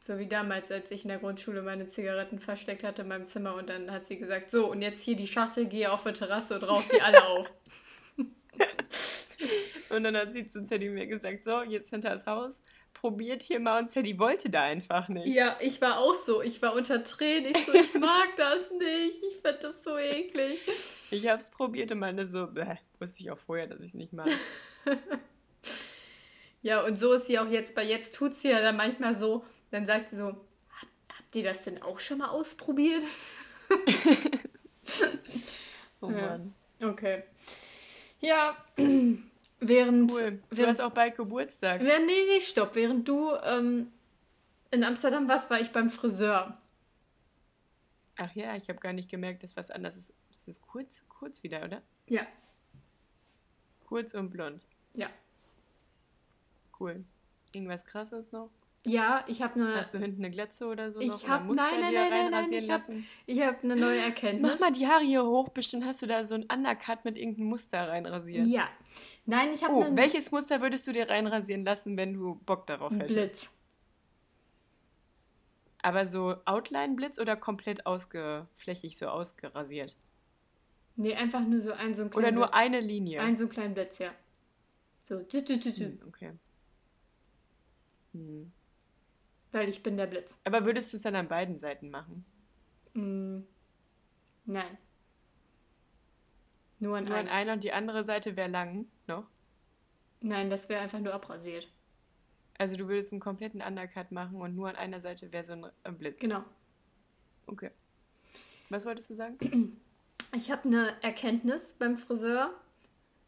So 0.00 0.18
wie 0.18 0.26
damals, 0.26 0.70
als 0.70 0.90
ich 0.90 1.02
in 1.02 1.08
der 1.08 1.18
Grundschule 1.18 1.60
meine 1.60 1.88
Zigaretten 1.88 2.38
versteckt 2.38 2.84
hatte 2.84 3.02
in 3.02 3.08
meinem 3.08 3.26
Zimmer 3.26 3.54
und 3.56 3.68
dann 3.68 3.90
hat 3.90 4.06
sie 4.06 4.16
gesagt, 4.16 4.50
so 4.50 4.70
und 4.70 4.80
jetzt 4.80 5.02
hier 5.04 5.16
die 5.16 5.26
Schachtel, 5.26 5.66
gehe 5.66 5.92
auf 5.92 6.04
die 6.04 6.12
Terrasse 6.14 6.54
und 6.54 6.62
rauch 6.64 6.82
die 6.90 7.02
alle 7.02 7.22
auf. 7.28 7.52
Und 9.90 10.04
dann 10.04 10.16
hat 10.16 10.32
sie 10.32 10.48
zu 10.48 10.64
Teddy 10.66 10.88
mir 10.88 11.06
gesagt, 11.06 11.44
so, 11.44 11.62
jetzt 11.62 11.90
hinter 11.90 12.10
das 12.10 12.26
Haus, 12.26 12.60
probiert 12.94 13.42
hier 13.42 13.60
mal 13.60 13.82
und 13.82 13.88
Teddy 13.92 14.18
wollte 14.18 14.48
da 14.50 14.62
einfach 14.62 15.08
nicht. 15.08 15.26
Ja, 15.26 15.56
ich 15.60 15.80
war 15.80 15.98
auch 15.98 16.14
so. 16.14 16.42
Ich 16.42 16.60
war 16.62 16.74
unter 16.74 17.02
Tränen. 17.04 17.54
Ich 17.54 17.64
so, 17.66 17.72
ich 17.74 17.94
mag 17.98 18.34
das 18.36 18.70
nicht. 18.72 19.22
Ich 19.22 19.34
finde 19.42 19.58
das 19.60 19.84
so 19.84 19.96
eklig. 19.98 20.58
Ich 21.10 21.28
hab's 21.28 21.50
probiert 21.50 21.92
und 21.92 21.98
meine 22.00 22.26
so, 22.26 22.46
bäh, 22.46 22.76
wusste 22.98 23.20
ich 23.20 23.30
auch 23.30 23.38
vorher, 23.38 23.66
dass 23.66 23.80
ich 23.80 23.94
nicht 23.94 24.12
mag. 24.12 24.28
Ja, 26.62 26.82
und 26.84 26.98
so 26.98 27.12
ist 27.12 27.26
sie 27.26 27.38
auch 27.38 27.48
jetzt. 27.48 27.76
Bei 27.76 27.84
jetzt 27.84 28.14
tut 28.16 28.34
sie 28.34 28.48
ja 28.50 28.60
dann 28.60 28.76
manchmal 28.76 29.14
so, 29.14 29.44
dann 29.70 29.86
sagt 29.86 30.10
sie 30.10 30.16
so, 30.16 30.24
"Hab- 30.24 31.16
habt 31.16 31.36
ihr 31.36 31.44
das 31.44 31.62
denn 31.62 31.80
auch 31.80 32.00
schon 32.00 32.18
mal 32.18 32.28
ausprobiert? 32.28 33.04
Oh 36.00 36.10
Ja. 36.10 36.28
Mann. 36.28 36.54
Okay. 36.82 37.22
Ja, 38.20 38.56
während. 39.60 40.12
Cool. 40.12 40.40
Du 40.50 40.56
während 40.58 40.70
hast 40.72 40.80
auch 40.80 40.92
bald 40.92 41.16
Geburtstag. 41.16 41.80
während 41.82 42.06
nee, 42.06 42.12
nee, 42.28 42.40
stopp. 42.40 42.74
Während 42.74 43.06
du 43.08 43.34
ähm, 43.44 43.92
in 44.70 44.84
Amsterdam 44.84 45.28
warst, 45.28 45.50
war 45.50 45.60
ich 45.60 45.70
beim 45.72 45.90
Friseur. 45.90 46.56
Ach 48.16 48.32
ja, 48.34 48.56
ich 48.56 48.68
habe 48.68 48.78
gar 48.80 48.92
nicht 48.92 49.10
gemerkt, 49.10 49.42
dass 49.42 49.56
was 49.56 49.70
anderes 49.70 49.96
ist. 49.96 50.12
Ist 50.30 50.48
das 50.48 50.62
kurz, 50.62 51.02
kurz 51.08 51.42
wieder, 51.42 51.62
oder? 51.64 51.82
Ja, 52.08 52.26
Kurz 53.86 54.14
und 54.14 54.30
blond. 54.30 54.66
ja. 54.94 55.08
Cool. 56.78 57.04
Irgendwas 57.54 57.84
krasses 57.86 58.32
noch? 58.32 58.50
Ja, 58.86 59.24
ich 59.26 59.42
habe 59.42 59.54
eine. 59.54 59.74
Hast 59.76 59.94
du 59.94 59.98
hinten 59.98 60.24
eine 60.24 60.30
Glatze 60.30 60.66
oder 60.66 60.92
so 60.92 61.00
Ich 61.00 61.28
hab- 61.28 61.44
Muster 61.44 61.62
nein, 61.70 61.80
nein, 61.80 61.92
nein, 61.94 62.10
nein, 62.10 62.30
nein, 62.30 62.52
ich 63.26 63.40
hab- 63.40 63.54
habe 63.54 63.62
eine 63.62 63.76
neue 63.76 64.00
Erkenntnis. 64.00 64.52
Mach 64.52 64.60
mal 64.60 64.72
die 64.72 64.86
Haare 64.86 65.02
hier 65.04 65.24
hoch, 65.24 65.48
bestimmt 65.48 65.84
hast 65.84 66.02
du 66.02 66.06
da 66.06 66.24
so 66.24 66.34
ein 66.34 66.44
Undercut 66.52 67.04
mit 67.04 67.18
irgendeinem 67.18 67.48
Muster 67.48 67.88
reinrasiert. 67.88 68.46
Ja. 68.46 68.68
Nein, 69.24 69.52
ich 69.52 69.62
habe 69.64 69.74
Oh, 69.74 69.82
einen 69.82 69.96
welches 69.96 70.30
Muster 70.30 70.60
würdest 70.60 70.86
du 70.86 70.92
dir 70.92 71.08
reinrasieren 71.10 71.64
lassen, 71.64 71.96
wenn 71.96 72.14
du 72.14 72.36
Bock 72.46 72.66
darauf 72.66 72.92
hättest? 72.92 73.08
Blitz. 73.14 73.50
Aber 75.82 76.06
so 76.06 76.36
Outline-Blitz 76.46 77.18
oder 77.18 77.36
komplett 77.36 77.86
ausgeflächig, 77.86 78.98
so 78.98 79.06
ausgerasiert? 79.08 79.94
Nee, 80.96 81.14
einfach 81.14 81.40
nur 81.40 81.60
so 81.60 81.72
ein 81.72 81.94
so 81.94 82.02
ein 82.04 82.12
Oder 82.12 82.32
nur 82.32 82.54
eine 82.54 82.80
Linie? 82.80 83.20
Ein 83.20 83.36
so 83.36 83.42
einen 83.44 83.50
kleinen 83.50 83.74
Blitz, 83.74 83.98
ja. 83.98 84.12
So. 85.04 85.18
Hm, 85.20 86.00
okay. 86.08 86.32
Hm. 88.12 88.50
Weil 89.52 89.68
ich 89.68 89.82
bin 89.82 89.96
der 89.96 90.06
Blitz. 90.06 90.36
Aber 90.44 90.64
würdest 90.64 90.92
du 90.92 90.96
es 90.96 91.02
dann 91.02 91.14
an 91.14 91.28
beiden 91.28 91.58
Seiten 91.58 91.90
machen? 91.90 92.24
Mm, 92.94 93.40
nein. 94.44 94.78
Nur 96.78 96.96
an 96.98 97.04
Nur 97.04 97.16
an 97.16 97.28
einer. 97.28 97.54
und 97.54 97.64
die 97.64 97.72
andere 97.72 98.04
Seite 98.04 98.36
wäre 98.36 98.50
lang 98.50 98.86
noch? 99.06 99.26
Nein, 100.20 100.50
das 100.50 100.68
wäre 100.68 100.80
einfach 100.80 100.98
nur 100.98 101.14
abrasiert. 101.14 101.68
Also 102.58 102.76
du 102.76 102.88
würdest 102.88 103.12
einen 103.12 103.20
kompletten 103.20 103.60
Undercut 103.62 104.12
machen 104.12 104.40
und 104.40 104.54
nur 104.54 104.68
an 104.68 104.76
einer 104.76 105.00
Seite 105.00 105.30
wäre 105.32 105.44
so 105.44 105.52
ein 105.52 105.98
Blitz. 105.98 106.18
Genau. 106.20 106.42
Okay. 107.46 107.70
Was 108.70 108.84
wolltest 108.84 109.10
du 109.10 109.14
sagen? 109.14 109.78
Ich 110.34 110.50
habe 110.50 110.64
eine 110.64 111.02
Erkenntnis 111.02 111.74
beim 111.74 111.96
Friseur 111.96 112.52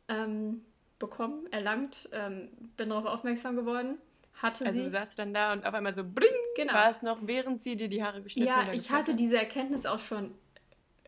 ähm, 0.08 0.62
bekommen, 0.98 1.46
erlangt, 1.52 2.08
ähm, 2.12 2.48
bin 2.76 2.90
darauf 2.90 3.06
aufmerksam 3.06 3.54
geworden. 3.54 3.98
Hatte 4.42 4.64
Also 4.66 4.78
sie. 4.78 4.84
du 4.84 4.90
saßt 4.90 5.18
dann 5.18 5.34
da 5.34 5.52
und 5.52 5.66
auf 5.66 5.74
einmal 5.74 5.94
so 5.94 6.04
bring, 6.04 6.28
Genau. 6.56 6.72
war 6.74 6.90
es 6.90 7.02
noch, 7.02 7.18
während 7.22 7.62
sie 7.62 7.76
dir 7.76 7.88
die 7.88 8.02
Haare 8.04 8.22
geschnitten 8.22 8.48
Ja, 8.48 8.62
oder 8.62 8.72
ich 8.74 8.90
hatte 8.90 9.12
hat? 9.12 9.18
diese 9.20 9.36
Erkenntnis 9.38 9.84
auch 9.86 9.98
schon, 9.98 10.32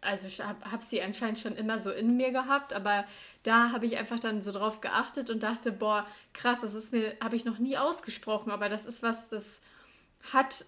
also 0.00 0.26
ich 0.26 0.40
habe 0.40 0.70
hab 0.70 0.82
sie 0.82 1.00
anscheinend 1.02 1.38
schon 1.38 1.54
immer 1.56 1.78
so 1.78 1.90
in 1.90 2.16
mir 2.16 2.32
gehabt, 2.32 2.72
aber 2.72 3.04
da 3.42 3.72
habe 3.72 3.86
ich 3.86 3.96
einfach 3.98 4.18
dann 4.18 4.42
so 4.42 4.50
drauf 4.52 4.80
geachtet 4.80 5.30
und 5.30 5.42
dachte, 5.42 5.70
boah, 5.72 6.06
krass, 6.32 6.60
das 6.62 6.74
ist 6.74 6.92
mir, 6.92 7.16
habe 7.22 7.36
ich 7.36 7.44
noch 7.44 7.58
nie 7.58 7.76
ausgesprochen, 7.76 8.50
aber 8.50 8.68
das 8.68 8.86
ist 8.86 9.02
was, 9.02 9.28
das 9.28 9.60
hat 10.32 10.64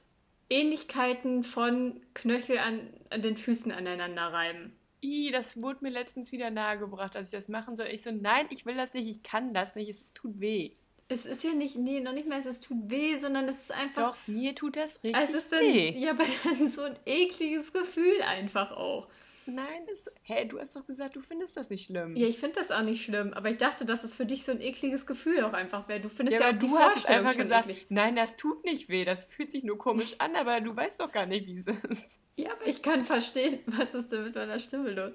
Ähnlichkeiten 0.51 1.45
von 1.45 2.01
Knöchel 2.15 2.59
an, 2.59 2.81
an 3.11 3.23
den 3.23 3.37
Füßen 3.37 3.73
aneinander 3.73 4.33
reiben. 4.33 4.77
Ih, 5.01 5.31
das 5.33 5.61
wurde 5.61 5.81
mir 5.83 5.91
letztens 5.91 6.31
wieder 6.31 6.51
nahegebracht, 6.51 7.17
als 7.17 7.27
ich 7.29 7.33
das 7.33 7.49
machen 7.49 7.77
soll. 7.77 7.87
Ich 7.89 8.03
so, 8.03 8.13
nein, 8.13 8.47
ich 8.51 8.65
will 8.67 8.77
das 8.77 8.95
nicht, 8.95 9.09
ich 9.09 9.23
kann 9.25 9.53
das 9.53 9.75
nicht, 9.75 9.89
es 9.89 10.13
tut 10.13 10.39
weh. 10.41 10.77
Es 11.09 11.26
ist 11.26 11.44
ja 11.44 11.53
nicht, 11.53 11.76
nee, 11.76 12.00
noch 12.00 12.12
nicht 12.12 12.26
mal, 12.28 12.40
es 12.40 12.61
tut 12.61 12.90
weh, 12.90 13.16
sondern 13.16 13.48
es 13.48 13.61
ist 13.61 13.72
einfach, 13.72 14.12
Doch, 14.12 14.18
mir 14.26 14.55
tut 14.55 14.76
das 14.76 15.03
richtig 15.05 15.22
es 15.28 15.34
ist 15.34 15.53
dann, 15.53 15.61
weh. 15.61 15.90
ja, 15.98 16.11
aber 16.12 16.24
dann 16.44 16.66
so 16.66 16.82
ein 16.82 16.98
ekliges 17.07 17.72
Gefühl 17.72 18.22
einfach 18.22 18.72
auch. 18.72 19.09
Nein, 19.44 19.86
ist 19.92 20.05
so, 20.05 20.11
hä, 20.22 20.44
du 20.44 20.61
hast 20.61 20.76
doch 20.76 20.86
gesagt, 20.86 21.16
du 21.16 21.20
findest 21.20 21.57
das 21.57 21.68
nicht 21.68 21.86
schlimm. 21.86 22.16
Ja, 22.16 22.28
ich 22.28 22.38
finde 22.38 22.61
das 22.61 22.70
auch 22.70 22.82
nicht 22.82 23.05
schlimm, 23.05 23.34
aber 23.34 23.50
ich 23.50 23.57
dachte, 23.57 23.84
dass 23.84 24.05
es 24.05 24.14
für 24.14 24.24
dich 24.24 24.44
so 24.44 24.53
ein 24.53 24.61
ekliges 24.61 25.05
Gefühl 25.05 25.42
auch 25.42 25.53
einfach 25.53 25.88
wäre. 25.88 26.00
Du 26.00 26.09
findest 26.09 26.38
Ja, 26.40 26.46
ja, 26.46 26.53
auch 26.55 26.59
die 26.59 26.66
du 26.68 26.78
hast 26.78 26.92
Vorstellung 26.92 27.26
einfach 27.26 27.42
gesagt, 27.42 27.68
eklig. 27.68 27.86
nein, 27.88 28.14
das 28.16 28.36
tut 28.36 28.64
nicht 28.64 28.88
weh, 28.88 29.05
das 29.05 29.24
fühlt 29.26 29.50
sich 29.50 29.64
nur 29.64 29.78
komisch 29.78 30.14
an, 30.18 30.36
aber 30.36 30.61
du 30.61 30.74
weißt 30.74 31.00
doch 31.00 31.11
gar 31.11 31.26
nicht, 31.26 31.46
wie 31.46 31.57
es 31.59 31.66
ist. 31.66 32.20
Ja, 32.36 32.53
aber 32.53 32.66
ich 32.66 32.82
kann 32.82 33.05
verstehen, 33.05 33.59
was 33.66 33.94
ist 33.94 34.12
denn 34.12 34.24
mit 34.24 34.34
meiner 34.34 34.59
Stimme 34.59 34.90
los? 34.92 35.12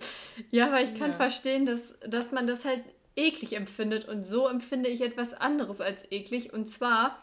Ja, 0.51 0.67
aber 0.67 0.81
ich 0.81 0.93
kann 0.93 1.11
Ja. 1.11 1.15
verstehen, 1.15 1.65
dass, 1.65 1.97
dass 2.01 2.31
man 2.31 2.47
das 2.47 2.63
halt 2.65 2.83
eklig 3.17 3.53
empfindet 3.53 4.07
und 4.07 4.25
so 4.25 4.47
empfinde 4.47 4.89
ich 4.89 5.01
etwas 5.01 5.33
anderes 5.33 5.81
als 5.81 6.09
eklig. 6.11 6.53
Und 6.53 6.67
zwar, 6.67 7.21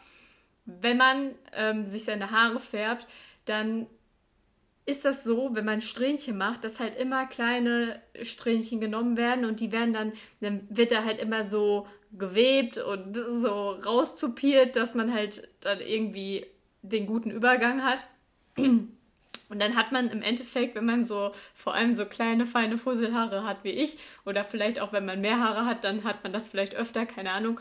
wenn 0.66 0.96
man 0.96 1.34
ähm, 1.52 1.84
sich 1.84 2.04
seine 2.04 2.30
Haare 2.30 2.58
färbt, 2.58 3.06
dann 3.44 3.86
ist 4.86 5.04
das 5.04 5.24
so, 5.24 5.54
wenn 5.54 5.64
man 5.64 5.80
Strähnchen 5.80 6.36
macht, 6.36 6.64
dass 6.64 6.80
halt 6.80 6.96
immer 6.96 7.26
kleine 7.26 8.02
Strähnchen 8.20 8.80
genommen 8.80 9.16
werden 9.16 9.46
und 9.46 9.60
die 9.60 9.72
werden 9.72 9.94
dann, 9.94 10.12
dann 10.40 10.66
wird 10.68 10.92
da 10.92 11.04
halt 11.04 11.20
immer 11.20 11.42
so 11.42 11.86
gewebt 12.12 12.78
und 12.78 13.14
so 13.14 13.70
raustupiert, 13.70 14.76
dass 14.76 14.94
man 14.94 15.12
halt 15.12 15.48
dann 15.60 15.80
irgendwie 15.80 16.46
den 16.82 17.06
guten 17.06 17.30
Übergang 17.30 17.82
hat. 17.82 18.06
Und 19.48 19.60
dann 19.60 19.76
hat 19.76 19.92
man 19.92 20.08
im 20.10 20.22
Endeffekt, 20.22 20.74
wenn 20.74 20.86
man 20.86 21.04
so 21.04 21.32
vor 21.54 21.74
allem 21.74 21.92
so 21.92 22.06
kleine, 22.06 22.46
feine 22.46 22.78
Fusselhaare 22.78 23.44
hat 23.44 23.62
wie 23.64 23.70
ich, 23.70 23.98
oder 24.24 24.44
vielleicht 24.44 24.80
auch 24.80 24.92
wenn 24.92 25.04
man 25.04 25.20
mehr 25.20 25.38
Haare 25.40 25.66
hat, 25.66 25.84
dann 25.84 26.04
hat 26.04 26.22
man 26.22 26.32
das 26.32 26.48
vielleicht 26.48 26.74
öfter, 26.74 27.06
keine 27.06 27.30
Ahnung, 27.32 27.60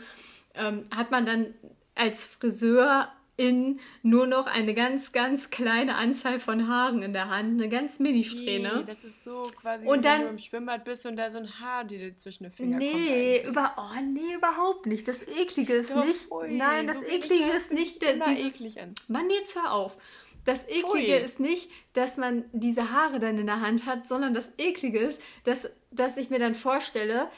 ähm, 0.54 0.86
hat 0.94 1.10
man 1.10 1.26
dann 1.26 1.54
als 1.94 2.26
Friseurin 2.26 3.80
nur 4.02 4.26
noch 4.26 4.46
eine 4.46 4.74
ganz, 4.74 5.12
ganz 5.12 5.50
kleine 5.50 5.96
Anzahl 5.96 6.38
von 6.38 6.68
Haaren 6.68 7.02
in 7.02 7.12
der 7.12 7.28
Hand, 7.28 7.60
eine 7.60 7.68
ganz 7.68 7.98
Mini-Strähne. 7.98 8.72
Nee, 8.78 8.84
das 8.86 9.04
ist 9.04 9.24
so 9.24 9.42
quasi, 9.60 9.86
Und 9.86 10.04
dann- 10.04 10.18
wenn 10.20 10.22
du 10.26 10.28
im 10.30 10.38
Schwimmbad 10.38 10.84
bist 10.84 11.04
und 11.06 11.16
da 11.16 11.30
so 11.30 11.38
ein 11.38 11.60
Haar 11.60 11.84
dir 11.84 12.16
zwischen 12.16 12.44
den 12.44 12.52
Finger 12.52 12.78
kommt. 12.78 12.92
Nee, 12.92 13.38
eigentlich. 13.40 13.44
über, 13.50 13.74
oh, 13.76 14.00
nee, 14.00 14.34
überhaupt 14.34 14.86
nicht. 14.86 15.06
Das 15.08 15.22
Eklige 15.26 15.74
ist 15.74 15.90
Doch, 15.90 16.04
nicht. 16.04 16.16
pfui, 16.16 16.56
nein, 16.56 16.86
das 16.86 16.96
so 16.96 17.02
Eklige 17.02 17.50
ist 17.56 17.72
nicht 17.72 18.02
der, 18.02 18.14
dieses, 18.14 18.54
eklig 18.60 18.80
an. 18.80 18.94
Mann, 19.08 19.28
jetzt 19.30 19.54
hör 19.56 19.72
auf. 19.72 19.96
Das 20.44 20.64
Eklige 20.64 20.88
Pfui. 20.88 21.24
ist 21.24 21.40
nicht, 21.40 21.70
dass 21.94 22.16
man 22.16 22.44
diese 22.52 22.90
Haare 22.90 23.18
dann 23.18 23.38
in 23.38 23.46
der 23.46 23.60
Hand 23.60 23.86
hat, 23.86 24.06
sondern 24.06 24.34
das 24.34 24.52
Eklige 24.58 24.98
ist, 24.98 25.20
dass, 25.44 25.70
dass 25.90 26.16
ich 26.16 26.30
mir 26.30 26.38
dann 26.38 26.54
vorstelle, 26.54 27.28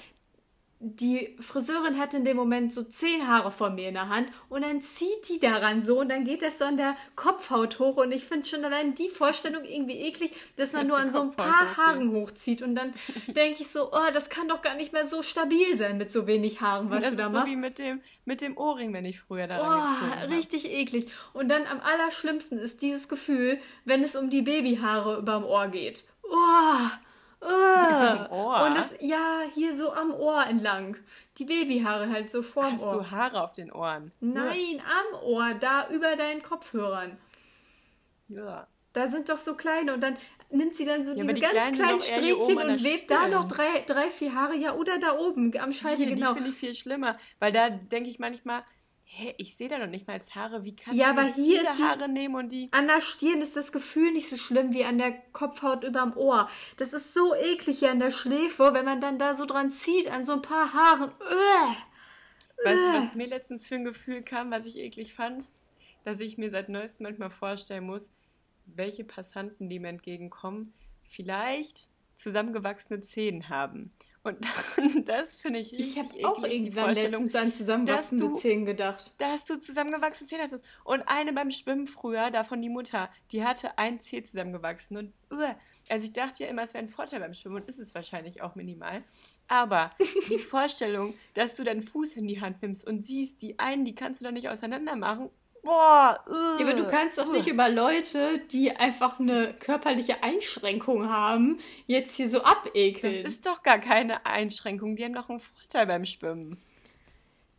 die 0.94 1.36
Friseurin 1.40 1.98
hat 1.98 2.14
in 2.14 2.24
dem 2.24 2.36
Moment 2.36 2.72
so 2.72 2.82
zehn 2.82 3.26
Haare 3.26 3.50
von 3.50 3.74
mir 3.74 3.88
in 3.88 3.94
der 3.94 4.08
Hand 4.08 4.28
und 4.48 4.62
dann 4.62 4.82
zieht 4.82 5.28
die 5.28 5.40
daran 5.40 5.82
so 5.82 6.00
und 6.00 6.08
dann 6.08 6.24
geht 6.24 6.42
das 6.42 6.58
so 6.58 6.64
an 6.64 6.76
der 6.76 6.96
Kopfhaut 7.16 7.78
hoch 7.78 7.96
und 7.96 8.12
ich 8.12 8.24
finde 8.24 8.46
schon 8.46 8.64
allein 8.64 8.94
die 8.94 9.08
Vorstellung 9.08 9.64
irgendwie 9.64 9.96
eklig, 10.00 10.30
dass 10.56 10.72
man 10.72 10.82
Dass 10.82 10.88
nur 10.88 10.98
an 10.98 11.10
so 11.10 11.20
ein 11.22 11.32
paar 11.32 11.62
hochgeht. 11.64 11.76
Haaren 11.76 12.12
hochzieht 12.12 12.62
und 12.62 12.74
dann 12.74 12.94
denke 13.28 13.62
ich 13.62 13.68
so, 13.68 13.92
oh, 13.92 14.10
das 14.12 14.28
kann 14.30 14.48
doch 14.48 14.62
gar 14.62 14.74
nicht 14.76 14.92
mehr 14.92 15.06
so 15.06 15.22
stabil 15.22 15.76
sein 15.76 15.98
mit 15.98 16.12
so 16.12 16.26
wenig 16.26 16.60
Haaren, 16.60 16.90
was 16.90 17.00
das 17.02 17.10
du 17.10 17.16
da 17.16 17.26
ist 17.26 17.32
so 17.32 17.38
machst. 17.38 17.52
wie 17.52 17.56
mit 17.56 17.78
dem, 17.78 18.00
mit 18.24 18.40
dem 18.40 18.56
Ohrring, 18.56 18.92
wenn 18.92 19.04
ich 19.04 19.20
früher 19.20 19.46
daran 19.46 19.66
Oh, 19.66 19.94
gezogen 20.00 20.20
habe. 20.20 20.30
richtig 20.32 20.70
eklig. 20.70 21.06
Und 21.32 21.48
dann 21.48 21.66
am 21.66 21.80
allerschlimmsten 21.80 22.58
ist 22.58 22.82
dieses 22.82 23.08
Gefühl, 23.08 23.58
wenn 23.84 24.04
es 24.04 24.14
um 24.16 24.30
die 24.30 24.42
Babyhaare 24.42 25.18
überm 25.18 25.44
Ohr 25.44 25.68
geht. 25.68 26.04
Oh, 26.28 26.88
oh. 27.40 28.34
Ohr? 28.34 28.66
Und 28.66 28.76
das, 28.76 28.94
ja, 29.00 29.42
hier 29.54 29.76
so 29.76 29.92
am 29.92 30.12
Ohr 30.12 30.44
entlang. 30.46 30.96
Die 31.38 31.44
Babyhaare 31.44 32.08
halt 32.10 32.30
so 32.30 32.42
vorm 32.42 32.74
Hast 32.74 32.82
Ohr. 32.82 32.94
du 32.94 33.10
Haare 33.10 33.42
auf 33.42 33.52
den 33.52 33.72
Ohren? 33.72 34.12
Nein, 34.20 34.80
am 34.80 35.22
Ohr, 35.22 35.54
da 35.54 35.88
über 35.88 36.16
deinen 36.16 36.42
Kopfhörern. 36.42 37.18
Ja. 38.28 38.66
Da 38.92 39.08
sind 39.08 39.28
doch 39.28 39.38
so 39.38 39.54
kleine 39.54 39.92
und 39.92 40.00
dann 40.00 40.16
nimmt 40.50 40.74
sie 40.74 40.84
dann 40.84 41.04
so 41.04 41.12
Ja, 41.12 41.20
diese 41.20 41.34
die 41.34 41.40
ganz 41.40 41.52
kleinen 41.52 41.74
kleinen 41.74 42.00
Strähnchen 42.00 42.58
und 42.58 42.84
webt 42.84 43.10
da 43.10 43.28
noch 43.28 43.44
drei, 43.46 43.84
drei, 43.86 44.08
vier 44.08 44.34
Haare, 44.34 44.56
ja, 44.56 44.74
oder 44.74 44.98
da 44.98 45.18
oben 45.18 45.52
am 45.58 45.72
Scheitel, 45.72 46.06
genau. 46.06 46.28
Die 46.30 46.34
finde 46.34 46.50
ich 46.50 46.56
viel 46.56 46.74
schlimmer, 46.74 47.18
weil 47.38 47.52
da 47.52 47.68
denke 47.68 48.08
ich 48.08 48.18
manchmal, 48.18 48.62
hä, 49.16 49.34
ich 49.38 49.56
sehe 49.56 49.68
da 49.68 49.78
doch 49.78 49.86
nicht 49.86 50.06
mal 50.06 50.14
als 50.14 50.34
Haare. 50.34 50.64
Wie 50.64 50.76
kannst 50.76 50.98
Ja, 50.98 51.12
du 51.12 51.20
aber 51.20 51.32
hier 51.32 51.60
diese 51.60 51.72
ist 51.72 51.78
die- 51.78 51.82
Haare 51.82 52.08
nehmen 52.08 52.34
und 52.34 52.50
die... 52.50 52.68
An 52.72 52.86
der 52.86 53.00
Stirn 53.00 53.40
ist 53.40 53.56
das 53.56 53.72
Gefühl 53.72 54.12
nicht 54.12 54.28
so 54.28 54.36
schlimm 54.36 54.72
wie 54.72 54.84
an 54.84 54.98
der 54.98 55.12
Kopfhaut 55.32 55.84
überm 55.84 56.16
Ohr. 56.16 56.48
Das 56.76 56.92
ist 56.92 57.14
so 57.14 57.34
eklig 57.34 57.78
hier 57.80 57.90
an 57.90 57.98
der 57.98 58.10
Schläfe, 58.10 58.74
wenn 58.74 58.84
man 58.84 59.00
dann 59.00 59.18
da 59.18 59.34
so 59.34 59.46
dran 59.46 59.70
zieht, 59.72 60.08
an 60.10 60.24
so 60.24 60.32
ein 60.32 60.42
paar 60.42 60.72
Haaren. 60.72 61.10
Uah. 61.10 61.76
Weißt 62.64 62.78
du, 62.78 62.88
Äh. 62.98 63.06
was 63.08 63.14
mir 63.14 63.26
letztens 63.26 63.66
für 63.66 63.74
ein 63.76 63.84
Gefühl 63.84 64.22
kam, 64.22 64.50
was 64.50 64.66
ich 64.66 64.76
eklig 64.76 65.14
fand? 65.14 65.46
Dass 66.04 66.20
ich 66.20 66.38
mir 66.38 66.50
seit 66.50 66.68
neuestem 66.68 67.04
manchmal 67.04 67.30
vorstellen 67.30 67.84
muss, 67.84 68.08
welche 68.66 69.04
Passanten, 69.04 69.68
die 69.68 69.78
mir 69.78 69.88
entgegenkommen, 69.88 70.72
vielleicht 71.04 71.88
zusammengewachsene 72.14 73.00
Zehen 73.02 73.48
haben. 73.48 73.92
Und 74.26 74.38
das 75.08 75.36
finde 75.36 75.60
ich 75.60 75.72
richtig 75.72 75.96
Ich 75.96 76.24
habe 76.24 76.28
auch 76.28 76.42
irgendwann 76.42 76.94
letztens 76.94 77.34
an 77.36 77.52
zusammenwachsende 77.52 78.24
dass 78.24 78.32
du- 78.32 78.38
Zähne 78.40 78.64
gedacht. 78.64 79.14
Da 79.18 79.30
hast 79.32 79.48
du 79.48 79.60
zusammengewachsene 79.60 80.28
Zähne. 80.28 80.42
Hast. 80.42 80.62
Und 80.84 81.02
eine 81.06 81.32
beim 81.32 81.50
Schwimmen 81.52 81.86
früher, 81.86 82.30
davon 82.30 82.60
die 82.60 82.68
Mutter, 82.68 83.08
die 83.30 83.44
hatte 83.44 83.78
ein 83.78 84.00
Zeh 84.00 84.22
zusammengewachsen. 84.24 84.96
Und 84.96 85.12
also 85.88 86.04
ich 86.04 86.12
dachte 86.12 86.42
ja 86.42 86.50
immer, 86.50 86.62
es 86.62 86.74
wäre 86.74 86.82
ein 86.84 86.88
Vorteil 86.88 87.20
beim 87.20 87.34
Schwimmen 87.34 87.56
und 87.56 87.68
ist 87.68 87.78
es 87.78 87.94
wahrscheinlich 87.94 88.42
auch 88.42 88.56
minimal. 88.56 89.04
Aber 89.46 89.90
die 90.28 90.38
Vorstellung, 90.38 91.14
dass 91.34 91.54
du 91.54 91.62
deinen 91.62 91.82
Fuß 91.82 92.16
in 92.16 92.26
die 92.26 92.40
Hand 92.40 92.62
nimmst 92.62 92.84
und 92.86 93.04
siehst, 93.04 93.42
die 93.42 93.58
einen, 93.60 93.84
die 93.84 93.94
kannst 93.94 94.20
du 94.20 94.24
doch 94.24 94.32
nicht 94.32 94.48
auseinander 94.48 94.96
machen. 94.96 95.30
Boah, 95.66 96.20
Ja, 96.28 96.64
aber 96.66 96.74
du 96.74 96.88
kannst 96.88 97.18
doch 97.18 97.26
uah. 97.26 97.32
nicht 97.32 97.48
über 97.48 97.68
Leute, 97.68 98.38
die 98.52 98.70
einfach 98.76 99.18
eine 99.18 99.52
körperliche 99.58 100.22
Einschränkung 100.22 101.08
haben, 101.10 101.58
jetzt 101.88 102.16
hier 102.16 102.28
so 102.28 102.38
Das 102.38 102.46
abekeln. 102.46 103.26
ist 103.26 103.44
doch 103.46 103.62
gar 103.64 103.80
keine 103.80 104.24
Einschränkung. 104.24 104.94
Die 104.94 105.04
haben 105.04 105.14
doch 105.14 105.28
einen 105.28 105.40
Vorteil 105.40 105.86
beim 105.86 106.04
Schwimmen. 106.04 106.56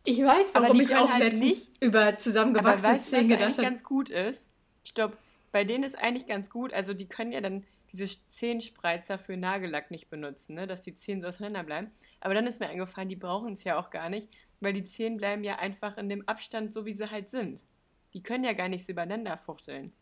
ich 0.04 0.22
weiß, 0.24 0.54
Aber 0.54 0.68
warum 0.68 0.80
ich 0.80 0.96
auch 0.96 1.10
halt 1.12 1.34
nicht- 1.34 1.70
über 1.80 2.00
Aber 2.06 2.16
zusammengewachsene 2.18 2.94
weißt 2.94 3.10
Zähne 3.10 3.28
gedacht 3.36 3.52
habe. 3.52 3.62
ganz 3.62 3.84
gut 3.84 4.08
ist? 4.08 4.46
Stopp. 4.84 5.18
Bei 5.52 5.64
denen 5.64 5.84
ist 5.84 5.98
eigentlich 5.98 6.26
ganz 6.26 6.48
gut, 6.48 6.72
also 6.72 6.94
die 6.94 7.06
können 7.08 7.32
ja 7.32 7.42
dann 7.42 7.64
diese 7.92 8.06
Zehenspreizer 8.28 9.18
für 9.18 9.36
Nagellack 9.36 9.90
nicht 9.90 10.08
benutzen, 10.08 10.54
ne? 10.54 10.66
dass 10.66 10.80
die 10.82 10.94
Zehen 10.94 11.20
so 11.20 11.28
auseinander 11.28 11.62
bleiben. 11.62 11.90
Aber 12.20 12.32
dann 12.34 12.46
ist 12.46 12.58
mir 12.60 12.68
eingefallen, 12.68 13.08
die 13.10 13.16
brauchen 13.16 13.52
es 13.52 13.64
ja 13.64 13.78
auch 13.78 13.90
gar 13.90 14.08
nicht, 14.08 14.28
weil 14.60 14.72
die 14.72 14.84
Zehen 14.84 15.16
bleiben 15.18 15.44
ja 15.44 15.56
einfach 15.56 15.98
in 15.98 16.08
dem 16.08 16.26
Abstand 16.26 16.72
so, 16.72 16.86
wie 16.86 16.92
sie 16.92 17.10
halt 17.10 17.28
sind. 17.28 17.62
Die 18.14 18.22
können 18.22 18.44
ja 18.44 18.52
gar 18.52 18.68
nicht 18.68 18.84
so 18.84 18.92
übereinander 18.92 19.36
fuchteln. 19.36 19.92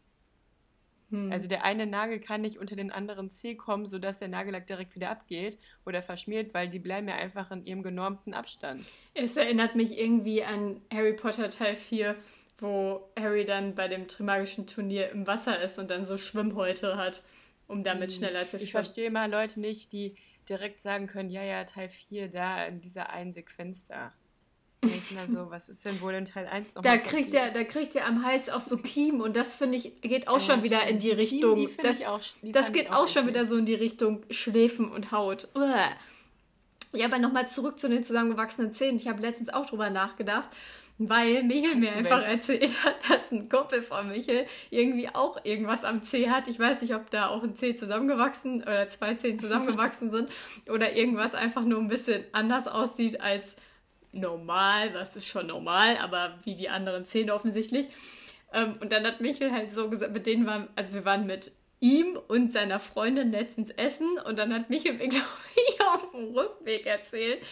Hm. 1.10 1.30
Also 1.30 1.46
der 1.46 1.64
eine 1.64 1.86
Nagel 1.86 2.18
kann 2.18 2.40
nicht 2.40 2.58
unter 2.58 2.74
den 2.74 2.90
anderen 2.90 3.30
Zeh 3.30 3.54
kommen, 3.54 3.86
sodass 3.86 4.18
der 4.18 4.28
Nagellack 4.28 4.66
direkt 4.66 4.94
wieder 4.94 5.10
abgeht 5.10 5.58
oder 5.84 6.02
verschmiert, 6.02 6.52
weil 6.52 6.68
die 6.68 6.78
bleiben 6.78 7.08
ja 7.08 7.14
einfach 7.14 7.50
in 7.50 7.64
ihrem 7.64 7.82
genormten 7.82 8.34
Abstand. 8.34 8.84
Es 9.14 9.36
erinnert 9.36 9.76
mich 9.76 9.96
irgendwie 9.96 10.42
an 10.42 10.80
Harry 10.92 11.12
Potter 11.12 11.48
Teil 11.48 11.76
4, 11.76 12.16
wo 12.58 13.08
Harry 13.18 13.44
dann 13.44 13.74
bei 13.74 13.86
dem 13.88 14.08
Trimagischen 14.08 14.66
Turnier 14.66 15.10
im 15.10 15.26
Wasser 15.26 15.60
ist 15.60 15.78
und 15.78 15.90
dann 15.90 16.04
so 16.04 16.16
Schwimmhäute 16.16 16.96
hat, 16.96 17.22
um 17.68 17.84
damit 17.84 18.12
schneller 18.12 18.46
zu 18.46 18.56
schwimmen. 18.56 18.64
Ich 18.64 18.72
verstehe 18.72 19.10
mal 19.10 19.30
Leute 19.30 19.60
nicht, 19.60 19.92
die 19.92 20.14
direkt 20.48 20.80
sagen 20.80 21.06
können, 21.06 21.30
ja, 21.30 21.42
ja, 21.42 21.64
Teil 21.64 21.88
4 21.88 22.28
da, 22.28 22.64
in 22.64 22.80
dieser 22.80 23.10
einen 23.10 23.32
Sequenz 23.32 23.84
da. 23.84 24.12
Denke 24.84 25.14
mal 25.14 25.28
so, 25.28 25.50
was 25.50 25.68
ist 25.68 25.84
denn 25.84 26.00
wohl 26.00 26.14
in 26.14 26.24
Teil 26.26 26.46
1 26.46 26.74
noch 26.74 26.82
Da 26.82 26.96
kriegt, 26.96 27.30
passiert? 27.30 27.34
er, 27.34 27.50
da 27.50 27.64
kriegt 27.64 27.96
er 27.96 28.06
am 28.06 28.24
Hals 28.24 28.48
auch 28.48 28.60
so 28.60 28.76
Kiemen 28.76 29.20
und 29.20 29.34
das 29.34 29.54
finde 29.54 29.78
ich, 29.78 30.00
geht 30.02 30.28
auch 30.28 30.34
Ja, 30.34 30.40
schon 30.54 30.62
wieder 30.62 30.86
in 30.86 30.98
die 30.98 31.10
Richtung. 31.10 31.54
Kiemen, 31.54 31.70
die 31.76 31.82
das 31.82 32.00
ich 32.00 32.06
auch- 32.06 32.20
die 32.42 32.52
das 32.52 32.72
geht 32.72 32.90
auch 32.90 33.04
auch 33.04 33.08
schon 33.08 33.26
wieder 33.26 33.46
so 33.46 33.56
in 33.56 33.64
die 33.66 33.74
Richtung 33.74 34.22
Schläfen 34.30 34.90
und 34.90 35.10
Haut. 35.12 35.48
Uah. 35.54 35.88
Ja, 36.92 37.06
aber 37.06 37.18
nochmal 37.18 37.48
zurück 37.48 37.78
zu 37.78 37.88
den 37.88 38.04
zusammengewachsenen 38.04 38.72
Zähnen. 38.72 38.96
Ich 38.96 39.08
habe 39.08 39.20
letztens 39.20 39.48
auch 39.50 39.66
drüber 39.66 39.90
nachgedacht, 39.90 40.48
weil 40.98 41.42
Michel 41.42 41.74
mir 41.76 41.92
einfach 41.92 42.18
welche? 42.22 42.26
erzählt 42.30 42.84
hat, 42.84 43.10
dass 43.10 43.32
ein 43.32 43.48
Kumpel 43.48 43.82
von 43.82 44.08
Michel 44.08 44.46
irgendwie 44.70 45.08
auch 45.14 45.38
irgendwas 45.44 45.84
am 45.84 46.02
Zeh 46.02 46.30
hat. 46.30 46.48
Ich 46.48 46.58
weiß 46.58 46.80
nicht, 46.80 46.94
ob 46.94 47.10
da 47.10 47.28
auch 47.28 47.42
ein 47.42 47.54
Zeh 47.56 47.74
zusammengewachsen 47.74 48.62
oder 48.62 48.86
zwei 48.88 49.14
Zehen 49.14 49.38
zusammengewachsen 49.38 50.10
sind 50.10 50.30
oder 50.70 50.92
irgendwas 50.94 51.34
einfach 51.34 51.64
nur 51.64 51.80
ein 51.80 51.88
bisschen 51.88 52.24
anders 52.32 52.66
aussieht 52.68 53.20
als 53.20 53.56
normal. 54.12 54.92
Das 54.92 55.16
ist 55.16 55.26
schon 55.26 55.46
normal, 55.46 55.96
aber 55.98 56.38
wie 56.44 56.54
die 56.54 56.68
anderen 56.68 57.04
Zähne 57.04 57.34
offensichtlich. 57.34 57.88
Ähm, 58.52 58.76
und 58.80 58.92
dann 58.92 59.06
hat 59.06 59.20
Michel 59.20 59.52
halt 59.52 59.70
so 59.72 59.90
gesagt, 59.90 60.12
mit 60.12 60.26
denen 60.26 60.46
waren, 60.46 60.68
also 60.76 60.94
wir 60.94 61.04
waren 61.04 61.26
mit 61.26 61.52
ihm 61.80 62.18
und 62.28 62.52
seiner 62.52 62.80
Freundin 62.80 63.32
letztens 63.32 63.70
essen 63.70 64.18
und 64.18 64.38
dann 64.38 64.52
hat 64.54 64.70
Michel 64.70 64.94
mir, 64.94 65.08
glaube 65.08 65.26
ich, 65.54 65.80
auf 65.80 66.10
dem 66.10 66.34
Rückweg 66.34 66.86
erzählt, 66.86 67.44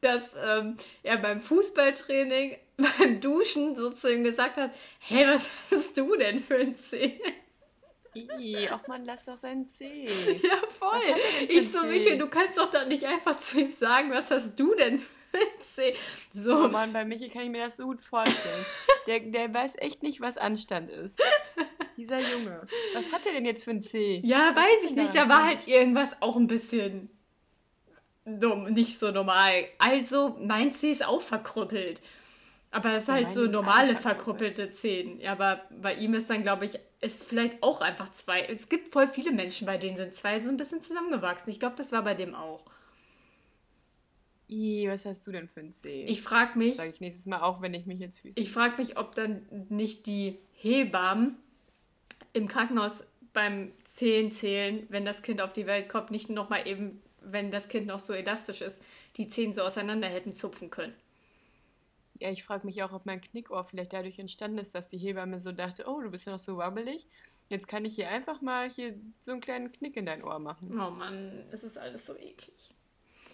dass 0.00 0.36
ähm, 0.36 0.76
er 1.02 1.18
beim 1.18 1.40
Fußballtraining, 1.40 2.56
beim 2.76 3.20
Duschen 3.20 3.74
so 3.74 3.90
zu 3.90 4.12
ihm 4.12 4.24
gesagt 4.24 4.58
hat, 4.58 4.72
hey, 5.00 5.26
was 5.26 5.48
hast 5.70 5.96
du 5.96 6.16
denn 6.16 6.40
für 6.40 6.56
ein 6.56 6.76
Zeh? 6.76 7.20
Ih, 8.14 8.68
ach 8.70 8.86
man, 8.86 9.04
lass 9.04 9.24
doch 9.24 9.36
seinen 9.36 9.66
Zeh. 9.66 10.04
Ja, 10.42 10.56
voll. 10.78 10.90
Was 10.90 11.42
Ich 11.48 11.72
so? 11.72 11.84
Michel, 11.84 12.16
du 12.16 12.28
kannst 12.28 12.58
doch 12.58 12.70
dann 12.70 12.88
nicht 12.88 13.04
einfach 13.04 13.38
zu 13.40 13.60
ihm 13.60 13.70
sagen, 13.70 14.10
was 14.10 14.30
hast 14.30 14.58
du 14.58 14.74
denn 14.74 14.98
für 14.98 15.08
Zeh? 15.60 15.94
So, 16.32 16.64
Oh 16.64 16.68
Mann, 16.68 16.92
bei 16.92 17.04
Michi 17.04 17.28
kann 17.28 17.42
ich 17.42 17.50
mir 17.50 17.64
das 17.64 17.76
so 17.76 17.84
gut 17.84 18.00
vorstellen. 18.00 18.66
Der, 19.06 19.20
der 19.20 19.52
weiß 19.54 19.74
echt 19.78 20.02
nicht, 20.02 20.20
was 20.20 20.36
Anstand 20.38 20.90
ist. 20.90 21.20
Dieser 21.96 22.18
Junge. 22.18 22.66
Was 22.94 23.12
hat 23.12 23.26
er 23.26 23.32
denn 23.32 23.44
jetzt 23.44 23.64
für 23.64 23.70
ein 23.70 23.82
C? 23.82 24.20
Ja, 24.24 24.50
Was 24.54 24.64
weiß 24.64 24.90
ich 24.90 24.96
nicht. 24.96 25.14
da? 25.14 25.28
War 25.28 25.44
halt 25.44 25.68
irgendwas 25.68 26.20
auch 26.22 26.36
ein 26.36 26.46
bisschen 26.46 27.10
dumm, 28.24 28.64
nicht 28.72 28.98
so 28.98 29.10
normal. 29.10 29.66
Also, 29.78 30.36
mein 30.40 30.72
Zeh 30.72 30.90
ist 30.92 31.04
auch 31.04 31.20
verkrüppelt. 31.20 32.00
Aber 32.70 32.94
es 32.94 33.04
ist 33.04 33.08
Ja, 33.08 33.14
halt 33.14 33.32
so 33.32 33.42
normale 33.46 33.94
verkrüppelte 33.94 34.70
Zehen. 34.72 35.20
Ja, 35.20 35.32
aber 35.32 35.60
bei 35.70 35.94
ihm 35.94 36.14
ist 36.14 36.28
dann, 36.28 36.42
glaube 36.42 36.64
ich, 36.64 36.78
ist 37.00 37.24
vielleicht 37.24 37.62
auch 37.62 37.80
einfach 37.80 38.10
zwei. 38.10 38.40
Es 38.42 38.68
gibt 38.68 38.88
voll 38.88 39.06
viele 39.06 39.30
Menschen, 39.30 39.66
bei 39.66 39.78
denen 39.78 39.96
sind 39.96 40.14
zwei 40.14 40.40
so 40.40 40.48
ein 40.48 40.56
bisschen 40.56 40.82
zusammengewachsen. 40.82 41.52
Ich 41.52 41.60
glaube, 41.60 41.76
das 41.76 41.92
war 41.92 42.02
bei 42.02 42.14
dem 42.14 42.34
auch. 42.34 42.64
Was 44.88 45.04
hast 45.04 45.26
du 45.26 45.32
denn 45.32 45.48
für 45.48 45.60
ein 45.60 45.72
C? 45.72 46.04
Ich 46.04 46.22
frage 46.22 46.58
mich, 46.58 46.76
sage 46.76 46.90
ich 46.90 47.00
nächstes 47.00 47.26
Mal 47.26 47.40
auch, 47.40 47.60
wenn 47.60 47.74
ich 47.74 47.86
mich 47.86 47.98
jetzt 47.98 48.20
Füße. 48.20 48.38
ich 48.38 48.50
frage 48.50 48.76
mich, 48.78 48.98
ob 48.98 49.14
dann 49.14 49.46
nicht 49.68 50.06
die 50.06 50.38
Hebammen 50.52 51.36
im 52.32 52.48
Krankenhaus 52.48 53.04
beim 53.32 53.72
Zehenzählen, 53.84 54.86
wenn 54.88 55.04
das 55.04 55.22
Kind 55.22 55.40
auf 55.40 55.52
die 55.52 55.66
Welt 55.66 55.88
kommt, 55.88 56.10
nicht 56.10 56.30
nochmal 56.30 56.66
eben, 56.66 57.02
wenn 57.20 57.50
das 57.50 57.68
Kind 57.68 57.86
noch 57.86 58.00
so 58.00 58.12
elastisch 58.12 58.60
ist, 58.60 58.82
die 59.16 59.28
Zehen 59.28 59.52
so 59.52 59.62
auseinander 59.62 60.08
hätten 60.08 60.34
zupfen 60.34 60.70
können. 60.70 60.94
Ja, 62.20 62.30
ich 62.30 62.44
frage 62.44 62.66
mich 62.66 62.82
auch, 62.82 62.92
ob 62.92 63.06
mein 63.06 63.20
Knickohr 63.20 63.64
vielleicht 63.64 63.92
dadurch 63.92 64.18
entstanden 64.18 64.58
ist, 64.58 64.74
dass 64.74 64.88
die 64.88 64.98
Hebamme 64.98 65.40
so 65.40 65.52
dachte, 65.52 65.84
oh, 65.86 66.00
du 66.00 66.10
bist 66.10 66.26
ja 66.26 66.32
noch 66.32 66.40
so 66.40 66.56
wabbelig. 66.56 67.08
Jetzt 67.50 67.68
kann 67.68 67.84
ich 67.84 67.94
hier 67.94 68.08
einfach 68.08 68.40
mal 68.40 68.70
hier 68.70 68.94
so 69.20 69.32
einen 69.32 69.40
kleinen 69.40 69.72
Knick 69.72 69.96
in 69.96 70.06
dein 70.06 70.22
Ohr 70.24 70.38
machen. 70.38 70.70
Oh 70.72 70.90
Mann, 70.90 71.44
es 71.50 71.62
ist 71.62 71.76
alles 71.76 72.06
so 72.06 72.16
eklig. 72.16 72.70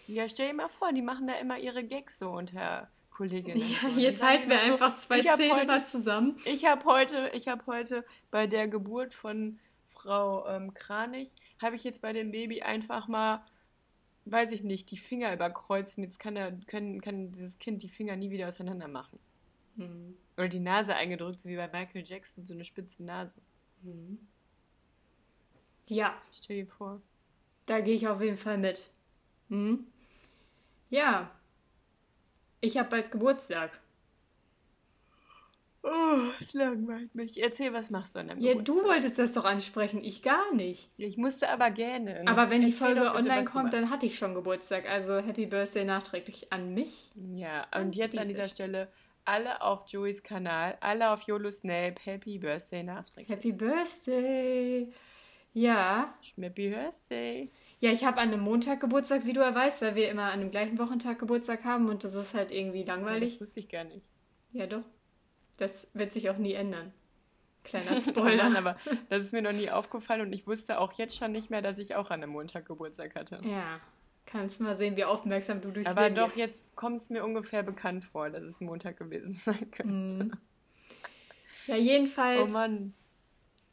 Ja, 0.07 0.28
stell 0.28 0.48
dir 0.48 0.55
mal 0.55 0.68
vor, 0.68 0.92
die 0.92 1.03
machen 1.03 1.26
da 1.26 1.34
immer 1.34 1.59
ihre 1.59 1.84
Gags 1.84 2.18
so 2.18 2.30
unter 2.30 2.90
Kolleginnen. 3.11 3.61
Ja, 3.61 3.90
so. 3.90 4.01
jetzt 4.01 4.22
halten 4.22 4.48
wir 4.48 4.59
so, 4.64 4.72
einfach 4.72 4.96
zwei 4.96 5.20
Zähne 5.22 5.55
heute- 5.55 5.66
mal 5.66 5.84
zusammen. 5.84 6.36
Ich 6.44 6.64
habe 6.64 6.84
heute, 6.84 7.30
ich 7.34 7.48
habe 7.48 7.64
heute 7.66 8.05
bei 8.30 8.46
der 8.46 8.66
Geburt 8.68 9.12
von 9.14 9.59
Frau 9.86 10.46
ähm, 10.48 10.72
Kranich, 10.74 11.34
habe 11.61 11.76
ich 11.76 11.84
jetzt 11.84 12.01
bei 12.01 12.12
dem 12.12 12.30
Baby 12.30 12.62
einfach 12.62 13.09
mal, 13.09 13.44
weiß 14.24 14.53
ich 14.53 14.62
nicht, 14.62 14.90
die 14.90 14.96
Finger 14.96 15.32
überkreuzt 15.34 15.98
und 15.98 16.05
jetzt 16.05 16.18
kann, 16.18 16.36
er, 16.36 16.53
können, 16.66 17.01
kann 17.01 17.32
dieses 17.32 17.59
Kind 17.59 17.82
die 17.82 17.88
Finger 17.88 18.16
nie 18.16 18.30
wieder 18.30 18.48
auseinander 18.48 18.88
machen. 18.88 19.18
Hm. 19.76 20.16
Oder 20.38 20.48
die 20.48 20.61
Nase 20.61 20.94
eingedrückt, 20.94 21.40
so 21.40 21.48
wie 21.48 21.57
bei 21.57 21.68
Michael 21.68 22.05
Jackson, 22.07 22.46
so 22.46 22.55
eine 22.55 22.64
spitze 22.64 23.03
Nase. 23.05 23.34
Ja, 25.86 26.14
Stell 26.32 26.64
dir 26.64 26.66
vor. 26.66 27.01
da 27.66 27.80
gehe 27.80 27.94
ich 27.94 28.07
auf 28.09 28.20
jeden 28.20 28.36
Fall 28.36 28.59
mit. 28.59 28.90
Hm? 29.51 29.86
Ja. 30.88 31.30
Ich 32.61 32.76
habe 32.78 32.88
bald 32.88 33.11
Geburtstag. 33.12 33.70
Oh, 35.82 35.88
es 36.40 36.53
langweilt 36.53 37.14
mich. 37.14 37.42
Erzähl, 37.42 37.72
was 37.72 37.88
machst 37.88 38.14
du 38.14 38.18
an 38.18 38.28
deinem 38.28 38.40
Ja, 38.40 38.53
Geburtstag? 38.53 38.76
du 38.76 38.84
wolltest 38.84 39.18
das 39.18 39.32
doch 39.32 39.46
ansprechen, 39.46 40.05
ich 40.05 40.22
gar 40.22 40.53
nicht. 40.55 40.90
Ich 40.98 41.16
musste 41.16 41.48
aber 41.48 41.70
gerne. 41.70 42.22
Aber 42.26 42.51
wenn 42.51 42.61
die 42.61 42.70
Erzähl 42.70 42.86
Folge 42.88 43.01
doch 43.01 43.16
bitte, 43.16 43.28
online 43.30 43.44
kommt, 43.46 43.72
dann 43.72 43.88
hatte 43.88 44.05
ich 44.07 44.18
schon 44.18 44.34
Geburtstag. 44.34 44.86
Also 44.86 45.18
Happy 45.18 45.46
Birthday 45.46 45.84
nachträglich 45.84 46.53
an 46.53 46.74
mich. 46.74 47.11
Ja, 47.34 47.66
und 47.74 47.96
jetzt 47.96 48.18
an 48.18 48.28
dieser. 48.28 48.48
Stelle 48.48 48.88
alle 49.24 49.62
auf 49.62 49.84
Joeys 49.88 50.22
Kanal, 50.22 50.76
alle 50.80 51.11
auf 51.11 51.22
YOLO 51.22 51.51
Snape, 51.51 51.94
Happy 52.05 52.38
Birthday 52.38 52.82
nachträglich. 52.82 53.28
Happy 53.30 53.53
Birthday. 53.53 54.92
Ja. 55.55 56.14
Happy 56.38 56.68
Birthday. 56.68 57.51
Ja, 57.81 57.91
ich 57.91 58.05
habe 58.05 58.18
an 58.18 58.28
einem 58.28 58.41
Montag 58.43 58.81
Geburtstag, 58.81 59.24
wie 59.24 59.33
du 59.33 59.41
ja 59.41 59.55
weißt, 59.55 59.81
weil 59.83 59.95
wir 59.95 60.11
immer 60.11 60.31
an 60.33 60.41
dem 60.41 60.51
gleichen 60.51 60.78
Wochentag 60.78 61.18
Geburtstag 61.18 61.64
haben 61.64 61.89
und 61.89 62.05
das 62.05 62.14
ist 62.14 62.35
halt 62.35 62.51
irgendwie 62.51 62.85
langweilig. 62.85 63.33
Das 63.33 63.41
wusste 63.41 63.61
ich 63.61 63.68
gar 63.68 63.85
nicht. 63.85 64.05
Ja, 64.53 64.66
doch. 64.66 64.83
Das 65.57 65.87
wird 65.95 66.12
sich 66.12 66.28
auch 66.31 66.37
nie 66.37 66.53
ändern. 66.53 66.93
Kleiner 67.64 67.93
Mann, 67.93 68.01
Spoiler. 68.03 68.57
aber 68.57 68.76
das 69.09 69.20
ist 69.22 69.33
mir 69.33 69.43
noch 69.43 69.53
nie 69.53 69.70
aufgefallen 69.70 70.22
und 70.22 70.33
ich 70.35 70.47
wusste 70.47 70.78
auch 70.78 70.93
jetzt 70.95 71.16
schon 71.16 71.33
nicht 71.33 71.51
mehr, 71.51 71.62
dass 71.62 71.78
ich 71.78 71.95
auch 71.95 72.11
an 72.11 72.22
einem 72.22 72.33
Montag 72.33 72.66
Geburtstag 72.66 73.14
hatte. 73.14 73.41
ja. 73.45 73.81
Kannst 74.26 74.61
mal 74.61 74.76
sehen, 74.76 74.97
wie 74.97 75.05
aufmerksam 75.05 75.61
du 75.61 75.72
durchs 75.72 75.91
Aber 75.91 76.03
Leben 76.05 76.14
doch, 76.14 76.26
gehst. 76.26 76.37
jetzt 76.37 76.76
kommt 76.76 77.01
es 77.01 77.11
mir 77.11 77.24
ungefähr 77.24 77.64
bekannt 77.64 78.05
vor, 78.05 78.31
dass 78.31 78.43
es 78.45 78.61
Montag 78.61 78.97
gewesen 78.99 79.35
sein 79.45 79.70
könnte. 79.72 80.24
Mhm. 80.24 80.33
Ja, 81.66 81.74
jedenfalls. 81.76 82.41
Oh 82.43 82.53
Mann. 82.53 82.95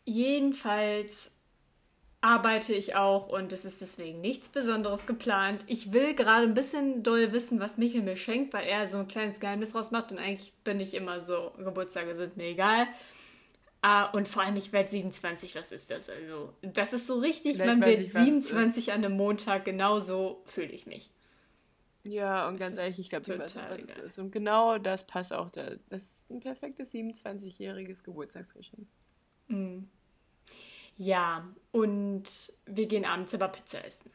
Jedenfalls 0.05 1.29
arbeite 2.21 2.73
ich 2.73 2.95
auch 2.95 3.27
und 3.29 3.53
es 3.53 3.63
ist 3.63 3.81
deswegen 3.81 4.21
nichts 4.21 4.49
Besonderes 4.49 5.05
geplant. 5.05 5.63
Ich 5.67 5.93
will 5.93 6.15
gerade 6.15 6.47
ein 6.47 6.53
bisschen 6.53 7.03
doll 7.03 7.31
wissen, 7.31 7.59
was 7.59 7.77
Michael 7.77 8.01
mir 8.01 8.15
schenkt, 8.15 8.53
weil 8.53 8.67
er 8.67 8.87
so 8.87 8.97
ein 8.97 9.07
kleines 9.07 9.39
Geheimnis 9.39 9.75
rausmacht 9.75 10.11
und 10.11 10.17
eigentlich 10.17 10.53
bin 10.63 10.79
ich 10.79 10.93
immer 10.93 11.19
so, 11.19 11.51
Geburtstage 11.57 12.15
sind 12.15 12.37
mir 12.37 12.47
egal. 12.47 12.87
Ah, 13.81 14.05
und 14.05 14.27
vor 14.27 14.41
allem, 14.41 14.55
ich 14.55 14.73
werde 14.73 14.89
27, 14.89 15.55
was 15.55 15.71
ist 15.71 15.91
das? 15.91 16.09
Also, 16.09 16.51
das 16.61 16.93
ist 16.93 17.05
so 17.05 17.19
richtig, 17.19 17.55
Vielleicht 17.55 17.79
man 17.79 17.87
wird 17.87 17.99
ich, 17.99 18.13
was 18.13 18.21
es 18.21 18.25
27 18.25 18.91
an 18.91 19.05
einem 19.05 19.15
Montag, 19.15 19.65
genauso 19.65 20.41
fühle 20.45 20.71
ich 20.71 20.87
mich. 20.87 21.11
Ja, 22.03 22.47
und 22.47 22.59
Das 22.59 22.69
ganz 22.69 22.79
ehrlich, 22.79 22.99
ich 22.99 23.09
glaube, 23.09 23.31
ich 23.31 23.39
weiß 23.39 23.57
auch, 23.57 23.69
was 23.69 23.97
es 23.97 24.03
ist. 24.03 24.17
Und 24.17 24.31
genau 24.31 24.77
das 24.79 25.05
passt 25.05 25.31
auch 25.31 25.51
da. 25.51 25.71
Das 25.89 26.03
ist 26.03 26.29
ein 26.31 26.39
perfektes 26.39 26.91
27-jähriges 26.93 28.03
Geburtstagsgeschenk. 28.03 28.87
Mm. 29.49 29.83
Ja, 30.97 31.47
und 31.71 32.51
wir 32.65 32.87
gehen 32.87 33.05
abends 33.05 33.33
aber 33.33 33.49
Pizza 33.49 33.85
essen. 33.85 34.11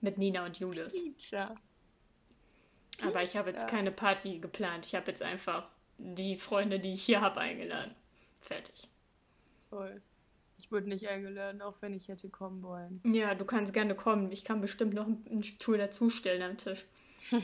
Mit 0.00 0.18
Nina 0.18 0.44
und 0.44 0.58
Julius. 0.58 0.94
Pizza. 0.94 1.54
Aber 3.02 3.22
ich 3.22 3.36
habe 3.36 3.48
jetzt 3.50 3.62
Pizza. 3.62 3.70
keine 3.70 3.92
Party 3.92 4.38
geplant. 4.38 4.86
Ich 4.86 4.94
habe 4.94 5.06
jetzt 5.10 5.22
einfach 5.22 5.68
die 5.98 6.36
Freunde, 6.36 6.80
die 6.80 6.94
ich 6.94 7.04
hier 7.04 7.20
habe, 7.20 7.40
eingeladen. 7.40 7.94
Fertig. 8.40 8.88
Toll. 9.70 10.02
Ich 10.58 10.70
wurde 10.70 10.88
nicht 10.88 11.08
eingeladen, 11.08 11.62
auch 11.62 11.76
wenn 11.80 11.94
ich 11.94 12.08
hätte 12.08 12.28
kommen 12.28 12.62
wollen. 12.62 13.00
Ja, 13.04 13.34
du 13.34 13.44
kannst 13.44 13.72
gerne 13.72 13.94
kommen. 13.94 14.30
Ich 14.30 14.44
kann 14.44 14.60
bestimmt 14.60 14.94
noch 14.94 15.06
einen 15.06 15.42
Stuhl 15.42 15.78
dazustellen 15.78 16.42
am 16.42 16.56
Tisch. 16.56 16.84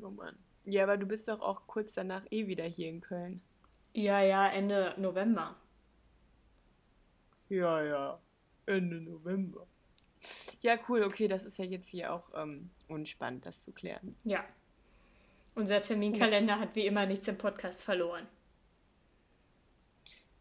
Oh 0.00 0.10
Mann. 0.10 0.36
Ja, 0.64 0.84
aber 0.84 0.96
du 0.96 1.06
bist 1.06 1.26
doch 1.26 1.40
auch 1.40 1.66
kurz 1.66 1.94
danach 1.94 2.22
eh 2.30 2.46
wieder 2.46 2.64
hier 2.64 2.88
in 2.88 3.00
Köln. 3.00 3.40
Ja, 3.94 4.20
ja, 4.20 4.46
Ende 4.48 4.94
November. 4.96 5.56
Ja, 7.48 7.82
ja. 7.82 8.20
Ende 8.66 9.00
November. 9.00 9.66
Ja, 10.60 10.76
cool, 10.88 11.02
okay, 11.02 11.28
das 11.28 11.44
ist 11.44 11.58
ja 11.58 11.64
jetzt 11.64 11.88
hier 11.88 12.12
auch 12.12 12.30
ähm, 12.34 12.70
unspannend, 12.88 13.46
das 13.46 13.62
zu 13.62 13.72
klären. 13.72 14.16
Ja. 14.24 14.44
Unser 15.54 15.80
Terminkalender 15.80 16.58
hat 16.58 16.74
wie 16.74 16.86
immer 16.86 17.06
nichts 17.06 17.28
im 17.28 17.38
Podcast 17.38 17.82
verloren. 17.84 18.26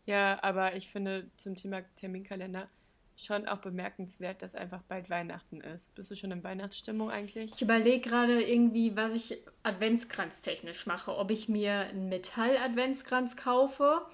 Ja, 0.06 0.42
aber 0.42 0.76
ich 0.76 0.90
finde 0.90 1.30
zum 1.36 1.56
Thema 1.56 1.82
Terminkalender, 1.96 2.70
schon 3.18 3.48
auch 3.48 3.58
bemerkenswert, 3.58 4.42
dass 4.42 4.56
einfach 4.56 4.82
bald 4.84 5.10
Weihnachten 5.10 5.62
ist. 5.62 5.94
Bist 5.96 6.12
du 6.12 6.16
schon 6.16 6.32
in 6.32 6.44
Weihnachtsstimmung 6.44 7.10
eigentlich? 7.10 7.52
Ich 7.54 7.62
überlege 7.62 8.08
gerade 8.08 8.42
irgendwie, 8.44 8.96
was 8.96 9.16
ich 9.16 9.40
adventskranztechnisch 9.64 10.86
mache. 10.86 11.18
Ob 11.18 11.32
ich 11.32 11.50
mir 11.50 11.80
einen 11.80 12.10
Metall-Adventskranz 12.10 13.36
kaufe. 13.36 14.06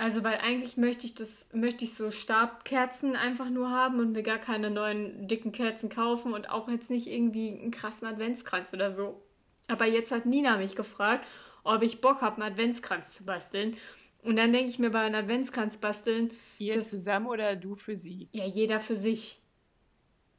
Also, 0.00 0.24
weil 0.24 0.38
eigentlich 0.38 0.78
möchte 0.78 1.04
ich 1.04 1.14
das, 1.14 1.46
möchte 1.52 1.84
ich 1.84 1.92
so 1.92 2.10
Stabkerzen 2.10 3.16
einfach 3.16 3.50
nur 3.50 3.70
haben 3.70 4.00
und 4.00 4.12
mir 4.12 4.22
gar 4.22 4.38
keine 4.38 4.70
neuen 4.70 5.28
dicken 5.28 5.52
Kerzen 5.52 5.90
kaufen 5.90 6.32
und 6.32 6.48
auch 6.48 6.70
jetzt 6.70 6.88
nicht 6.90 7.06
irgendwie 7.06 7.50
einen 7.50 7.70
krassen 7.70 8.08
Adventskranz 8.08 8.72
oder 8.72 8.90
so. 8.90 9.20
Aber 9.68 9.84
jetzt 9.84 10.10
hat 10.10 10.24
Nina 10.24 10.56
mich 10.56 10.74
gefragt, 10.74 11.26
ob 11.64 11.82
ich 11.82 12.00
Bock 12.00 12.22
habe, 12.22 12.40
einen 12.42 12.50
Adventskranz 12.52 13.12
zu 13.12 13.26
basteln. 13.26 13.76
Und 14.22 14.36
dann 14.36 14.54
denke 14.54 14.70
ich 14.70 14.78
mir 14.78 14.88
bei 14.88 15.00
einem 15.00 15.16
Adventskranz 15.16 15.76
basteln, 15.76 16.30
Ihr 16.58 16.74
das- 16.76 16.88
zusammen 16.88 17.26
oder 17.26 17.54
du 17.54 17.74
für 17.74 17.94
sie? 17.96 18.28
ja, 18.32 18.46
jeder 18.46 18.80
für 18.80 18.96
sich. 18.96 19.38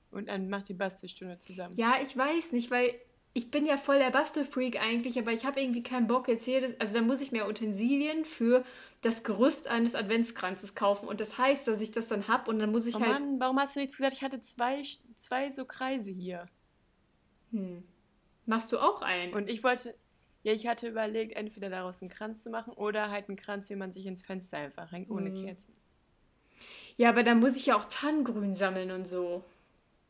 Und 0.09 0.27
dann 0.27 0.49
macht 0.49 0.69
die 0.69 0.73
Bastelstunde 0.73 1.37
zusammen. 1.37 1.75
Ja, 1.75 1.95
ich 2.01 2.17
weiß 2.17 2.51
nicht, 2.51 2.71
weil 2.71 2.95
ich 3.33 3.49
bin 3.51 3.65
ja 3.65 3.77
voll 3.77 3.99
der 3.99 4.11
Bastelfreak 4.11 4.79
eigentlich, 4.81 5.17
aber 5.19 5.31
ich 5.31 5.45
habe 5.45 5.61
irgendwie 5.61 5.83
keinen 5.83 6.07
Bock 6.07 6.27
jetzt 6.27 6.47
jedes. 6.47 6.79
Also 6.79 6.93
da 6.95 7.01
muss 7.01 7.21
ich 7.21 7.31
mir 7.31 7.47
Utensilien 7.47 8.25
für 8.25 8.65
das 9.01 9.23
Gerüst 9.23 9.67
eines 9.69 9.95
Adventskranzes 9.95 10.75
kaufen. 10.75 11.07
Und 11.07 11.21
das 11.21 11.37
heißt, 11.37 11.67
dass 11.67 11.81
ich 11.81 11.91
das 11.91 12.09
dann 12.09 12.27
hab 12.27 12.47
und 12.47 12.59
dann 12.59 12.71
muss 12.71 12.85
ich 12.85 12.95
Oh 12.95 13.01
halt. 13.01 13.19
Mann, 13.19 13.39
warum 13.39 13.59
hast 13.59 13.75
du 13.75 13.79
jetzt 13.79 13.97
gesagt, 13.97 14.13
ich 14.15 14.21
hatte 14.23 14.41
zwei, 14.41 14.81
zwei 15.15 15.49
so 15.51 15.65
Kreise 15.65 16.11
hier? 16.11 16.49
Hm. 17.51 17.83
Machst 18.45 18.71
du 18.71 18.77
auch 18.79 19.01
einen? 19.01 19.33
Und 19.33 19.49
ich 19.49 19.63
wollte, 19.63 19.95
ja, 20.43 20.53
ich 20.53 20.67
hatte 20.67 20.87
überlegt, 20.87 21.33
entweder 21.33 21.69
daraus 21.69 22.01
einen 22.01 22.09
Kranz 22.11 22.43
zu 22.43 22.49
machen 22.51 22.73
oder 22.73 23.09
halt 23.09 23.29
einen 23.29 23.37
Kranz, 23.37 23.67
den 23.67 23.79
man 23.79 23.93
sich 23.93 24.05
ins 24.05 24.21
Fenster 24.21 24.57
einfach 24.57 24.91
hängt, 24.91 25.09
ohne 25.11 25.31
Mhm. 25.31 25.35
Kerzen. 25.35 25.73
ja, 26.97 27.09
aber 27.09 27.23
dann 27.23 27.39
muss 27.39 27.55
ich 27.57 27.67
ja 27.67 27.75
auch 27.75 27.85
Tannengrün 27.85 28.53
sammeln 28.53 28.91
und 28.91 29.07
so. 29.07 29.43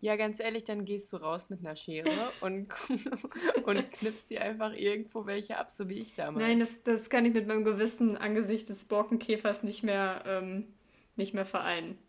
Ja, 0.02 0.16
ganz 0.16 0.40
ehrlich, 0.40 0.64
dann 0.64 0.84
gehst 0.84 1.14
du 1.14 1.18
raus 1.18 1.50
mit 1.50 1.60
einer 1.60 1.76
Schere 1.76 2.10
und, 2.42 2.74
und 3.66 3.92
knippst 3.92 4.32
dir 4.32 4.42
einfach 4.42 4.74
irgendwo 4.74 5.28
welche 5.28 5.58
ab, 5.58 5.72
so 5.72 5.88
wie 5.90 6.00
ich 6.00 6.16
damals. 6.16 6.44
Nein, 6.44 6.60
das, 6.60 6.82
das 6.82 7.10
kann 7.12 7.24
ich 7.26 7.34
mit 7.34 7.48
meinem 7.48 7.64
Gewissen 7.64 8.18
angesichts 8.18 8.68
des 8.68 8.86
Borkenkäfers 8.86 9.62
nicht 9.62 9.84
mehr, 9.84 10.24
ähm, 10.26 10.74
nicht 11.16 11.36
mehr 11.36 11.46
vereinen. 11.46 12.00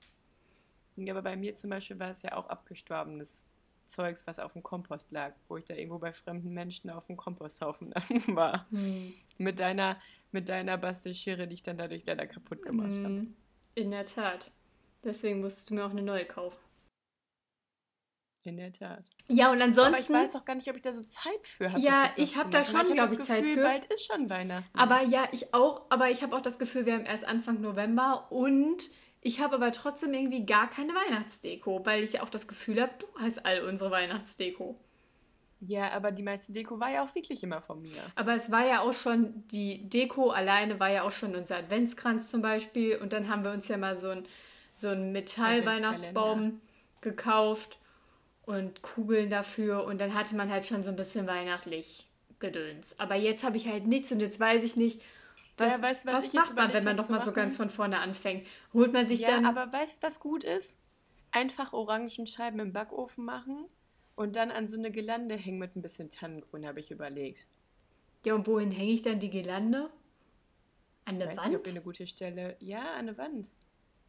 Ja, 0.96 1.12
aber 1.12 1.22
bei 1.22 1.36
mir 1.36 1.54
zum 1.54 1.68
Beispiel 1.68 1.98
war 1.98 2.10
es 2.10 2.22
ja 2.22 2.34
auch 2.36 2.48
abgestorbenes 2.48 3.44
Zeugs, 3.84 4.26
was 4.26 4.38
auf 4.38 4.54
dem 4.54 4.62
Kompost 4.62 5.12
lag, 5.12 5.34
wo 5.48 5.58
ich 5.58 5.64
da 5.64 5.74
irgendwo 5.74 5.98
bei 5.98 6.14
fremden 6.14 6.54
Menschen 6.54 6.88
auf 6.88 7.06
dem 7.06 7.18
Komposthaufen 7.18 7.92
war. 8.28 8.66
Hm. 8.70 9.12
Mit 9.36 9.60
deiner, 9.60 10.00
mit 10.30 10.48
deiner 10.48 10.78
Bastelschere, 10.78 11.46
die 11.46 11.54
ich 11.54 11.62
dann 11.62 11.76
dadurch 11.76 12.06
leider 12.06 12.26
kaputt 12.26 12.62
gemacht 12.62 12.92
habe. 12.92 13.04
Hm. 13.04 13.36
In 13.74 13.90
der 13.90 14.06
Tat. 14.06 14.50
Deswegen 15.04 15.40
musstest 15.40 15.68
du 15.68 15.74
mir 15.74 15.84
auch 15.84 15.90
eine 15.90 16.02
neue 16.02 16.24
kaufen. 16.24 16.61
In 18.44 18.56
der 18.56 18.72
Tat. 18.72 19.04
Ja, 19.28 19.52
und 19.52 19.62
Aber 19.62 19.70
ich 19.70 19.78
ansonsten. 19.78 20.14
weiß 20.14 20.34
auch 20.34 20.44
gar 20.44 20.56
nicht, 20.56 20.68
ob 20.68 20.74
ich 20.74 20.82
da 20.82 20.92
so 20.92 21.02
Zeit 21.02 21.46
für 21.46 21.70
habe. 21.70 21.80
Ja, 21.80 22.10
ich 22.16 22.34
noch 22.34 22.42
hab 22.42 22.46
zu 22.46 22.58
da 22.58 22.64
schon, 22.64 22.76
hab 22.76 22.86
glaub 22.92 23.10
das 23.10 23.18
ich, 23.18 23.24
Zeit 23.24 23.44
für. 23.44 23.62
Bald 23.62 23.84
ist 23.86 24.04
schon 24.04 24.28
Weihnachten. 24.28 24.76
Aber 24.76 25.02
ja, 25.02 25.28
ich 25.30 25.54
auch. 25.54 25.82
Aber 25.90 26.10
ich 26.10 26.22
habe 26.22 26.34
auch 26.34 26.40
das 26.40 26.58
Gefühl, 26.58 26.84
wir 26.84 26.94
haben 26.94 27.06
erst 27.06 27.24
Anfang 27.24 27.60
November 27.60 28.26
und 28.30 28.90
ich 29.20 29.40
habe 29.40 29.54
aber 29.54 29.70
trotzdem 29.70 30.12
irgendwie 30.12 30.44
gar 30.44 30.68
keine 30.68 30.92
Weihnachtsdeko, 30.92 31.86
weil 31.86 32.02
ich 32.02 32.20
auch 32.20 32.28
das 32.30 32.48
Gefühl 32.48 32.82
habe, 32.82 32.92
du 32.98 33.06
hast 33.22 33.46
all 33.46 33.62
unsere 33.62 33.92
Weihnachtsdeko. 33.92 34.76
Ja, 35.60 35.92
aber 35.92 36.10
die 36.10 36.24
meiste 36.24 36.52
Deko 36.52 36.80
war 36.80 36.90
ja 36.90 37.04
auch 37.04 37.14
wirklich 37.14 37.44
immer 37.44 37.62
von 37.62 37.80
mir. 37.80 38.02
Aber 38.16 38.34
es 38.34 38.50
war 38.50 38.66
ja 38.66 38.80
auch 38.80 38.92
schon, 38.92 39.46
die 39.46 39.88
Deko 39.88 40.30
alleine 40.30 40.80
war 40.80 40.90
ja 40.90 41.04
auch 41.04 41.12
schon 41.12 41.36
unser 41.36 41.58
Adventskranz 41.58 42.28
zum 42.28 42.42
Beispiel. 42.42 42.96
Und 42.96 43.12
dann 43.12 43.28
haben 43.28 43.44
wir 43.44 43.52
uns 43.52 43.68
ja 43.68 43.76
mal 43.76 43.94
so 43.94 44.08
ein 44.08 44.24
so 44.74 44.88
einen 44.88 45.12
Metall-Weihnachtsbaum 45.12 46.60
gekauft 47.00 47.78
und 48.44 48.82
Kugeln 48.82 49.30
dafür. 49.30 49.84
Und 49.84 50.00
dann 50.00 50.14
hatte 50.14 50.34
man 50.36 50.50
halt 50.50 50.64
schon 50.66 50.82
so 50.82 50.90
ein 50.90 50.96
bisschen 50.96 51.26
weihnachtlich 51.26 52.06
Gedöns. 52.38 52.98
Aber 52.98 53.14
jetzt 53.14 53.44
habe 53.44 53.56
ich 53.56 53.68
halt 53.68 53.86
nichts 53.86 54.10
und 54.12 54.20
jetzt 54.20 54.40
weiß 54.40 54.64
ich 54.64 54.76
nicht, 54.76 55.00
was, 55.56 55.76
Ja, 55.76 55.82
weißt 55.82 56.06
was 56.06 56.14
was 56.14 56.32
macht 56.32 56.54
man, 56.56 56.72
wenn 56.72 56.82
man 56.84 56.96
doch 56.96 57.08
mal 57.08 57.20
so 57.20 57.32
ganz 57.32 57.56
von 57.56 57.70
vorne 57.70 57.98
anfängt. 58.00 58.46
Holt 58.72 58.92
man 58.92 59.06
sich 59.06 59.20
Ja, 59.20 59.30
dann. 59.30 59.46
aber 59.46 59.72
weißt 59.72 60.02
du, 60.02 60.06
was 60.06 60.18
gut 60.18 60.42
ist? 60.44 60.74
Einfach 61.30 61.72
Orangenscheiben 61.72 62.58
im 62.60 62.72
Backofen 62.72 63.24
machen 63.24 63.66
und 64.16 64.34
dann 64.36 64.50
an 64.50 64.66
so 64.66 64.76
eine 64.76 64.90
Gelande 64.90 65.36
hängen 65.36 65.58
mit 65.58 65.76
ein 65.76 65.82
bisschen 65.82 66.10
Tannengrün, 66.10 66.66
habe 66.66 66.80
ich 66.80 66.90
überlegt. 66.90 67.46
ja, 68.26 68.34
und 68.34 68.46
wohin 68.46 68.70
hänge 68.70 68.92
ich 68.92 69.02
dann 69.02 69.18
die 69.18 69.30
Girlande? 69.30 69.90
An 71.04 71.18
der 71.18 71.28
Weiß 71.28 71.36
nicht, 71.46 71.56
ob 71.56 71.66
Wand? 71.66 71.68
eine 71.68 71.80
gute 71.80 72.06
Stelle. 72.06 72.56
Ja, 72.60 72.94
an 72.94 73.06
der 73.06 73.18
Wand. 73.18 73.48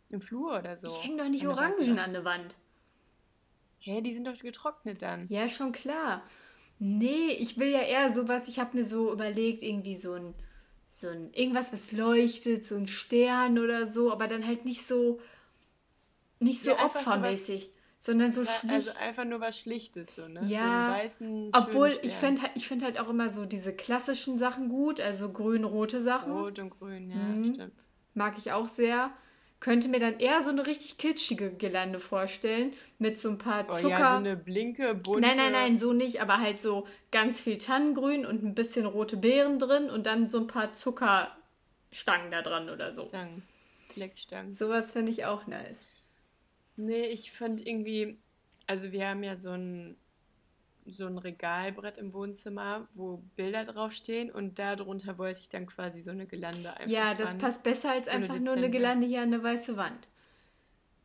Im 0.09 0.21
Flur 0.21 0.57
oder 0.59 0.77
so. 0.77 0.87
Ich 0.87 1.03
hänge 1.03 1.23
doch 1.23 1.29
nicht 1.29 1.43
An 1.43 1.51
Orangen 1.51 1.77
weißen 1.79 1.99
an 1.99 2.13
der 2.13 2.23
Wand. 2.25 2.55
Hä, 3.83 4.01
die 4.01 4.13
sind 4.13 4.25
doch 4.27 4.37
getrocknet 4.39 5.01
dann. 5.01 5.27
Ja, 5.29 5.49
schon 5.49 5.71
klar. 5.73 6.23
Nee, 6.79 7.31
ich 7.31 7.59
will 7.59 7.67
ja 7.69 7.81
eher 7.81 8.09
sowas, 8.09 8.47
ich 8.47 8.59
habe 8.59 8.77
mir 8.77 8.83
so 8.83 9.11
überlegt, 9.11 9.61
irgendwie 9.61 9.95
so 9.95 10.13
ein, 10.13 10.33
so 10.91 11.07
ein, 11.09 11.33
irgendwas, 11.33 11.73
was 11.73 11.91
leuchtet, 11.91 12.65
so 12.65 12.75
ein 12.75 12.87
Stern 12.87 13.59
oder 13.59 13.85
so, 13.85 14.11
aber 14.11 14.27
dann 14.27 14.45
halt 14.47 14.65
nicht 14.65 14.85
so, 14.85 15.19
nicht 16.39 16.61
so 16.61 16.71
Ja, 16.71 16.77
einfach 16.77 17.01
so 17.01 17.05
opfermäßig, 17.11 17.71
sondern 17.99 18.31
so 18.31 18.45
schlicht. 18.45 18.87
Also 18.87 18.99
einfach 18.99 19.25
nur 19.25 19.39
was 19.39 19.59
Schlichtes, 19.59 20.15
so, 20.15 20.27
ne? 20.27 20.47
Ja, 20.49 20.85
so 20.85 20.93
weißen, 20.93 21.51
Obwohl, 21.53 21.91
ich 22.03 22.11
fände 22.13 22.41
halt, 22.41 22.51
ich 22.55 22.67
find 22.67 22.83
halt 22.83 22.99
auch 22.99 23.09
immer 23.09 23.29
so 23.29 23.45
diese 23.45 23.73
klassischen 23.73 24.37
Sachen 24.37 24.69
gut, 24.69 24.99
also 24.99 25.31
grün-rote 25.31 26.01
Sachen. 26.01 26.31
Rot 26.31 26.59
und 26.59 26.69
grün, 26.69 27.09
ja, 27.09 27.17
Mhm. 27.17 27.53
stimmt. 27.53 27.73
Mag 28.13 28.37
ich 28.37 28.51
auch 28.51 28.67
sehr. 28.67 29.11
Könnte 29.63 29.87
mir 29.87 30.01
dann 30.01 30.19
eher 30.19 30.41
so 30.41 30.49
eine 30.49 30.67
richtig 30.67 30.97
kitschige 30.97 31.53
Gelande 31.53 31.97
vorstellen, 31.97 32.73
mit 32.99 33.17
so 33.17 33.29
ein 33.29 33.37
paar 33.37 33.65
Oh 33.69 33.71
Zucker. 33.71 33.89
ja, 33.89 34.09
so 34.09 34.15
eine 34.15 34.35
blinke, 34.35 34.93
bunte. 34.93 35.21
Nein, 35.21 35.37
nein, 35.37 35.53
nein, 35.53 35.77
so 35.77 35.93
nicht, 35.93 36.19
aber 36.21 36.39
halt 36.39 36.59
so 36.59 36.85
ganz 37.11 37.39
viel 37.39 37.57
Tannengrün 37.57 38.25
und 38.25 38.43
ein 38.43 38.55
bisschen 38.55 38.85
rote 38.85 39.15
Beeren 39.15 39.59
drin 39.59 39.89
und 39.89 40.05
dann 40.05 40.27
so 40.27 40.39
ein 40.39 40.47
paar 40.47 40.73
Zuckerstangen 40.73 42.29
da 42.29 42.41
dran 42.41 42.69
oder 42.69 42.91
so. 42.91 43.07
Stangen. 43.07 43.41
Fleckstangen. 43.87 44.51
Sowas 44.53 44.91
finde 44.91 45.13
ich 45.13 45.23
auch 45.23 45.47
nice. 45.47 45.79
Nee, 46.75 47.05
ich 47.05 47.31
finde 47.31 47.63
irgendwie, 47.63 48.17
also 48.67 48.91
wir 48.91 49.07
haben 49.07 49.23
ja 49.23 49.37
so 49.37 49.51
ein, 49.51 49.95
so 50.85 51.05
ein 51.05 51.17
Regalbrett 51.17 51.97
im 51.97 52.13
Wohnzimmer, 52.13 52.87
wo 52.93 53.17
Bilder 53.35 53.63
draufstehen 53.63 54.29
und 54.31 54.59
darunter 54.59 55.17
wollte 55.17 55.41
ich 55.41 55.49
dann 55.49 55.65
quasi 55.65 56.01
so 56.01 56.11
eine 56.11 56.25
Gelande 56.27 56.71
einfach 56.75 56.87
Ja, 56.91 57.13
das 57.13 57.29
spannen. 57.29 57.39
passt 57.39 57.63
besser 57.63 57.91
als 57.91 58.05
So 58.07 58.11
eine 58.11 58.23
einfach 58.25 58.39
nur 58.39 58.53
eine. 58.55 58.69
Gelande 58.69 59.07
hier 59.07 59.21
an 59.21 59.31
der 59.31 59.41
weiße 59.43 59.77
Wand. 59.77 60.07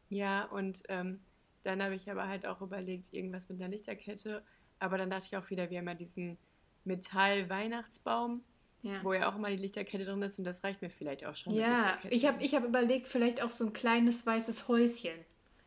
Ja, 0.09 0.45
und 0.47 0.83
ähm, 0.89 1.21
dann 1.63 1.83
habe 1.83 1.95
ich 1.95 2.11
aber 2.11 2.27
halt 2.29 2.47
auch 2.47 2.61
überlegt, 2.61 3.13
irgendwas 3.13 3.49
mit 3.49 3.61
einer 3.61 3.69
Lichterkette. 3.71 4.43
Aber 4.79 4.97
dann 4.99 5.11
dachte 5.11 5.27
ich 5.31 5.37
auch 5.37 5.51
wieder, 5.51 5.71
wir 5.71 5.79
haben 5.79 5.89
ja 5.89 5.95
diesen 5.95 6.39
Metall-Weihnachtsbaum, 6.85 8.43
Ja. 8.83 9.03
wo 9.03 9.13
ja 9.13 9.29
auch 9.31 9.37
immer 9.37 9.51
die 9.51 9.57
Lichterkette 9.57 10.05
drin 10.05 10.23
ist 10.23 10.39
und 10.39 10.45
das 10.45 10.63
reicht 10.65 10.83
mir 10.83 10.91
vielleicht 10.91 11.27
auch 11.27 11.35
schon. 11.35 11.53
Ja, 11.53 11.99
ich 12.11 12.27
habe 12.27 12.43
ich 12.43 12.55
hab 12.55 12.65
überlegt, 12.65 13.09
vielleicht 13.09 13.43
auch 13.43 13.51
so 13.51 13.65
ein 13.67 13.73
kleines 13.73 14.25
weißes 14.25 14.69
Häuschen. 14.69 15.19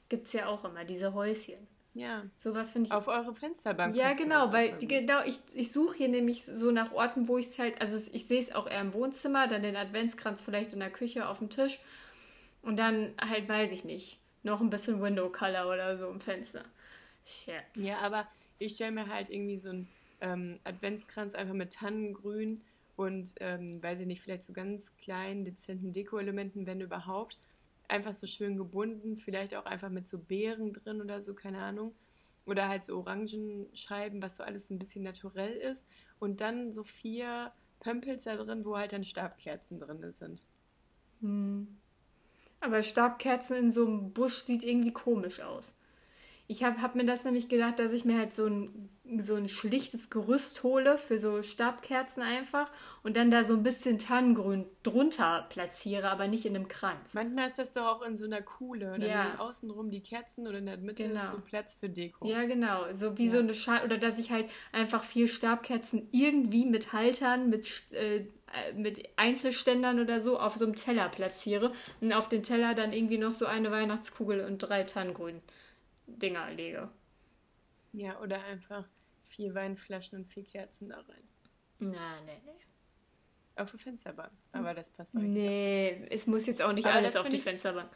Gibt's 0.09 0.33
ja 0.33 0.47
auch 0.47 0.65
immer, 0.65 0.83
diese 0.85 1.13
Häuschen. 1.13 1.67
Ja, 1.93 2.23
Sowas 2.37 2.71
finde 2.71 2.87
ich 2.87 2.93
auf 2.93 3.07
eure 3.07 3.33
Fensterbank. 3.33 3.95
Ja, 3.95 4.13
genau, 4.13 4.53
weil 4.53 4.77
genau, 4.77 5.23
ich, 5.25 5.41
ich 5.53 5.71
suche 5.71 5.97
hier 5.97 6.07
nämlich 6.07 6.45
so 6.45 6.71
nach 6.71 6.93
Orten, 6.93 7.27
wo 7.27 7.37
ich 7.37 7.47
es 7.47 7.59
halt, 7.59 7.81
also 7.81 7.97
ich 8.13 8.27
sehe 8.27 8.39
es 8.39 8.53
auch 8.53 8.67
eher 8.67 8.81
im 8.81 8.93
Wohnzimmer, 8.93 9.47
dann 9.47 9.61
den 9.61 9.75
Adventskranz 9.75 10.41
vielleicht 10.41 10.71
in 10.73 10.79
der 10.79 10.89
Küche 10.89 11.27
auf 11.27 11.39
dem 11.39 11.49
Tisch 11.49 11.79
und 12.61 12.77
dann 12.77 13.13
halt, 13.19 13.49
weiß 13.49 13.73
ich 13.73 13.83
nicht, 13.83 14.19
noch 14.43 14.61
ein 14.61 14.69
bisschen 14.69 15.01
Window 15.01 15.29
Color 15.29 15.67
oder 15.67 15.97
so 15.97 16.07
im 16.07 16.21
Fenster. 16.21 16.63
Scherz. 17.25 17.75
Ja, 17.75 17.99
aber 17.99 18.27
ich 18.57 18.75
stelle 18.75 18.91
mir 18.91 19.07
halt 19.07 19.29
irgendwie 19.29 19.59
so 19.59 19.69
einen 19.69 19.87
ähm, 20.21 20.59
Adventskranz 20.63 21.35
einfach 21.35 21.53
mit 21.53 21.73
Tannengrün 21.73 22.61
und, 22.95 23.33
ähm, 23.39 23.81
weiß 23.83 23.99
ich 23.99 24.07
nicht, 24.07 24.21
vielleicht 24.21 24.43
so 24.43 24.53
ganz 24.53 24.95
kleinen, 24.95 25.43
dezenten 25.43 25.91
Deko-Elementen, 25.91 26.65
wenn 26.65 26.81
überhaupt. 26.81 27.37
Einfach 27.91 28.13
so 28.13 28.25
schön 28.25 28.55
gebunden, 28.55 29.17
vielleicht 29.17 29.53
auch 29.53 29.65
einfach 29.65 29.89
mit 29.89 30.07
so 30.07 30.17
Beeren 30.17 30.71
drin 30.71 31.01
oder 31.01 31.21
so, 31.21 31.33
keine 31.33 31.59
Ahnung. 31.59 31.93
Oder 32.45 32.69
halt 32.69 32.83
so 32.83 32.97
Orangenscheiben, 32.97 34.21
was 34.21 34.37
so 34.37 34.43
alles 34.43 34.69
ein 34.69 34.79
bisschen 34.79 35.03
naturell 35.03 35.53
ist. 35.57 35.83
Und 36.17 36.39
dann 36.39 36.71
so 36.71 36.85
vier 36.85 37.51
Pömpels 37.81 38.23
da 38.23 38.37
drin, 38.37 38.63
wo 38.63 38.77
halt 38.77 38.93
dann 38.93 39.03
Stabkerzen 39.03 39.79
drin 39.79 40.09
sind. 40.13 40.41
Hm. 41.19 41.67
Aber 42.61 42.81
Stabkerzen 42.81 43.57
in 43.57 43.71
so 43.71 43.85
einem 43.85 44.13
Busch 44.13 44.43
sieht 44.43 44.63
irgendwie 44.63 44.93
komisch 44.93 45.41
aus. 45.41 45.75
Ich 46.51 46.65
habe 46.65 46.81
hab 46.81 46.95
mir 46.95 47.05
das 47.05 47.23
nämlich 47.23 47.47
gedacht, 47.47 47.79
dass 47.79 47.93
ich 47.93 48.03
mir 48.03 48.17
halt 48.17 48.33
so 48.33 48.45
ein, 48.45 48.89
so 49.19 49.35
ein 49.35 49.47
schlichtes 49.47 50.09
Gerüst 50.09 50.63
hole 50.63 50.97
für 50.97 51.17
so 51.17 51.41
Stabkerzen 51.43 52.21
einfach 52.21 52.69
und 53.03 53.15
dann 53.15 53.31
da 53.31 53.45
so 53.45 53.53
ein 53.53 53.63
bisschen 53.63 53.97
Tannengrün 53.99 54.65
drunter 54.83 55.45
platziere, 55.47 56.09
aber 56.09 56.27
nicht 56.27 56.45
in 56.45 56.53
einem 56.57 56.67
Kranz. 56.67 57.13
Manchmal 57.13 57.47
ist 57.47 57.57
das 57.57 57.71
doch 57.71 57.85
auch 57.87 58.01
in 58.01 58.17
so 58.17 58.25
einer 58.25 58.41
Kuhle. 58.41 58.91
Dann 58.99 59.01
Ja. 59.01 59.27
sind 59.29 59.39
außenrum 59.39 59.91
die 59.91 60.01
Kerzen 60.01 60.45
und 60.45 60.53
in 60.55 60.65
der 60.65 60.75
Mitte 60.77 61.07
Genau. 61.07 61.23
ist 61.23 61.31
so 61.31 61.37
Platz 61.39 61.75
für 61.75 61.87
Deko. 61.87 62.27
Ja, 62.27 62.43
genau. 62.43 62.91
So 62.91 63.17
wie 63.17 63.27
Ja. 63.27 63.31
so 63.31 63.39
eine 63.39 63.55
Schale. 63.55 63.85
Oder 63.85 63.97
dass 63.97 64.19
ich 64.19 64.29
halt 64.31 64.49
einfach 64.73 65.03
vier 65.03 65.29
Stabkerzen 65.29 66.09
irgendwie 66.11 66.65
mit 66.65 66.91
Haltern, 66.91 67.49
mit 67.49 67.83
äh, 67.91 68.25
mit 68.75 69.07
Einzelständern 69.15 70.01
oder 70.01 70.19
so 70.19 70.37
auf 70.37 70.55
so 70.57 70.65
einem 70.65 70.75
Teller 70.75 71.07
platziere 71.07 71.71
und 72.01 72.11
auf 72.11 72.27
den 72.27 72.43
Teller 72.43 72.73
dann 72.75 72.91
irgendwie 72.91 73.17
noch 73.17 73.31
so 73.31 73.45
eine 73.45 73.71
Weihnachtskugel 73.71 74.43
und 74.43 74.57
drei 74.57 74.83
Tannengrün-Dinger 76.19 76.51
lege. 76.51 76.89
Ja, 77.93 78.19
oder 78.21 78.43
einfach 78.43 78.87
vier 79.23 79.53
Weinflaschen 79.53 80.19
und 80.19 80.25
vier 80.25 80.43
Kerzen 80.43 80.89
da 80.89 80.97
rein. 81.01 81.23
Na, 81.79 82.21
nee, 82.21 82.41
nee. 82.45 82.51
Auf 83.61 83.71
die 83.71 83.77
Fensterbank. 83.77 84.31
Aber 84.53 84.73
das 84.73 84.89
passt 84.89 85.11
bei 85.13 85.19
euch 85.19 85.25
Nee, 85.27 86.07
es 86.09 86.25
muss 86.27 86.45
jetzt 86.47 86.61
auch 86.61 86.71
nicht 86.73 86.85
Aber 86.85 86.95
alles 86.95 87.15
auf 87.15 87.27
die 87.29 87.37
ich- 87.37 87.43
Fensterbank. 87.43 87.91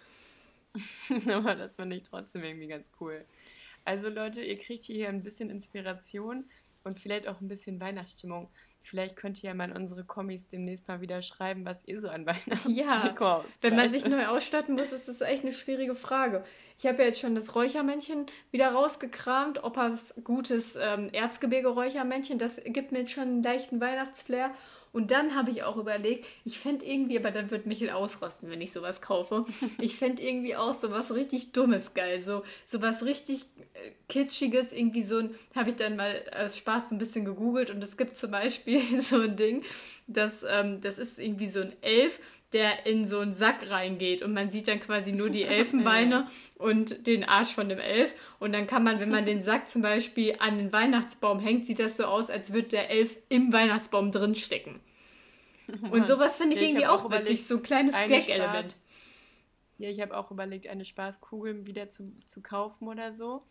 nicht. 0.74 1.30
Aber 1.32 1.56
das 1.56 1.78
fand 1.78 1.94
ich 1.94 2.04
trotzdem 2.04 2.44
irgendwie 2.44 2.68
ganz 2.68 2.90
cool. 3.00 3.26
Also 3.86 4.10
Leute, 4.10 4.42
ihr 4.44 4.58
kriegt 4.58 4.84
hier 4.84 5.08
ein 5.10 5.24
bisschen 5.24 5.50
Inspiration 5.50 6.50
und 6.84 7.00
vielleicht 7.00 7.28
auch 7.28 7.40
ein 7.40 7.48
bisschen 7.48 7.80
Weihnachtsstimmung. 7.80 8.50
Vielleicht 8.86 9.16
könnt 9.16 9.44
ihr 9.44 9.50
ja 9.50 9.54
mal 9.56 9.70
in 9.72 9.76
unsere 9.76 10.04
Kommis 10.04 10.48
demnächst 10.48 10.88
mal 10.88 11.02
wieder 11.02 11.24
schreiben, 11.24 11.66
was 11.66 11.82
ihr 11.88 12.00
so 12.00 12.08
an 12.08 12.26
Weihnachten 12.26 12.72
Ja, 12.72 13.16
wenn 13.62 13.76
man 13.76 13.90
sich 13.90 14.06
neu 14.06 14.28
ausstatten 14.28 14.76
muss, 14.76 14.92
ist 14.92 15.08
das 15.08 15.22
echt 15.22 15.44
eine 15.44 15.54
schwierige 15.54 15.96
Frage. 15.96 16.44
Ich 16.78 16.86
habe 16.86 17.00
ja 17.00 17.06
jetzt 17.06 17.20
schon 17.20 17.34
das 17.34 17.56
Räuchermännchen 17.56 18.28
wieder 18.52 18.70
rausgekramt. 18.70 19.64
Opas 19.64 20.14
gutes 20.24 20.78
ähm, 20.80 21.10
Erzgebirge-Räuchermännchen, 21.12 22.38
das 22.38 22.62
gibt 22.64 22.92
mir 22.92 23.00
jetzt 23.00 23.12
schon 23.12 23.24
einen 23.24 23.44
leichten 23.44 23.82
Weihnachtsflair. 23.82 24.52
Und 24.96 25.12
dann 25.12 25.36
habe 25.36 25.52
ich 25.52 25.64
auch 25.64 25.76
überlegt, 25.76 26.26
ich 26.46 26.58
fände 26.58 26.86
irgendwie, 26.86 27.20
aber 27.20 27.30
dann 27.30 27.52
wird 27.52 27.66
Michel 27.66 27.90
ausrasten, 27.90 28.50
wenn 28.50 28.62
ich 28.62 28.72
sowas 28.72 29.02
kaufe. 29.02 29.46
Ich 29.78 29.98
fände 29.98 30.24
irgendwie 30.24 30.56
auch 30.56 30.74
sowas 30.74 31.14
richtig 31.14 31.52
Dummes 31.52 31.94
geil. 31.94 32.22
So 32.22 32.44
sowas 32.66 33.04
richtig 33.04 33.42
äh, 33.74 33.92
Kitschiges, 34.08 34.72
irgendwie 34.72 35.04
so 35.04 35.18
ein, 35.18 35.36
habe 35.54 35.72
ich 35.72 35.76
dann 35.76 35.98
mal 35.98 36.24
aus 36.34 36.58
Spaß 36.58 36.88
so 36.88 36.96
ein 36.96 36.98
bisschen 36.98 37.26
gegoogelt 37.26 37.72
und 37.72 37.84
es 37.84 37.98
gibt 37.98 38.16
zum 38.16 38.32
Beispiel 38.32 38.80
so 39.02 39.20
ein 39.20 39.36
Ding, 39.36 39.64
das, 40.08 40.46
ähm, 40.48 40.80
das 40.80 40.98
ist 40.98 41.20
irgendwie 41.20 41.48
so 41.48 41.60
ein 41.60 41.74
Elf, 41.82 42.22
der 42.56 42.86
in 42.86 43.06
so 43.06 43.20
einen 43.20 43.34
Sack 43.34 43.70
reingeht 43.70 44.22
und 44.22 44.34
man 44.34 44.50
sieht 44.50 44.70
dann 44.70 44.80
quasi 44.80 45.12
nur 45.12 45.30
die 45.30 45.44
Elfenbeine 45.58 46.28
und 46.58 47.06
den 47.06 47.26
Arsch 47.26 47.54
von 47.54 47.68
dem 47.70 47.80
Elf 47.80 48.16
und 48.40 48.54
dann 48.54 48.66
kann 48.66 48.84
man, 48.84 49.00
wenn 49.00 49.12
man 49.12 49.26
den 49.26 49.42
Sack 49.42 49.68
zum 49.68 49.82
Beispiel 49.82 50.38
an 50.40 50.58
den 50.58 50.72
Weihnachtsbaum 50.72 51.40
hängt, 51.40 51.68
sieht 51.68 51.80
das 51.80 51.98
so 51.98 52.06
aus, 52.06 52.30
als 52.30 52.54
würde 52.54 52.70
der 52.70 52.90
Elf 52.90 53.18
im 53.30 53.52
Weihnachtsbaum 53.52 54.12
drin 54.12 54.36
stecken. 54.36 54.80
Und 55.92 56.08
sowas 56.08 56.38
finde 56.38 56.56
ich 56.56 56.62
Ja, 56.62 56.68
ich 56.68 56.72
irgendwie 56.72 56.88
auch 56.88 57.06
auch 57.06 57.12
witzig, 57.12 57.46
so 57.46 57.58
ein 57.58 57.64
kleines 57.64 57.94
eine 57.94 58.08
Gag-Element. 58.08 58.74
Ja, 59.78 59.90
ich 59.90 60.00
habe 60.00 60.16
auch 60.16 60.32
überlegt, 60.32 60.68
eine 60.68 60.86
Spaßkugel 60.86 61.66
wieder 61.66 61.90
zu, 61.90 62.14
zu 62.26 62.42
kaufen 62.42 62.88
oder 62.88 63.12
so. 63.12 63.44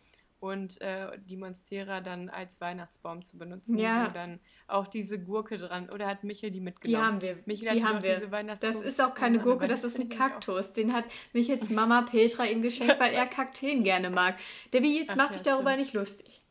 Und 0.45 0.79
äh, 0.79 1.17
die 1.17 1.37
Monstera 1.37 2.01
dann 2.01 2.29
als 2.29 2.61
Weihnachtsbaum 2.61 3.23
zu 3.23 3.35
benutzen. 3.35 3.79
Ja. 3.79 4.09
Wo 4.09 4.13
dann 4.13 4.39
auch 4.67 4.85
diese 4.85 5.17
Gurke 5.19 5.57
dran. 5.57 5.89
Oder 5.89 6.05
hat 6.05 6.23
Michel 6.23 6.51
die 6.51 6.59
Die 6.59 6.61
mitgenommen? 6.61 7.03
haben 7.03 7.21
wir. 7.21 7.39
Michel 7.47 7.69
die 7.69 7.83
haben 7.83 8.03
wir. 8.03 8.55
Das 8.59 8.79
ist 8.81 9.01
auch 9.01 9.15
keine 9.15 9.39
Oh 9.39 9.41
Gurke, 9.41 9.65
das 9.67 9.83
ist 9.83 9.99
ein 9.99 10.07
Kaktus. 10.07 10.71
Den 10.71 10.93
hat 10.93 11.05
mich 11.33 11.47
jetzt 11.47 11.71
Mama 11.71 12.03
Petra 12.03 12.45
ihm 12.45 12.61
geschenkt, 12.61 12.99
weil 12.99 13.13
er 13.13 13.25
Kakteen 13.37 13.83
gerne 13.83 14.11
mag. 14.11 14.35
Debbie, 14.71 14.99
jetzt 14.99 15.13
Ach 15.13 15.15
mach 15.15 15.31
dich 15.31 15.41
darüber 15.41 15.71
stimmt. 15.71 15.79
nicht 15.79 15.93
lustig. 15.93 16.41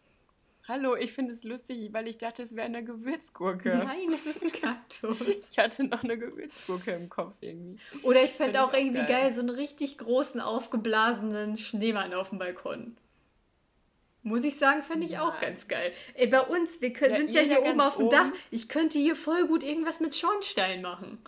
Hallo, 0.67 0.97
ich 0.97 1.13
finde 1.13 1.33
es 1.35 1.45
lustig, 1.45 1.93
weil 1.93 2.09
ich 2.09 2.19
dachte, 2.19 2.43
es 2.43 2.57
wäre 2.57 2.67
eine 2.67 2.83
Gewürzgurke. 2.83 3.83
Nein, 3.87 4.11
es 4.13 4.27
ist 4.27 4.43
ein 4.43 4.51
Kaktus. 4.61 5.19
Ich 5.51 5.59
hatte 5.59 5.85
noch 5.85 6.03
eine 6.03 6.19
Gewürzgurke 6.19 6.91
im 6.93 7.09
Kopf 7.11 7.37
irgendwie. 7.43 7.79
Oder 8.03 8.25
ich 8.25 8.33
fände 8.33 8.61
auch 8.65 8.71
auch 8.71 8.75
irgendwie 8.75 9.05
geil. 9.05 9.25
geil. 9.25 9.33
so 9.33 9.41
einen 9.41 9.51
richtig 9.51 9.99
großen, 9.99 10.41
aufgeblasenen 10.41 11.57
Schneemann 11.57 12.13
auf 12.15 12.31
dem 12.31 12.39
Balkon. 12.39 12.97
Muss 14.25 14.43
ich 14.43 14.57
sagen, 14.57 14.83
fände 14.83 15.05
ich 15.05 15.19
auch 15.19 15.33
Nein. 15.35 15.41
ganz 15.43 15.69
geil. 15.69 15.93
Ey, 16.15 16.27
bei 16.27 16.41
uns, 16.41 16.81
wir 16.81 16.95
können, 16.95 17.13
Ja, 17.13 17.17
sind 17.19 17.35
ja 17.35 17.43
hier 17.43 17.63
ja 17.63 17.71
oben 17.71 17.81
auf 17.81 17.97
dem 17.97 18.07
oben. 18.07 18.17
Dach. 18.17 18.33
Ich 18.51 18.71
könnte 18.71 18.99
hier 18.99 19.17
voll 19.17 19.47
gut 19.47 19.63
irgendwas 19.63 20.01
mit 20.01 20.17
Schornstein 20.17 20.81
machen. 20.81 21.19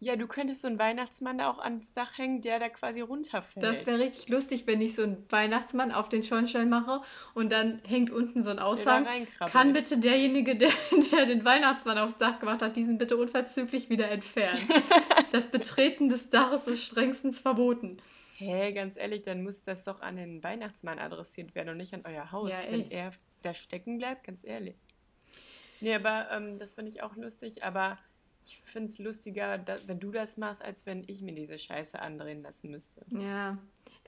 Ja, 0.00 0.14
du 0.14 0.28
könntest 0.28 0.60
so 0.60 0.68
einen 0.68 0.78
Weihnachtsmann 0.78 1.38
da 1.38 1.50
auch 1.50 1.58
ans 1.58 1.92
Dach 1.92 2.18
hängen, 2.18 2.40
der 2.40 2.60
da 2.60 2.68
quasi 2.68 3.00
runterfällt. 3.00 3.64
Das 3.64 3.84
wäre 3.86 3.98
richtig 3.98 4.28
lustig, 4.28 4.64
wenn 4.66 4.80
ich 4.80 4.94
so 4.94 5.02
einen 5.02 5.24
Weihnachtsmann 5.28 5.90
auf 5.90 6.08
den 6.08 6.22
Schornstein 6.22 6.68
mache 6.68 7.00
und 7.34 7.50
dann 7.50 7.80
hängt 7.84 8.10
unten 8.10 8.40
so 8.40 8.50
ein 8.50 8.60
Aushang. 8.60 9.08
Kann 9.50 9.72
bitte 9.72 9.98
derjenige, 9.98 10.54
der, 10.54 10.70
der 11.12 11.26
den 11.26 11.44
Weihnachtsmann 11.44 11.98
aufs 11.98 12.16
Dach 12.16 12.38
gemacht 12.38 12.62
hat, 12.62 12.76
diesen 12.76 12.98
bitte 12.98 13.16
unverzüglich 13.16 13.90
wieder 13.90 14.08
entfernen. 14.08 14.60
das 15.32 15.48
Betreten 15.50 16.08
des 16.08 16.30
Daches 16.30 16.68
ist 16.68 16.84
strengstens 16.84 17.40
verboten. 17.40 17.98
Hä, 18.38 18.72
ganz 18.72 18.96
ehrlich, 18.96 19.22
dann 19.22 19.42
muss 19.42 19.64
das 19.64 19.82
doch 19.82 20.00
an 20.00 20.14
den 20.14 20.44
Weihnachtsmann 20.44 21.00
adressiert 21.00 21.56
werden 21.56 21.70
und 21.70 21.76
nicht 21.76 21.92
an 21.92 22.02
euer 22.04 22.30
Haus, 22.30 22.50
Ja, 22.50 22.70
wenn 22.70 22.88
er 22.88 23.10
da 23.42 23.52
stecken 23.52 23.98
bleibt, 23.98 24.22
ganz 24.22 24.44
ehrlich. 24.44 24.76
Nee, 25.80 25.94
aber 25.94 26.28
ähm, 26.30 26.56
das 26.60 26.74
finde 26.74 26.92
ich 26.92 27.02
auch 27.02 27.16
lustig, 27.16 27.64
aber 27.64 27.98
ich 28.44 28.56
finde 28.58 28.90
es 28.90 29.00
lustiger, 29.00 29.58
da, 29.58 29.74
wenn 29.86 29.98
du 29.98 30.12
das 30.12 30.36
machst, 30.36 30.62
als 30.62 30.86
wenn 30.86 31.02
ich 31.08 31.20
mir 31.20 31.34
diese 31.34 31.58
Scheiße 31.58 32.00
andrehen 32.00 32.42
lassen 32.42 32.70
müsste. 32.70 33.04
Ja. 33.10 33.58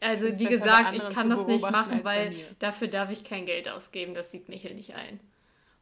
Also 0.00 0.38
wie 0.38 0.46
gesagt, 0.46 0.94
ich 0.94 1.08
kann 1.10 1.28
das 1.28 1.44
nicht 1.46 1.68
machen, 1.68 2.04
weil 2.04 2.32
dafür 2.60 2.86
darf 2.86 3.10
ich 3.10 3.24
kein 3.24 3.46
Geld 3.46 3.68
ausgeben. 3.68 4.14
Das 4.14 4.30
sieht 4.30 4.48
Michel 4.48 4.74
nicht 4.74 4.94
ein. 4.94 5.18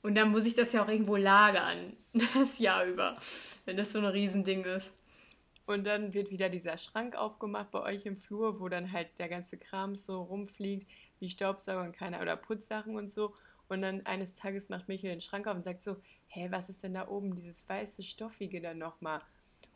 Und 0.03 0.15
dann 0.15 0.31
muss 0.31 0.47
ich 0.47 0.55
das 0.55 0.73
ja 0.73 0.83
auch 0.83 0.89
irgendwo 0.89 1.17
lagern, 1.17 1.97
das 2.35 2.59
Jahr 2.59 2.87
über, 2.87 3.19
wenn 3.67 3.77
das 3.77 3.93
so 3.93 3.99
ein 3.99 4.07
Riesending 4.07 4.65
ist. 4.65 4.91
Und 5.69 5.87
dann 5.87 6.15
wird 6.15 6.31
wieder 6.31 6.49
dieser 6.49 6.79
Schrank 6.79 7.15
aufgemacht 7.15 7.71
bei 7.73 7.83
euch 7.83 8.07
im 8.07 8.17
Flur, 8.17 8.59
wo 8.59 8.71
dann 8.71 8.91
halt 8.91 9.19
der 9.19 9.29
ganze 9.29 9.59
Kram 9.59 9.97
so 9.97 10.23
rumfliegt, 10.23 10.89
wie 11.21 11.29
Staubsauger 11.29 11.83
und 11.83 11.93
keine 11.93 12.23
oder 12.23 12.37
Putzsachen 12.37 12.97
und 12.97 13.11
so. 13.11 13.35
Und 13.69 13.83
dann 13.83 14.07
eines 14.07 14.35
Tages 14.35 14.71
macht 14.71 14.89
Michael 14.89 15.11
den 15.11 15.21
Schrank 15.21 15.47
auf 15.47 15.55
und 15.55 15.65
sagt 15.65 15.83
so, 15.83 15.97
hä, 16.29 16.49
was 16.51 16.71
ist 16.71 16.83
denn 16.83 16.95
da 16.95 17.07
oben, 17.07 17.35
dieses 17.35 17.69
weiße 17.69 18.03
Stoffige 18.03 18.63
dann 18.63 18.79
nochmal? 18.79 19.21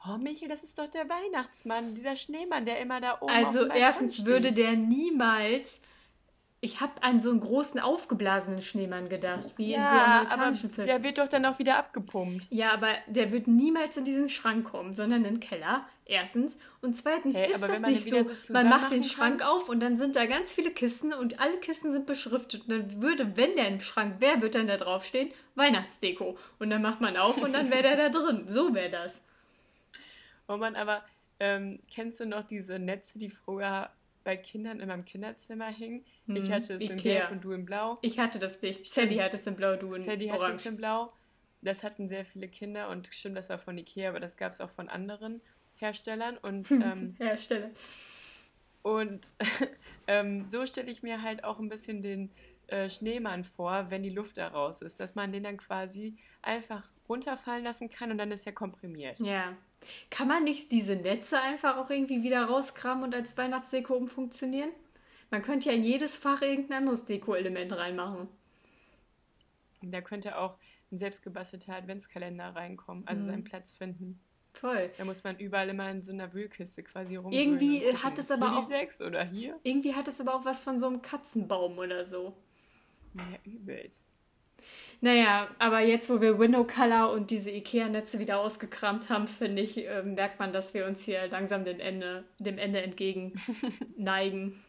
Oh, 0.09 0.17
Michael, 0.17 0.49
das 0.49 0.63
ist 0.63 0.79
doch 0.79 0.91
der 0.91 1.11
Weihnachtsmann, 1.11 1.95
dieser 1.95 2.17
Schneemann, 2.17 2.65
der 2.65 2.81
immer 2.81 3.03
da 3.03 3.21
oben 3.21 3.31
auf 3.31 3.47
Also 3.47 3.67
erstens 3.67 4.25
würde 4.25 4.55
der 4.55 4.73
niemals. 4.73 5.79
Ich 6.65 6.81
habe 6.81 7.03
an 7.03 7.19
so 7.19 7.31
einen 7.31 7.41
großen 7.41 7.81
aufgeblasenen 7.81 8.63
Schneemann 8.63 9.09
gedacht, 9.09 9.53
wie 9.57 9.75
in 9.75 9.85
so 9.85 9.93
ja, 9.93 10.05
aber 10.05 10.13
amerikanischen 10.31 10.71
Filmen. 10.71 10.87
der 10.87 11.03
wird 11.03 11.19
doch 11.19 11.27
dann 11.27 11.45
auch 11.45 11.59
wieder 11.59 11.77
abgepumpt. 11.77 12.47
Ja, 12.51 12.73
aber 12.73 12.95
der 13.09 13.33
wird 13.33 13.49
niemals 13.49 13.97
in 13.97 14.05
diesen 14.05 14.29
Schrank 14.29 14.71
kommen, 14.71 14.95
sondern 14.95 15.25
in 15.25 15.35
den 15.35 15.41
Keller. 15.41 15.85
Erstens. 16.05 16.57
Und 16.81 16.95
zweitens 16.95 17.37
Hey, 17.37 17.51
ist 17.51 17.61
das 17.61 17.81
nicht 17.81 18.09
so. 18.09 18.23
so 18.23 18.53
man 18.53 18.69
macht 18.69 18.93
den 18.93 19.03
Schrank 19.03 19.41
kann? 19.41 19.49
auf 19.49 19.69
und 19.69 19.81
dann 19.81 19.97
sind 19.97 20.15
da 20.15 20.27
ganz 20.27 20.55
viele 20.55 20.71
Kisten 20.71 21.13
und 21.13 21.41
alle 21.41 21.59
Kisten 21.59 21.91
sind 21.91 22.07
beschriftet. 22.07 22.63
Und 22.63 22.71
dann 22.71 23.03
würde, 23.03 23.37
wenn 23.37 23.57
der 23.57 23.65
ein 23.65 23.81
Schrank 23.81 24.21
wäre, 24.21 24.41
wird 24.41 24.55
dann 24.55 24.69
da 24.69 24.77
draufstehen 24.77 25.33
Weihnachtsdeko. 25.57 26.39
Und 26.61 26.71
dann 26.71 26.81
macht 26.81 27.01
man 27.01 27.17
auf 27.17 27.39
und 27.39 27.55
dann 27.55 27.73
wäre 27.73 27.83
der 27.83 27.97
da 27.97 28.09
drin. 28.09 28.45
So 28.49 28.73
wäre 28.73 28.91
das. 28.91 29.21
Oh 30.47 30.57
Mann, 30.57 30.77
aber 30.77 31.03
ähm, 31.41 31.81
kennst 31.93 32.21
du 32.21 32.27
noch 32.27 32.45
diese 32.45 32.79
Netze, 32.79 33.19
die 33.19 33.31
früher 33.31 33.91
bei 34.25 34.37
Kindern 34.37 34.81
in 34.81 34.89
meinem 34.89 35.05
Kinderzimmer 35.05 35.69
hingen? 35.69 36.05
ich 36.27 36.49
Mhm, 36.49 36.53
hatte 36.53 36.75
es 36.75 36.83
in 36.83 36.93
Ikea. 36.99 37.19
Gelb 37.21 37.31
und 37.33 37.45
du 37.45 37.53
in 37.53 37.65
Blau. 37.65 37.99
Ich 38.03 38.19
hatte 38.19 38.39
das 38.39 38.61
nicht. 38.63 38.87
Sadie 38.87 39.21
hat 39.23 39.35
es 39.35 39.47
in 39.47 39.57
Blau, 39.57 39.77
du 39.77 39.95
in 39.95 40.03
Sadie 40.03 40.31
hatte 40.31 40.43
Orange. 40.43 40.61
es 40.61 40.67
in 40.67 40.77
Blau. 40.77 41.13
Das 41.63 41.83
hatten 41.85 42.09
sehr 42.09 42.25
viele 42.25 42.49
Kinder 42.49 42.89
und 42.89 43.07
stimmt, 43.13 43.37
das 43.37 43.49
war 43.49 43.59
von 43.59 43.79
Ikea, 43.79 44.09
aber 44.11 44.19
das 44.21 44.37
gab 44.37 44.53
es 44.53 44.61
auch 44.61 44.71
von 44.71 44.89
anderen 44.89 45.41
Herstellern. 45.77 46.37
Und, 46.39 46.71
ähm, 46.71 47.15
Hersteller. 47.19 47.71
und 48.83 49.27
ähm, 50.07 50.49
so 50.51 50.67
stelle 50.67 50.91
ich 50.91 51.03
mir 51.03 51.23
halt 51.23 51.45
auch 51.45 51.59
ein 51.61 51.69
bisschen 51.69 52.03
den 52.03 52.31
äh, 52.73 52.91
Schneemann 52.91 53.45
vor, 53.45 53.87
wenn 53.91 54.03
die 54.03 54.11
Luft 54.11 54.39
da 54.39 54.49
raus 54.49 54.83
ist, 54.83 54.99
dass 54.99 55.15
man 55.15 55.31
den 55.33 55.43
dann 55.45 55.57
quasi 55.59 56.17
einfach 56.43 56.89
runterfallen 57.09 57.63
lassen 57.65 57.89
kann 57.89 58.11
und 58.11 58.19
dann 58.19 58.31
ist 58.33 58.47
er 58.47 58.53
komprimiert. 58.53 59.21
Ja. 59.21 59.57
Kann 60.11 60.29
man 60.29 60.45
nicht 60.45 60.73
diese 60.73 60.97
Netze 60.97 61.41
einfach 61.41 61.77
auch 61.77 61.91
irgendwie 61.91 62.23
wieder 62.23 62.45
rauskramen 62.45 63.05
und 63.05 63.15
als 63.15 63.37
Weihnachtsdeko 63.37 63.95
umfunktionieren? 63.95 64.71
Man 65.31 65.43
könnte 65.43 65.69
ja 65.71 65.75
in 65.75 65.85
jedes 65.85 66.17
Fach 66.17 66.43
irgendein 66.43 66.79
anderes 66.79 67.05
Deko-Element 67.05 67.73
reinmachen. 67.77 68.29
Da 69.83 70.01
könnte 70.01 70.39
auch 70.39 70.57
ein 70.91 70.99
selbstgebastelter 70.99 71.75
Adventskalender 71.75 72.55
reinkommen, 72.55 73.07
also 73.07 73.23
Mhm. 73.25 73.27
seinen 73.29 73.45
Platz 73.45 73.73
finden. 73.73 74.21
Voll. 74.53 74.91
Da 74.99 75.05
muss 75.05 75.25
man 75.25 75.39
überall 75.39 75.69
immer 75.71 75.91
in 75.91 76.03
so 76.03 76.13
einer 76.13 76.33
Wühlkiste 76.35 76.83
quasi 76.83 77.17
rum. 77.17 77.33
Irgendwie, 77.33 77.81
hat 77.97 78.19
es 78.19 78.31
aber 78.31 78.49
auch-? 78.59 78.71
Irgendwie 78.71 79.95
hat 79.95 80.09
es 80.09 80.21
aber 80.21 80.35
auch 80.35 80.45
was 80.45 80.63
von 80.63 80.79
so 80.79 80.87
einem 80.87 81.01
Katzenbaum 81.03 81.79
oder 81.79 82.05
so. 82.05 82.37
Ja, 83.15 83.39
übelst. 83.45 84.05
Naja, 85.01 85.49
aber 85.59 85.81
jetzt, 85.81 86.09
wo 86.09 86.21
wir 86.21 86.39
Window 86.39 86.65
Color 86.65 87.11
und 87.11 87.31
diese 87.31 87.51
Ikea-Netze 87.51 88.21
wieder 88.21 88.39
ausgekramt 88.39 89.11
haben, 89.11 89.27
finde 89.27 89.61
ich, 89.61 89.85
äh, 89.87 90.03
merkt 90.03 90.39
man, 90.39 90.53
dass 90.53 90.75
wir 90.75 90.87
uns 90.87 91.05
hier 91.05 91.27
langsam 91.27 91.65
dem 91.65 91.81
Ende, 91.81 92.25
dem 92.39 92.59
Ende 92.59 92.83
entgegen 92.83 93.33
neigen. 93.97 94.63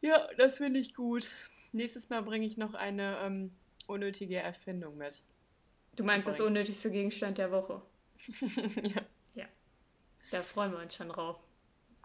Ja, 0.00 0.26
das 0.38 0.56
finde 0.56 0.80
ich 0.80 0.94
gut. 0.94 1.30
Nächstes 1.72 2.08
Mal 2.08 2.22
bringe 2.22 2.46
ich 2.46 2.56
noch 2.56 2.74
eine 2.74 3.18
ähm, 3.22 3.52
unnötige 3.86 4.38
Erfindung 4.38 4.96
mit. 4.96 5.22
Du 5.94 6.04
meinst 6.04 6.28
das 6.28 6.40
unnötigste 6.40 6.90
Gegenstand 6.90 7.36
der 7.38 7.52
Woche. 7.52 7.82
ja. 8.82 9.02
Ja. 9.34 9.46
Da 10.30 10.42
freuen 10.42 10.72
wir 10.72 10.78
uns 10.78 10.94
schon 10.94 11.10
drauf. 11.10 11.38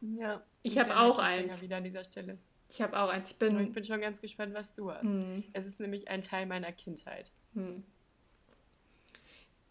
ja. 0.01 0.43
Ich 0.61 0.77
Ein 0.77 0.79
hab 0.81 0.87
kleiner 0.87 1.01
auch 1.03 1.19
eins. 1.19 1.61
Wieder 1.61 1.77
an 1.77 1.85
dieser 1.85 2.03
Stelle. 2.03 2.37
Ich 2.69 2.81
habe 2.81 2.99
auch 2.99 3.09
eins. 3.09 3.31
Ich 3.31 3.37
Aber 3.41 3.59
ich 3.61 3.67
bin. 3.67 3.73
bin 3.73 3.85
schon 3.85 4.01
ganz 4.01 4.19
gespannt, 4.21 4.53
was 4.53 4.73
du 4.73 4.91
hast. 4.91 5.03
Hm, 5.03 5.43
Es 5.53 5.65
ist 5.65 5.79
nämlich 5.79 6.09
ein 6.09 6.21
Teil 6.21 6.45
meiner 6.45 6.71
Kindheit. 6.71 7.31
hm. 7.53 7.83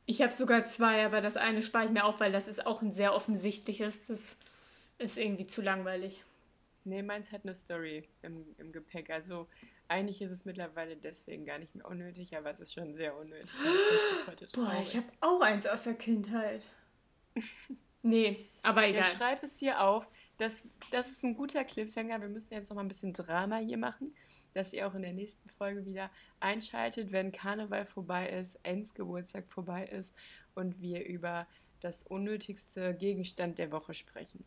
Ich 0.08 0.22
habe 0.22 0.32
sogar 0.32 0.64
zwei, 0.66 1.04
aber 1.04 1.20
das 1.20 1.36
eine 1.36 1.62
spare 1.62 1.86
ich 1.86 1.90
mir 1.90 2.04
auf, 2.04 2.20
weil 2.20 2.30
das 2.30 2.46
ist 2.46 2.64
auch 2.64 2.80
ein 2.80 2.92
sehr 2.92 3.12
offensichtliches. 3.12 4.06
Das 4.06 4.36
ist 4.98 5.18
irgendwie 5.18 5.46
zu 5.46 5.62
langweilig. 5.62 6.22
Nee, 6.84 7.02
meins 7.02 7.32
hat 7.32 7.40
eine 7.42 7.54
Story 7.56 8.08
im, 8.22 8.46
im 8.58 8.70
Gepäck. 8.70 9.10
Also 9.10 9.48
eigentlich 9.88 10.22
ist 10.22 10.30
es 10.30 10.44
mittlerweile 10.44 10.96
deswegen 10.96 11.44
gar 11.44 11.58
nicht 11.58 11.74
mehr 11.74 11.86
unnötig, 11.88 12.36
aber 12.36 12.52
es 12.52 12.60
ist 12.60 12.74
schon 12.74 12.94
sehr 12.94 13.16
unnötig. 13.16 13.50
Ich 13.50 14.24
bin 14.38 14.48
Boah, 14.64 14.80
ich 14.80 14.96
habe 14.96 15.06
auch 15.20 15.40
eins 15.40 15.66
aus 15.66 15.82
der 15.82 15.94
Kindheit. 15.94 16.68
nee, 18.02 18.46
aber 18.62 18.82
Ja, 18.82 18.88
egal. 18.90 19.04
schreib 19.06 19.42
es 19.42 19.58
hier 19.58 19.80
auf. 19.80 20.06
Das, 20.38 20.62
das 20.90 21.08
ist 21.08 21.24
ein 21.24 21.34
guter 21.34 21.64
Cliffhanger. 21.64 22.20
Wir 22.20 22.28
müssen 22.28 22.52
jetzt 22.52 22.68
noch 22.68 22.76
mal 22.76 22.82
ein 22.82 22.88
bisschen 22.88 23.12
Drama 23.12 23.56
hier 23.56 23.78
machen, 23.78 24.14
dass 24.52 24.72
ihr 24.72 24.86
auch 24.86 24.94
in 24.94 25.02
der 25.02 25.12
nächsten 25.12 25.48
Folge 25.48 25.86
wieder 25.86 26.10
einschaltet, 26.40 27.10
wenn 27.12 27.32
Karneval 27.32 27.86
vorbei 27.86 28.28
ist, 28.28 28.58
Ens 28.62 28.92
Geburtstag 28.94 29.46
vorbei 29.48 29.86
ist 29.86 30.12
und 30.54 30.80
wir 30.80 31.06
über 31.06 31.46
das 31.80 32.02
unnötigste 32.02 32.94
Gegenstand 32.94 33.58
der 33.58 33.70
Woche 33.72 33.94
sprechen. 33.94 34.44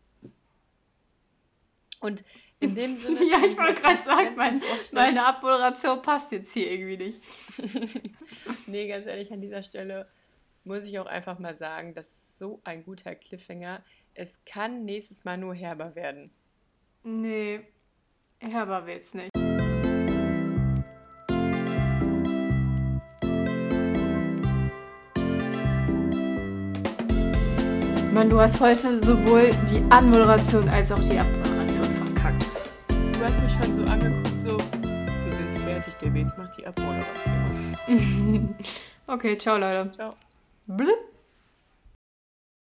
Und 1.99 2.23
in 2.59 2.75
dem 2.75 2.97
Sinne. 2.99 3.23
ja, 3.25 3.43
ich 3.45 3.57
wollte 3.57 3.81
gerade 3.81 4.01
sagen, 4.01 4.35
mein, 4.35 4.61
meine 4.93 5.25
Abmoderation 5.25 6.01
passt 6.01 6.31
jetzt 6.31 6.53
hier 6.53 6.71
irgendwie 6.71 6.97
nicht. 6.97 7.21
Nee, 8.67 8.87
ganz 8.87 9.07
ehrlich, 9.07 9.31
an 9.31 9.41
dieser 9.41 9.63
Stelle 9.63 10.07
muss 10.63 10.83
ich 10.83 10.99
auch 10.99 11.07
einfach 11.07 11.39
mal 11.39 11.55
sagen, 11.55 11.93
das 11.95 12.07
ist 12.07 12.37
so 12.37 12.61
ein 12.63 12.83
guter 12.83 13.15
Cliffhanger. 13.15 13.83
Es 14.21 14.37
kann 14.45 14.83
nächstes 14.83 15.23
Mal 15.23 15.37
nur 15.37 15.53
herber 15.55 15.95
werden. 15.95 16.29
Nee, 17.03 17.61
Herber 18.39 18.85
will's 18.85 19.13
nicht. 19.13 19.29
Mann, 28.11 28.29
du 28.29 28.37
hast 28.37 28.59
heute 28.59 28.99
sowohl 28.99 29.51
die 29.71 29.81
Anmoderation 29.89 30.67
als 30.67 30.91
auch 30.91 30.99
die 30.99 31.17
Abmoderation 31.17 31.85
verkackt. 31.85 32.45
Du 32.89 33.19
hast 33.21 33.41
mich 33.41 33.53
schon 33.53 33.73
so 33.73 33.83
angeguckt, 33.89 34.41
so, 34.41 34.57
wir 34.57 35.31
sind 35.31 35.63
fertig, 35.63 35.93
der 35.93 36.13
Wes 36.13 36.35
macht 36.35 36.57
die 36.57 36.67
Abmoderation. 36.67 38.55
okay, 39.07 39.37
ciao 39.37 39.57
Leute. 39.57 39.89
Ciao. 39.91 40.13
Blip. 40.67 41.18